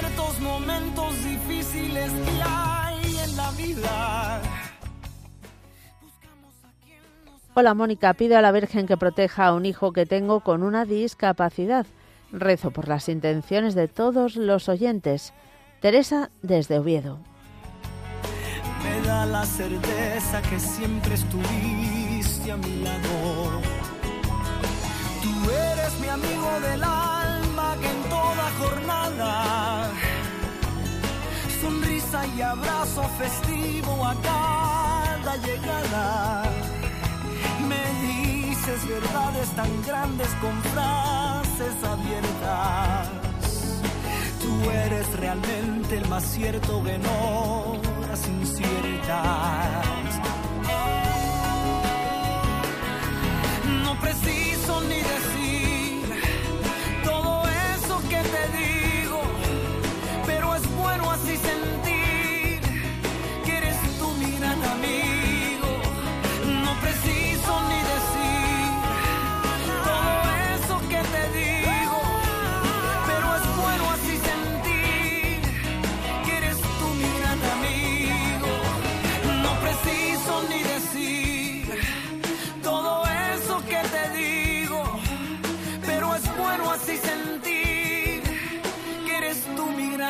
Ciertos 0.02 0.40
momentos 0.40 1.24
difíciles 1.24 2.12
que 2.12 2.42
hay 2.44 3.18
en 3.24 3.38
la 3.38 3.52
vida. 3.52 4.42
Hola 7.54 7.74
Mónica, 7.74 8.14
pido 8.14 8.38
a 8.38 8.42
la 8.42 8.52
Virgen 8.52 8.88
que 8.88 8.98
proteja 8.98 9.48
a 9.48 9.54
un 9.54 9.66
hijo 9.66 9.94
que 9.94 10.06
tengo 10.08 10.40
con 10.40 10.64
una 10.64 10.86
discapacidad. 10.86 11.86
Rezo 12.32 12.72
por 12.72 12.88
las 12.88 13.10
intenciones 13.10 13.76
de 13.76 13.88
todos 13.88 14.38
los 14.38 14.70
oyentes. 14.70 15.34
Teresa 15.82 16.32
desde 16.42 16.80
Oviedo. 16.80 17.20
Me 18.84 19.08
da 19.08 19.26
la 19.26 19.46
certeza 19.46 20.42
que 20.50 20.60
siempre 20.60 21.14
estuviste 21.14 22.52
a 22.52 22.58
mi 22.58 22.84
lado. 22.84 23.62
Tú 25.22 25.52
eres 25.52 26.00
mi 26.00 26.08
amigo 26.08 26.60
del 26.62 26.84
alma 26.84 27.76
que 27.82 27.88
en 27.88 28.04
toda 28.10 28.52
jornada, 28.60 29.51
y 32.14 32.42
abrazo 32.42 33.04
festivo 33.18 34.06
a 34.06 34.14
cada 34.16 35.38
llegada. 35.38 36.44
Me 37.70 37.84
dices 38.06 38.86
verdades 38.86 39.50
tan 39.56 39.82
grandes 39.84 40.28
con 40.42 40.62
frases 40.74 41.74
abiertas. 41.86 43.08
Tú 44.42 44.70
eres 44.72 45.08
realmente 45.20 45.98
el 46.00 46.08
más 46.10 46.26
cierto 46.26 46.86
en 46.86 47.02
horas 47.06 48.28
inciertas. 48.28 50.06
No 53.86 54.00
preciso 54.02 54.82
ni 54.82 54.98
decir 54.98 56.24
todo 57.06 57.44
eso 57.76 58.02
que 58.10 58.22
te 58.34 58.44
digo, 58.58 59.22
pero 60.26 60.56
es 60.56 60.76
bueno 60.76 61.10
así 61.10 61.38
sentir 61.38 61.91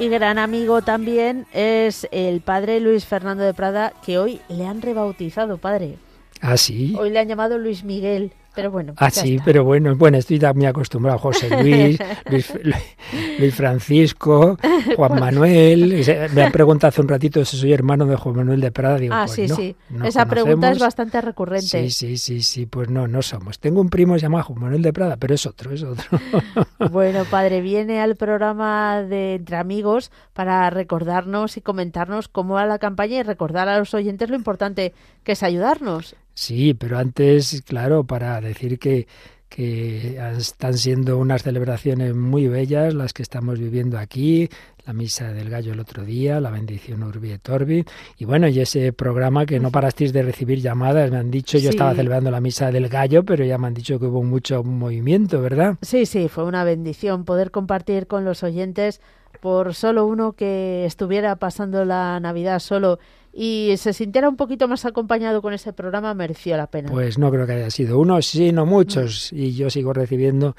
Y 0.05 0.09
gran 0.09 0.37
amigo 0.39 0.81
también 0.81 1.45
es 1.53 2.07
el 2.11 2.41
padre 2.41 2.79
Luis 2.79 3.05
Fernando 3.05 3.43
de 3.43 3.53
Prada, 3.53 3.93
que 4.05 4.17
hoy 4.17 4.41
le 4.49 4.65
han 4.65 4.81
rebautizado, 4.81 5.57
padre. 5.57 5.97
Ah, 6.41 6.57
sí. 6.57 6.95
Hoy 6.97 7.09
le 7.09 7.19
han 7.19 7.27
llamado 7.27 7.57
Luis 7.57 7.83
Miguel. 7.83 8.33
Pero 8.55 8.69
bueno. 8.69 8.93
Ah, 8.97 9.09
sí, 9.09 9.39
pero 9.43 9.63
bueno, 9.63 9.95
bueno, 9.95 10.17
estoy 10.17 10.39
muy 10.53 10.65
acostumbrado. 10.65 11.17
José 11.17 11.49
Luis, 11.49 11.99
Luis, 13.39 13.55
Francisco, 13.55 14.57
Juan 14.95 15.19
Manuel. 15.19 16.05
Me 16.33 16.43
han 16.43 16.51
preguntado 16.51 16.89
hace 16.89 17.01
un 17.01 17.07
ratito 17.07 17.43
si 17.45 17.57
soy 17.57 17.73
hermano 17.73 18.05
de 18.05 18.15
Juan 18.15 18.35
Manuel 18.35 18.61
de 18.61 18.71
Prada. 18.71 18.97
Digo, 18.97 19.15
ah, 19.15 19.23
pues 19.25 19.35
sí, 19.35 19.47
no, 19.47 19.55
sí. 19.55 19.75
Esa 20.03 20.25
pregunta 20.27 20.71
es 20.71 20.79
bastante 20.79 21.19
recurrente. 21.21 21.65
Sí, 21.65 21.89
sí, 21.89 22.17
sí, 22.17 22.41
sí. 22.41 22.65
Pues 22.67 22.89
no, 22.89 23.07
no 23.07 23.21
somos. 23.21 23.59
Tengo 23.59 23.81
un 23.81 23.89
primo 23.89 24.17
llamado 24.17 24.43
Juan 24.45 24.61
Manuel 24.61 24.81
de 24.83 24.93
Prada, 24.93 25.17
pero 25.17 25.33
es 25.33 25.45
otro, 25.45 25.71
es 25.71 25.81
otro. 25.81 26.19
bueno, 26.91 27.25
padre, 27.25 27.61
viene 27.61 28.01
al 28.01 28.15
programa 28.15 29.01
de 29.01 29.35
Entre 29.35 29.57
Amigos 29.57 30.11
para 30.33 30.69
recordarnos 30.69 31.57
y 31.57 31.61
comentarnos 31.61 32.27
cómo 32.27 32.55
va 32.55 32.65
la 32.65 32.77
campaña 32.77 33.17
y 33.17 33.23
recordar 33.23 33.67
a 33.67 33.79
los 33.79 33.93
oyentes 33.93 34.29
lo 34.29 34.35
importante 34.35 34.93
que 35.23 35.31
es 35.31 35.41
ayudarnos. 35.43 36.15
Sí, 36.33 36.73
pero 36.73 36.97
antes, 36.97 37.61
claro, 37.65 38.03
para 38.05 38.41
decir 38.41 38.79
que, 38.79 39.07
que 39.49 40.17
están 40.37 40.73
siendo 40.73 41.19
unas 41.19 41.43
celebraciones 41.43 42.15
muy 42.15 42.47
bellas 42.47 42.93
las 42.95 43.13
que 43.13 43.21
estamos 43.21 43.59
viviendo 43.59 43.99
aquí, 43.99 44.49
la 44.85 44.93
misa 44.93 45.31
del 45.31 45.49
gallo 45.49 45.73
el 45.73 45.79
otro 45.79 46.03
día, 46.03 46.39
la 46.39 46.49
bendición 46.49 47.03
Urbi 47.03 47.31
et 47.31 47.47
Orbi, 47.49 47.85
y 48.17 48.25
bueno, 48.25 48.47
y 48.47 48.59
ese 48.59 48.91
programa 48.93 49.45
que 49.45 49.59
no 49.59 49.71
parasteis 49.71 50.11
de 50.11 50.23
recibir 50.23 50.59
llamadas, 50.59 51.11
me 51.11 51.17
han 51.17 51.29
dicho, 51.29 51.57
yo 51.59 51.69
estaba 51.69 51.93
celebrando 51.93 52.31
la 52.31 52.41
misa 52.41 52.71
del 52.71 52.89
gallo, 52.89 53.23
pero 53.23 53.45
ya 53.45 53.57
me 53.57 53.67
han 53.67 53.73
dicho 53.75 53.99
que 53.99 54.07
hubo 54.07 54.23
mucho 54.23 54.63
movimiento, 54.63 55.39
¿verdad? 55.39 55.77
Sí, 55.83 56.05
sí, 56.05 56.27
fue 56.27 56.45
una 56.45 56.63
bendición 56.63 57.23
poder 57.23 57.51
compartir 57.51 58.07
con 58.07 58.25
los 58.25 58.43
oyentes 58.43 59.01
por 59.39 59.73
solo 59.73 60.05
uno 60.05 60.33
que 60.33 60.85
estuviera 60.85 61.35
pasando 61.35 61.85
la 61.85 62.19
Navidad 62.19 62.59
solo 62.59 62.99
y 63.33 63.73
se 63.77 63.93
sintiera 63.93 64.29
un 64.29 64.35
poquito 64.35 64.67
más 64.67 64.85
acompañado 64.85 65.41
con 65.41 65.53
ese 65.53 65.73
programa, 65.73 66.13
mereció 66.13 66.55
la 66.55 66.67
pena. 66.67 66.91
Pues 66.91 67.17
no 67.17 67.31
creo 67.31 67.47
que 67.47 67.53
haya 67.53 67.71
sido 67.71 67.99
uno, 67.99 68.21
sino 68.21 68.65
muchos. 68.67 69.33
Y 69.33 69.53
yo 69.53 69.71
sigo 69.71 69.91
recibiendo 69.91 70.55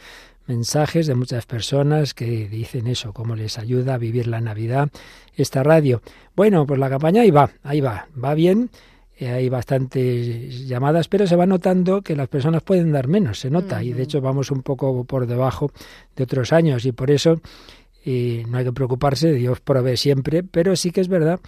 mensajes 0.47 1.07
de 1.07 1.15
muchas 1.15 1.47
personas 1.47 2.15
que 2.15 2.49
dicen 2.49 2.89
eso, 2.89 3.13
cómo 3.13 3.37
les 3.37 3.59
ayuda 3.59 3.95
a 3.95 3.99
vivir 3.99 4.27
la 4.27 4.41
Navidad 4.41 4.89
esta 5.37 5.63
radio. 5.63 6.03
Bueno, 6.35 6.67
pues 6.67 6.81
la 6.81 6.91
campaña 6.91 7.23
ahí 7.23 7.31
va, 7.31 7.51
ahí 7.63 7.81
va, 7.81 8.09
va 8.23 8.35
bien. 8.35 8.71
Eh, 9.17 9.31
hay 9.31 9.49
bastantes 9.49 10.67
llamadas, 10.67 11.07
pero 11.07 11.29
se 11.29 11.37
va 11.37 11.47
notando 11.47 12.03
que 12.03 12.17
las 12.17 12.27
personas 12.27 12.65
pueden 12.65 12.91
dar 12.91 13.07
menos, 13.07 13.39
se 13.39 13.49
nota, 13.49 13.81
y 13.81 13.93
de 13.93 14.03
hecho 14.03 14.21
vamos 14.21 14.51
un 14.51 14.63
poco 14.63 15.05
por 15.05 15.29
debajo 15.29 15.71
de 16.17 16.25
otros 16.25 16.53
años, 16.53 16.85
y 16.85 16.91
por 16.91 17.13
eso 17.13 17.41
eh, 18.05 18.45
no 18.49 18.59
hay 18.59 18.65
que 18.65 18.73
preocuparse, 18.73 19.33
Dios 19.33 19.61
provee 19.61 19.97
siempre, 19.97 20.43
pero 20.43 20.75
sí 20.75 20.91
que 20.91 21.01
es 21.01 21.07
verdad 21.07 21.39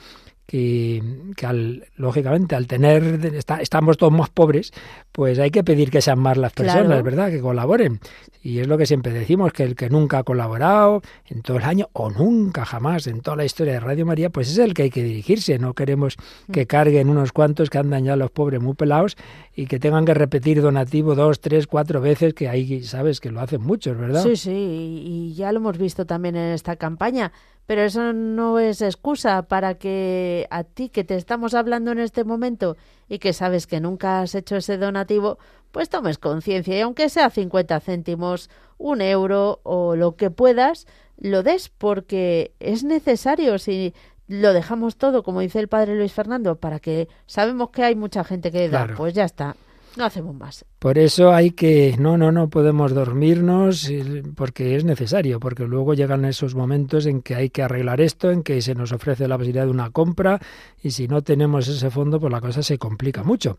que, 0.47 1.03
al, 1.42 1.86
lógicamente 1.97 2.55
al 2.55 2.66
tener, 2.66 3.34
estamos 3.61 3.97
todos 3.97 4.12
más 4.12 4.30
pobres, 4.30 4.72
pues 5.11 5.38
hay 5.38 5.51
que 5.51 5.64
pedir 5.64 5.90
que 5.90 6.01
sean 6.01 6.20
más 6.20 6.36
las 6.36 6.53
personas, 6.53 7.03
¿verdad? 7.03 7.30
Que 7.30 7.40
colaboren. 7.40 8.01
Y 8.42 8.61
es 8.61 8.68
lo 8.68 8.78
que 8.78 8.86
siempre 8.86 9.12
decimos, 9.12 9.53
que 9.53 9.64
el 9.64 9.74
que 9.74 9.90
nunca 9.90 10.18
ha 10.18 10.22
colaborado 10.22 11.03
en 11.26 11.42
todo 11.42 11.57
el 11.57 11.64
año, 11.64 11.88
o 11.92 12.11
nunca 12.11 12.64
jamás 12.64 13.09
en 13.09 13.20
toda 13.20 13.36
la 13.36 13.44
historia 13.44 13.74
de 13.74 13.80
Radio 13.80 14.07
María, 14.07 14.30
pues 14.30 14.49
es 14.49 14.59
el 14.59 14.72
que 14.72 14.84
hay 14.84 14.90
que 14.90 15.03
dirigirse. 15.03 15.59
No 15.59 15.74
queremos 15.74 16.16
mm. 16.47 16.53
que 16.53 16.66
carguen 16.66 17.09
unos 17.09 17.32
cuantos 17.32 17.68
que 17.68 17.78
andan 17.78 18.05
ya 18.05 18.14
los 18.14 18.30
pobres 18.30 18.62
muy 18.62 18.74
pelados 18.74 19.16
y 19.55 19.66
que 19.66 19.80
tengan 19.80 20.05
que 20.05 20.14
repetir 20.14 20.62
donativo 20.62 21.16
dos, 21.16 21.40
tres, 21.40 21.66
cuatro 21.66 22.01
veces, 22.01 22.34
que 22.34 22.49
ahí 22.49 22.84
sabes 22.84 23.20
que 23.20 23.32
lo 23.32 23.40
hacen 23.40 23.62
muchos, 23.62 23.99
¿verdad? 23.99 24.22
Sí, 24.22 24.36
sí, 24.36 24.53
y 24.53 25.34
ya 25.34 25.51
lo 25.51 25.59
hemos 25.59 25.76
visto 25.76 26.07
también 26.07 26.36
en 26.36 26.53
esta 26.53 26.76
campaña 26.76 27.32
pero 27.66 27.82
eso 27.82 28.12
no 28.12 28.58
es 28.58 28.80
excusa 28.80 29.42
para 29.42 29.74
que 29.74 30.46
a 30.50 30.64
ti 30.64 30.88
que 30.88 31.04
te 31.04 31.16
estamos 31.16 31.54
hablando 31.54 31.92
en 31.92 31.98
este 31.98 32.24
momento 32.24 32.76
y 33.08 33.18
que 33.18 33.32
sabes 33.32 33.66
que 33.66 33.80
nunca 33.80 34.20
has 34.20 34.34
hecho 34.34 34.56
ese 34.56 34.78
donativo, 34.78 35.38
pues 35.72 35.88
tomes 35.88 36.18
conciencia 36.18 36.76
y 36.76 36.80
aunque 36.80 37.08
sea 37.08 37.28
50 37.28 37.80
céntimos, 37.80 38.50
un 38.78 39.00
euro 39.00 39.60
o 39.64 39.96
lo 39.96 40.16
que 40.16 40.30
puedas, 40.30 40.86
lo 41.18 41.42
des 41.42 41.68
porque 41.68 42.54
es 42.60 42.84
necesario 42.84 43.58
si 43.58 43.94
lo 44.28 44.52
dejamos 44.52 44.96
todo, 44.96 45.22
como 45.22 45.40
dice 45.40 45.60
el 45.60 45.68
padre 45.68 45.94
Luis 45.94 46.12
Fernando, 46.12 46.56
para 46.56 46.80
que 46.80 47.08
sabemos 47.26 47.70
que 47.70 47.84
hay 47.84 47.94
mucha 47.94 48.24
gente 48.24 48.50
que 48.50 48.68
da, 48.68 48.88
pues 48.96 49.14
ya 49.14 49.24
está. 49.24 49.56
No 49.97 50.05
hacemos 50.05 50.34
más. 50.34 50.64
Por 50.78 50.99
eso 50.99 51.32
hay 51.32 51.53
que, 51.53 51.97
no, 51.99 52.18
no, 52.18 52.30
no 52.30 52.51
podemos 52.51 52.92
dormirnos 52.92 53.90
porque 54.34 54.76
es 54.76 54.84
necesario, 54.84 55.40
porque 55.40 55.64
luego 55.64 55.94
llegan 55.94 56.26
esos 56.26 56.55
momentos 56.55 57.07
en 57.07 57.22
que 57.22 57.34
hay 57.34 57.49
que 57.49 57.62
arreglar 57.62 58.03
esto, 58.03 58.30
en 58.30 58.42
que 58.42 58.61
se 58.61 58.74
nos 58.74 58.92
ofrece 58.92 59.26
la 59.26 59.38
posibilidad 59.38 59.64
de 59.64 59.70
una 59.70 59.90
compra 59.90 60.38
y 60.82 60.90
si 60.90 61.09
no 61.09 61.22
tenemos 61.22 61.66
ese 61.68 61.90
fondo, 61.90 62.20
pues 62.20 62.30
la 62.30 62.42
cosa 62.42 62.62
se 62.62 62.76
complica 62.76 63.22
mucho. 63.22 63.57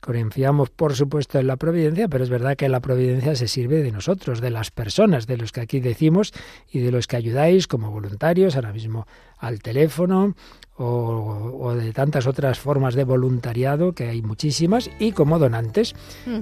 Confiamos, 0.00 0.70
por 0.70 0.94
supuesto, 0.94 1.38
en 1.38 1.46
la 1.46 1.56
providencia, 1.56 2.08
pero 2.08 2.22
es 2.22 2.30
verdad 2.30 2.56
que 2.56 2.68
la 2.68 2.80
providencia 2.80 3.34
se 3.34 3.48
sirve 3.48 3.82
de 3.82 3.90
nosotros, 3.90 4.40
de 4.40 4.50
las 4.50 4.70
personas, 4.70 5.26
de 5.26 5.36
los 5.36 5.52
que 5.52 5.60
aquí 5.60 5.80
decimos 5.80 6.32
y 6.70 6.80
de 6.80 6.92
los 6.92 7.06
que 7.06 7.16
ayudáis 7.16 7.66
como 7.66 7.90
voluntarios, 7.90 8.56
ahora 8.56 8.72
mismo 8.72 9.06
al 9.38 9.60
teléfono 9.60 10.34
o, 10.78 11.74
de 11.74 11.92
tantas 11.92 12.26
otras 12.26 12.58
formas 12.58 12.94
de 12.94 13.04
voluntariado, 13.04 13.92
que 13.92 14.08
hay 14.08 14.22
muchísimas, 14.22 14.90
y 14.98 15.12
como 15.12 15.38
donantes. 15.38 15.94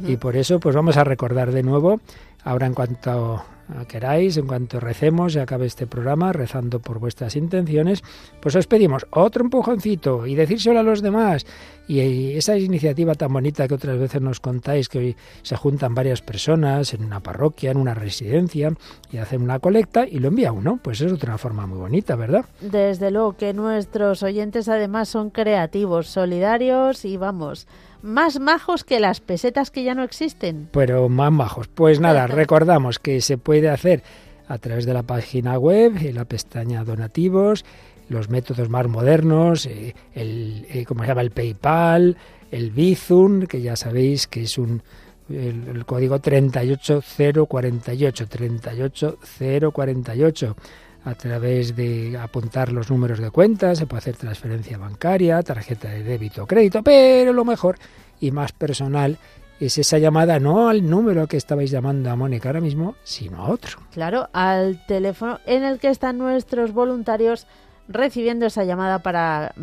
Y 0.07 0.16
por 0.16 0.37
eso, 0.37 0.61
pues 0.61 0.74
vamos 0.74 0.97
a 0.97 1.05
recordar 1.05 1.53
de 1.53 1.62
nuevo, 1.62 2.01
ahora 2.43 2.66
en 2.66 2.74
cuanto 2.74 3.45
queráis, 3.88 4.36
en 4.36 4.46
cuanto 4.46 4.80
recemos 4.80 5.34
y 5.34 5.38
acabe 5.38 5.66
este 5.66 5.86
programa, 5.86 6.32
rezando 6.32 6.80
por 6.80 6.98
vuestras 6.98 7.36
intenciones, 7.36 8.02
pues 8.40 8.54
os 8.56 8.66
pedimos 8.66 9.06
otro 9.10 9.44
empujoncito 9.44 10.26
y 10.26 10.34
decírselo 10.34 10.80
a 10.80 10.82
los 10.82 11.02
demás. 11.02 11.46
Y 11.86 12.32
esa 12.32 12.56
iniciativa 12.56 13.14
tan 13.14 13.32
bonita 13.32 13.68
que 13.68 13.74
otras 13.74 13.98
veces 13.98 14.22
nos 14.22 14.40
contáis, 14.40 14.88
que 14.88 14.98
hoy 14.98 15.16
se 15.42 15.56
juntan 15.56 15.94
varias 15.94 16.22
personas 16.22 16.94
en 16.94 17.04
una 17.04 17.20
parroquia, 17.20 17.70
en 17.70 17.76
una 17.76 17.92
residencia, 17.92 18.72
y 19.12 19.18
hacen 19.18 19.42
una 19.42 19.58
colecta 19.58 20.06
y 20.06 20.18
lo 20.18 20.28
envía 20.28 20.52
uno, 20.52 20.78
pues 20.82 21.00
es 21.00 21.12
otra 21.12 21.36
forma 21.36 21.66
muy 21.66 21.78
bonita, 21.78 22.16
¿verdad? 22.16 22.46
Desde 22.60 23.10
luego 23.10 23.36
que 23.36 23.52
nuestros 23.52 24.22
oyentes 24.22 24.68
además 24.68 25.08
son 25.08 25.30
creativos, 25.30 26.08
solidarios 26.08 27.04
y 27.04 27.16
vamos, 27.16 27.66
más 28.05 28.38
majos 28.38 28.84
que 28.84 29.00
las 29.00 29.20
pesetas 29.20 29.70
que 29.70 29.82
ya 29.82 29.94
no 29.94 30.05
existen. 30.05 30.68
Pero 30.70 31.09
más 31.09 31.32
majos. 31.32 31.68
Pues 31.68 32.00
nada, 32.00 32.26
recordamos 32.26 32.98
que 32.98 33.22
se 33.22 33.38
puede 33.38 33.70
hacer 33.70 34.02
a 34.46 34.59
través 34.59 34.84
de 34.84 34.92
la 34.92 35.02
página 35.02 35.59
web, 35.59 35.94
en 36.00 36.16
la 36.16 36.26
pestaña 36.26 36.84
donativos, 36.84 37.64
los 38.11 38.28
métodos 38.28 38.68
más 38.68 38.86
modernos, 38.88 39.64
eh, 39.64 39.94
el, 40.14 40.66
eh, 40.68 40.84
¿cómo 40.84 41.02
se 41.02 41.09
llama? 41.09 41.22
El 41.22 41.30
PayPal, 41.30 42.18
el 42.50 42.70
Bizum, 42.70 43.46
que 43.46 43.62
ya 43.62 43.74
sabéis 43.74 44.26
que 44.26 44.42
es 44.42 44.59
un 44.59 44.82
el, 45.30 45.66
el, 45.68 45.86
código 45.86 46.18
38048, 46.18 48.28
38048. 48.28 50.57
A 51.05 51.14
través 51.14 51.76
de 51.76 52.16
apuntar 52.18 52.72
los 52.72 52.90
números 52.90 53.18
de 53.18 53.30
cuenta, 53.30 53.74
se 53.74 53.86
puede 53.86 53.98
hacer 53.98 54.16
transferencia 54.16 54.78
bancaria, 54.78 55.42
tarjeta 55.42 55.88
de 55.88 56.02
débito 56.02 56.44
o 56.44 56.46
crédito, 56.46 56.82
pero 56.82 57.32
lo 57.32 57.44
mejor 57.44 57.76
y 58.20 58.30
más 58.30 58.52
personal 58.52 59.18
es 59.61 59.78
esa 59.78 59.98
llamada 59.98 60.40
no 60.40 60.68
al 60.68 60.88
número 60.88 61.26
que 61.26 61.36
estabais 61.36 61.70
llamando 61.70 62.11
a 62.11 62.16
Mónica 62.16 62.48
ahora 62.48 62.61
mismo, 62.61 62.96
sino 63.05 63.44
a 63.44 63.50
otro. 63.50 63.78
Claro, 63.92 64.28
al 64.32 64.84
teléfono 64.86 65.40
en 65.46 65.62
el 65.62 65.78
que 65.78 65.88
están 65.88 66.18
nuestros 66.18 66.72
voluntarios 66.72 67.46
recibiendo 67.88 68.46
esa 68.46 68.64
llamada 68.64 69.00
para, 69.00 69.55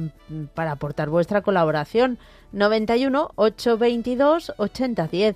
para 0.53 0.73
aportar 0.73 1.09
vuestra 1.09 1.41
colaboración. 1.41 2.19
91 2.51 3.31
822 3.35 4.53
8010. 4.57 5.35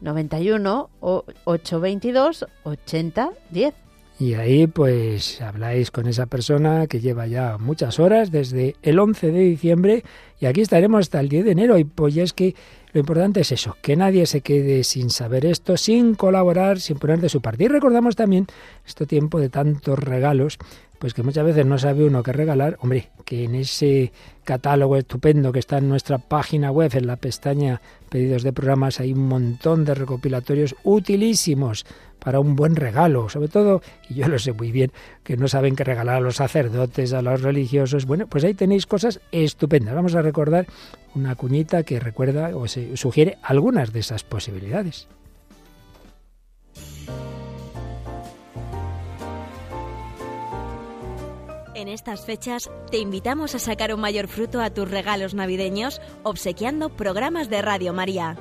91 0.00 0.90
822 1.00 2.46
8010. 2.64 3.83
Y 4.18 4.34
ahí 4.34 4.68
pues 4.68 5.40
habláis 5.40 5.90
con 5.90 6.06
esa 6.06 6.26
persona 6.26 6.86
que 6.86 7.00
lleva 7.00 7.26
ya 7.26 7.58
muchas 7.58 7.98
horas 7.98 8.30
desde 8.30 8.76
el 8.82 8.98
11 8.98 9.32
de 9.32 9.40
diciembre 9.40 10.04
y 10.40 10.46
aquí 10.46 10.60
estaremos 10.60 11.00
hasta 11.00 11.20
el 11.20 11.28
10 11.28 11.44
de 11.44 11.50
enero 11.50 11.78
y 11.78 11.84
pues 11.84 12.16
es 12.16 12.32
que 12.32 12.54
lo 12.92 13.00
importante 13.00 13.40
es 13.40 13.50
eso, 13.50 13.76
que 13.82 13.96
nadie 13.96 14.24
se 14.26 14.40
quede 14.40 14.84
sin 14.84 15.10
saber 15.10 15.44
esto, 15.44 15.76
sin 15.76 16.14
colaborar, 16.14 16.78
sin 16.78 16.96
poner 16.96 17.20
de 17.20 17.28
su 17.28 17.40
parte. 17.40 17.64
Y 17.64 17.68
recordamos 17.68 18.14
también 18.14 18.46
este 18.86 19.04
tiempo 19.04 19.40
de 19.40 19.48
tantos 19.48 19.98
regalos, 19.98 20.58
pues 21.00 21.12
que 21.12 21.24
muchas 21.24 21.44
veces 21.44 21.66
no 21.66 21.76
sabe 21.76 22.04
uno 22.04 22.22
qué 22.22 22.32
regalar. 22.32 22.78
Hombre, 22.80 23.10
que 23.24 23.44
en 23.44 23.56
ese 23.56 24.12
catálogo 24.44 24.96
estupendo 24.96 25.50
que 25.50 25.58
está 25.58 25.78
en 25.78 25.88
nuestra 25.88 26.18
página 26.18 26.70
web, 26.70 26.92
en 26.94 27.08
la 27.08 27.16
pestaña 27.16 27.80
pedidos 28.14 28.44
de 28.44 28.52
programas, 28.52 29.00
hay 29.00 29.12
un 29.12 29.26
montón 29.26 29.84
de 29.84 29.92
recopilatorios 29.92 30.76
utilísimos 30.84 31.84
para 32.20 32.38
un 32.38 32.54
buen 32.54 32.76
regalo, 32.76 33.28
sobre 33.28 33.48
todo, 33.48 33.82
y 34.08 34.14
yo 34.14 34.28
lo 34.28 34.38
sé 34.38 34.52
muy 34.52 34.70
bien, 34.70 34.92
que 35.24 35.36
no 35.36 35.48
saben 35.48 35.74
qué 35.74 35.82
regalar 35.82 36.18
a 36.18 36.20
los 36.20 36.36
sacerdotes, 36.36 37.12
a 37.12 37.22
los 37.22 37.42
religiosos. 37.42 38.06
Bueno, 38.06 38.28
pues 38.28 38.44
ahí 38.44 38.54
tenéis 38.54 38.86
cosas 38.86 39.20
estupendas. 39.32 39.96
Vamos 39.96 40.14
a 40.14 40.22
recordar 40.22 40.66
una 41.16 41.34
cuñita 41.34 41.82
que 41.82 41.98
recuerda 41.98 42.56
o 42.56 42.68
se 42.68 42.96
sugiere 42.96 43.36
algunas 43.42 43.92
de 43.92 43.98
esas 43.98 44.22
posibilidades. 44.22 45.08
En 51.74 51.88
estas 51.88 52.24
fechas 52.24 52.70
te 52.90 52.98
invitamos 52.98 53.56
a 53.56 53.58
sacar 53.58 53.92
un 53.92 54.00
mayor 54.00 54.28
fruto 54.28 54.60
a 54.60 54.70
tus 54.70 54.88
regalos 54.88 55.34
navideños 55.34 56.00
obsequiando 56.22 56.88
programas 56.88 57.50
de 57.50 57.62
Radio 57.62 57.92
María. 57.92 58.36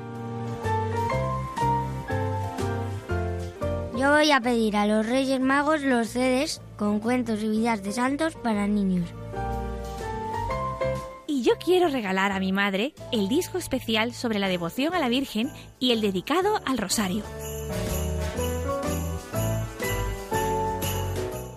Yo 3.98 4.12
voy 4.12 4.32
a 4.32 4.40
pedir 4.40 4.76
a 4.78 4.86
los 4.86 5.08
Reyes 5.08 5.40
Magos 5.40 5.82
los 5.82 6.10
CDs 6.10 6.62
con 6.78 7.00
cuentos 7.00 7.42
y 7.42 7.50
vidas 7.50 7.82
de 7.82 7.92
santos 7.92 8.36
para 8.36 8.68
niños. 8.68 9.10
Y 11.26 11.42
yo 11.42 11.54
quiero 11.58 11.88
regalar 11.88 12.32
a 12.32 12.40
mi 12.40 12.52
madre 12.52 12.94
el 13.12 13.30
disco 13.30 13.58
especial 13.58 14.14
sobre 14.14 14.38
la 14.38 14.48
devoción 14.48 14.94
a 14.94 15.00
la 15.00 15.10
Virgen 15.10 15.52
y 15.80 15.92
el 15.92 16.02
dedicado 16.02 16.62
al 16.66 16.78
Rosario. 16.78 17.24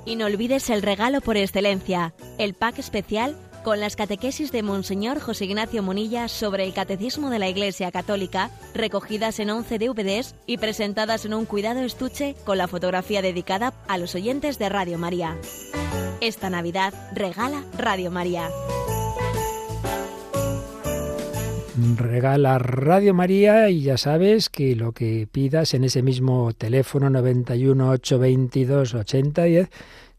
Y 0.06 0.16
no 0.16 0.24
olvides 0.24 0.70
el 0.70 0.80
regalo 0.80 1.20
por 1.20 1.36
excelencia, 1.36 2.14
el 2.38 2.54
pack 2.54 2.78
especial 2.78 3.36
con 3.64 3.80
las 3.80 3.96
catequesis 3.96 4.52
de 4.52 4.62
Monseñor 4.62 5.18
José 5.18 5.46
Ignacio 5.46 5.82
Monilla 5.82 6.28
sobre 6.28 6.62
el 6.62 6.72
Catecismo 6.72 7.30
de 7.30 7.40
la 7.40 7.48
Iglesia 7.48 7.90
Católica, 7.90 8.52
recogidas 8.74 9.40
en 9.40 9.50
11 9.50 9.78
DVDs 9.80 10.36
y 10.46 10.58
presentadas 10.58 11.24
en 11.24 11.34
un 11.34 11.46
cuidado 11.46 11.80
estuche 11.80 12.36
con 12.44 12.58
la 12.58 12.68
fotografía 12.68 13.22
dedicada 13.22 13.74
a 13.88 13.98
los 13.98 14.14
oyentes 14.14 14.60
de 14.60 14.68
Radio 14.68 14.98
María. 14.98 15.36
Esta 16.20 16.48
Navidad 16.48 16.94
regala 17.12 17.64
Radio 17.76 18.12
María. 18.12 18.48
Regala 21.76 22.58
Radio 22.58 23.12
María 23.12 23.68
y 23.68 23.82
ya 23.82 23.98
sabes 23.98 24.48
que 24.48 24.74
lo 24.74 24.92
que 24.92 25.28
pidas 25.30 25.74
en 25.74 25.84
ese 25.84 26.02
mismo 26.02 26.52
teléfono 26.54 27.10
91 27.10 27.90
822 27.90 28.94
8010 28.94 29.68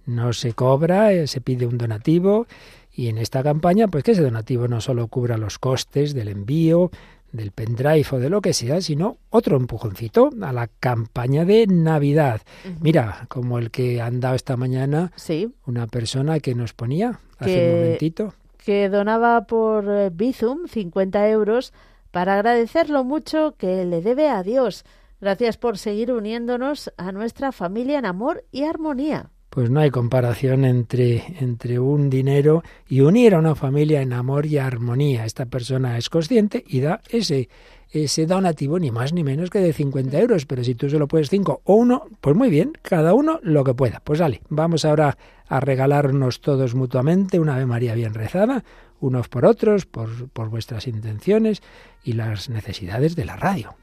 no 0.05 0.33
se 0.33 0.53
cobra, 0.53 1.11
eh, 1.13 1.25
se 1.25 1.41
pide 1.41 1.65
un 1.65 1.79
donativo 1.79 2.45
y 2.93 3.07
en 3.07 3.17
esta 3.17 3.41
campaña, 3.41 3.87
pues 3.87 4.03
que 4.03 4.11
ese 4.11 4.21
donativo 4.21 4.67
no 4.67 4.81
solo 4.81 5.07
cubra 5.07 5.37
los 5.37 5.57
costes 5.57 6.13
del 6.13 6.27
envío, 6.27 6.91
del 7.31 7.51
pendrive 7.51 8.05
o 8.11 8.19
de 8.19 8.29
lo 8.29 8.41
que 8.41 8.53
sea, 8.53 8.79
sino 8.79 9.17
otro 9.29 9.57
empujoncito 9.57 10.29
a 10.41 10.53
la 10.53 10.67
campaña 10.67 11.43
de 11.43 11.65
Navidad. 11.67 12.41
Mira, 12.81 13.25
como 13.29 13.57
el 13.57 13.71
que 13.71 13.99
han 14.01 14.19
dado 14.19 14.35
esta 14.35 14.57
mañana 14.57 15.11
sí. 15.15 15.51
una 15.65 15.87
persona 15.87 16.39
que 16.39 16.55
nos 16.55 16.73
ponía 16.73 17.19
hace 17.39 17.67
un 17.67 17.75
momentito 17.75 18.33
que 18.67 18.89
donaba 18.89 19.45
por 19.45 19.85
eh, 19.87 20.09
Bizum 20.13 20.67
50 20.67 21.29
euros 21.29 21.71
para 22.11 22.33
agradecer 22.33 22.89
lo 22.89 23.05
mucho 23.05 23.55
que 23.57 23.85
le 23.85 24.01
debe 24.01 24.27
a 24.27 24.43
Dios. 24.43 24.83
Gracias 25.21 25.55
por 25.55 25.77
seguir 25.77 26.11
uniéndonos 26.11 26.91
a 26.97 27.13
nuestra 27.13 27.53
familia 27.53 27.97
en 27.97 28.05
amor 28.05 28.43
y 28.51 28.63
armonía. 28.63 29.29
Pues 29.49 29.69
no 29.69 29.79
hay 29.79 29.89
comparación 29.89 30.65
entre, 30.65 31.23
entre 31.39 31.79
un 31.79 32.09
dinero 32.09 32.61
y 32.89 32.99
unir 32.99 33.35
a 33.35 33.39
una 33.39 33.55
familia 33.55 34.01
en 34.01 34.11
amor 34.11 34.45
y 34.45 34.57
armonía. 34.57 35.23
Esta 35.23 35.45
persona 35.45 35.97
es 35.97 36.09
consciente 36.09 36.61
y 36.67 36.81
da 36.81 36.99
ese, 37.07 37.47
ese 37.91 38.25
donativo 38.25 38.79
ni 38.79 38.91
más 38.91 39.13
ni 39.13 39.23
menos 39.23 39.49
que 39.49 39.59
de 39.59 39.73
50 39.73 40.19
euros. 40.19 40.45
Pero 40.45 40.63
si 40.63 40.75
tú 40.75 40.89
solo 40.89 41.07
puedes 41.07 41.29
5 41.29 41.61
o 41.63 41.75
uno, 41.75 42.03
pues 42.21 42.35
muy 42.35 42.49
bien, 42.49 42.73
cada 42.81 43.13
uno 43.13 43.39
lo 43.43 43.63
que 43.63 43.73
pueda. 43.73 44.01
Pues 44.03 44.19
dale, 44.19 44.41
vamos 44.49 44.85
ahora 44.85 45.17
a 45.47 45.59
regalarnos 45.59 46.41
todos 46.41 46.75
mutuamente 46.75 47.39
una 47.39 47.55
Ave 47.55 47.65
María 47.65 47.95
bien 47.95 48.13
rezada, 48.13 48.63
unos 48.99 49.29
por 49.29 49.45
otros, 49.45 49.85
por, 49.85 50.29
por 50.29 50.49
vuestras 50.49 50.87
intenciones 50.87 51.61
y 52.03 52.13
las 52.13 52.49
necesidades 52.49 53.15
de 53.15 53.25
la 53.25 53.35
radio. 53.35 53.75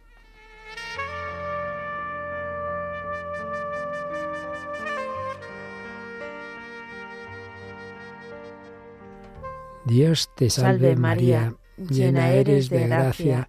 Dios 9.84 10.30
te 10.34 10.48
salve, 10.48 10.96
María, 10.96 11.54
llena 11.76 12.32
eres 12.32 12.70
de 12.70 12.86
gracia, 12.86 13.48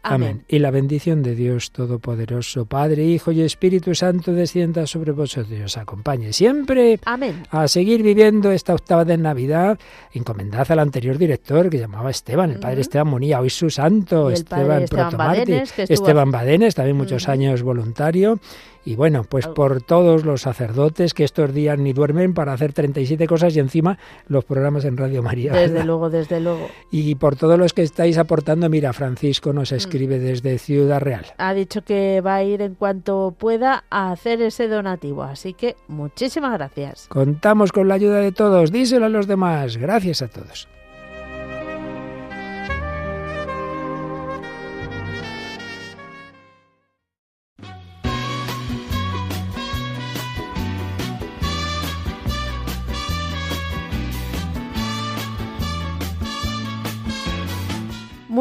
Amén. 0.03 0.43
Y 0.47 0.59
la 0.59 0.71
bendición 0.71 1.21
de 1.21 1.35
Dios 1.35 1.71
Todopoderoso, 1.71 2.65
Padre, 2.65 3.05
Hijo 3.05 3.31
y 3.31 3.41
Espíritu 3.41 3.93
Santo, 3.93 4.33
descienda 4.33 4.87
sobre 4.87 5.11
vosotros 5.11 5.51
y 5.57 5.61
os 5.61 5.77
acompañe 5.77 6.33
siempre. 6.33 6.99
Amén. 7.05 7.43
A 7.51 7.67
seguir 7.67 8.01
viviendo 8.01 8.51
esta 8.51 8.73
octava 8.73 9.05
de 9.05 9.17
Navidad, 9.17 9.79
encomendad 10.13 10.71
al 10.71 10.79
anterior 10.79 11.17
director 11.17 11.69
que 11.69 11.77
llamaba 11.77 12.09
Esteban, 12.09 12.51
el 12.51 12.59
Padre 12.59 12.81
Esteban 12.81 13.07
Monía, 13.07 13.39
hoy 13.39 13.49
su 13.49 13.69
santo, 13.69 14.31
Esteban, 14.31 14.83
Esteban 14.83 15.17
Badenes, 15.17 15.73
Esteban 15.77 16.31
Badenes, 16.31 16.75
también 16.75 16.97
muchos 16.97 17.29
años 17.29 17.61
voluntario. 17.61 18.39
Y 18.83 18.95
bueno, 18.95 19.23
pues 19.23 19.45
por 19.45 19.83
todos 19.83 20.25
los 20.25 20.41
sacerdotes 20.41 21.13
que 21.13 21.23
estos 21.23 21.53
días 21.53 21.77
ni 21.77 21.93
duermen 21.93 22.33
para 22.33 22.53
hacer 22.53 22.73
37 22.73 23.27
cosas 23.27 23.55
y 23.55 23.59
encima 23.59 23.99
los 24.27 24.43
programas 24.43 24.85
en 24.85 24.97
Radio 24.97 25.21
María. 25.21 25.53
Desde 25.53 25.83
luego, 25.83 26.09
desde 26.09 26.39
luego. 26.39 26.67
Y 26.89 27.13
por 27.13 27.35
todos 27.35 27.59
los 27.59 27.73
que 27.73 27.83
estáis 27.83 28.17
aportando, 28.17 28.69
mira, 28.69 28.91
Francisco 28.91 29.53
nos 29.53 29.71
escribe 29.71 29.90
desde 29.91 30.57
Ciudad 30.57 31.01
Real. 31.01 31.25
Ha 31.37 31.53
dicho 31.53 31.83
que 31.83 32.21
va 32.21 32.35
a 32.35 32.43
ir 32.43 32.61
en 32.61 32.75
cuanto 32.75 33.35
pueda 33.37 33.83
a 33.89 34.11
hacer 34.11 34.41
ese 34.41 34.67
donativo, 34.67 35.23
así 35.23 35.53
que 35.53 35.75
muchísimas 35.87 36.53
gracias. 36.53 37.07
Contamos 37.07 37.71
con 37.71 37.87
la 37.87 37.95
ayuda 37.95 38.19
de 38.19 38.31
todos, 38.31 38.71
díselo 38.71 39.05
a 39.05 39.09
los 39.09 39.27
demás. 39.27 39.77
Gracias 39.77 40.21
a 40.21 40.27
todos. 40.27 40.67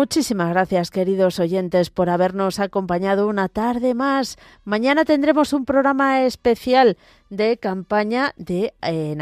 Muchísimas 0.01 0.49
gracias, 0.49 0.91
queridos 0.91 1.39
oyentes, 1.41 1.91
por 1.91 2.09
habernos 2.09 2.59
acompañado 2.59 3.29
una 3.29 3.51
tarde 3.51 3.93
más. 3.93 4.39
Mañana 4.65 5.05
tendremos 5.05 5.53
un 5.53 5.67
programa 5.67 6.23
especial 6.23 6.97
de 7.29 7.59
campaña 7.59 8.33
de 8.39 8.73
eh, 8.81 9.15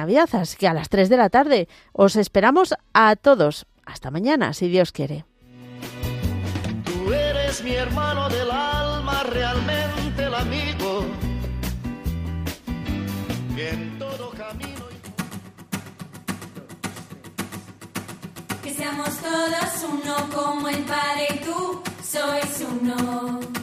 que 0.57 0.69
a 0.69 0.75
las 0.75 0.89
3 0.89 1.09
de 1.09 1.17
la 1.17 1.31
tarde 1.31 1.69
os 1.91 2.15
esperamos 2.15 2.75
a 2.95 3.17
todos. 3.17 3.67
Hasta 3.85 4.13
mañana, 4.13 4.53
si 4.53 4.69
Dios 4.69 4.93
quiere. 4.93 5.25
Tú 6.85 7.13
eres 7.13 7.65
mi 7.65 7.73
hermano 7.73 8.29
del 8.29 8.49
alma, 8.49 9.25
realmente 9.25 10.23
el 10.27 10.35
amigo. 10.35 11.07
que 13.57 13.98
seamos 18.99 19.17
todos 19.19 19.91
uno 19.93 20.29
como 20.35 20.69
el 20.69 20.83
Padre 20.85 21.29
y 21.35 21.39
tú 21.45 21.83
sois 22.03 22.65
uno. 22.69 23.58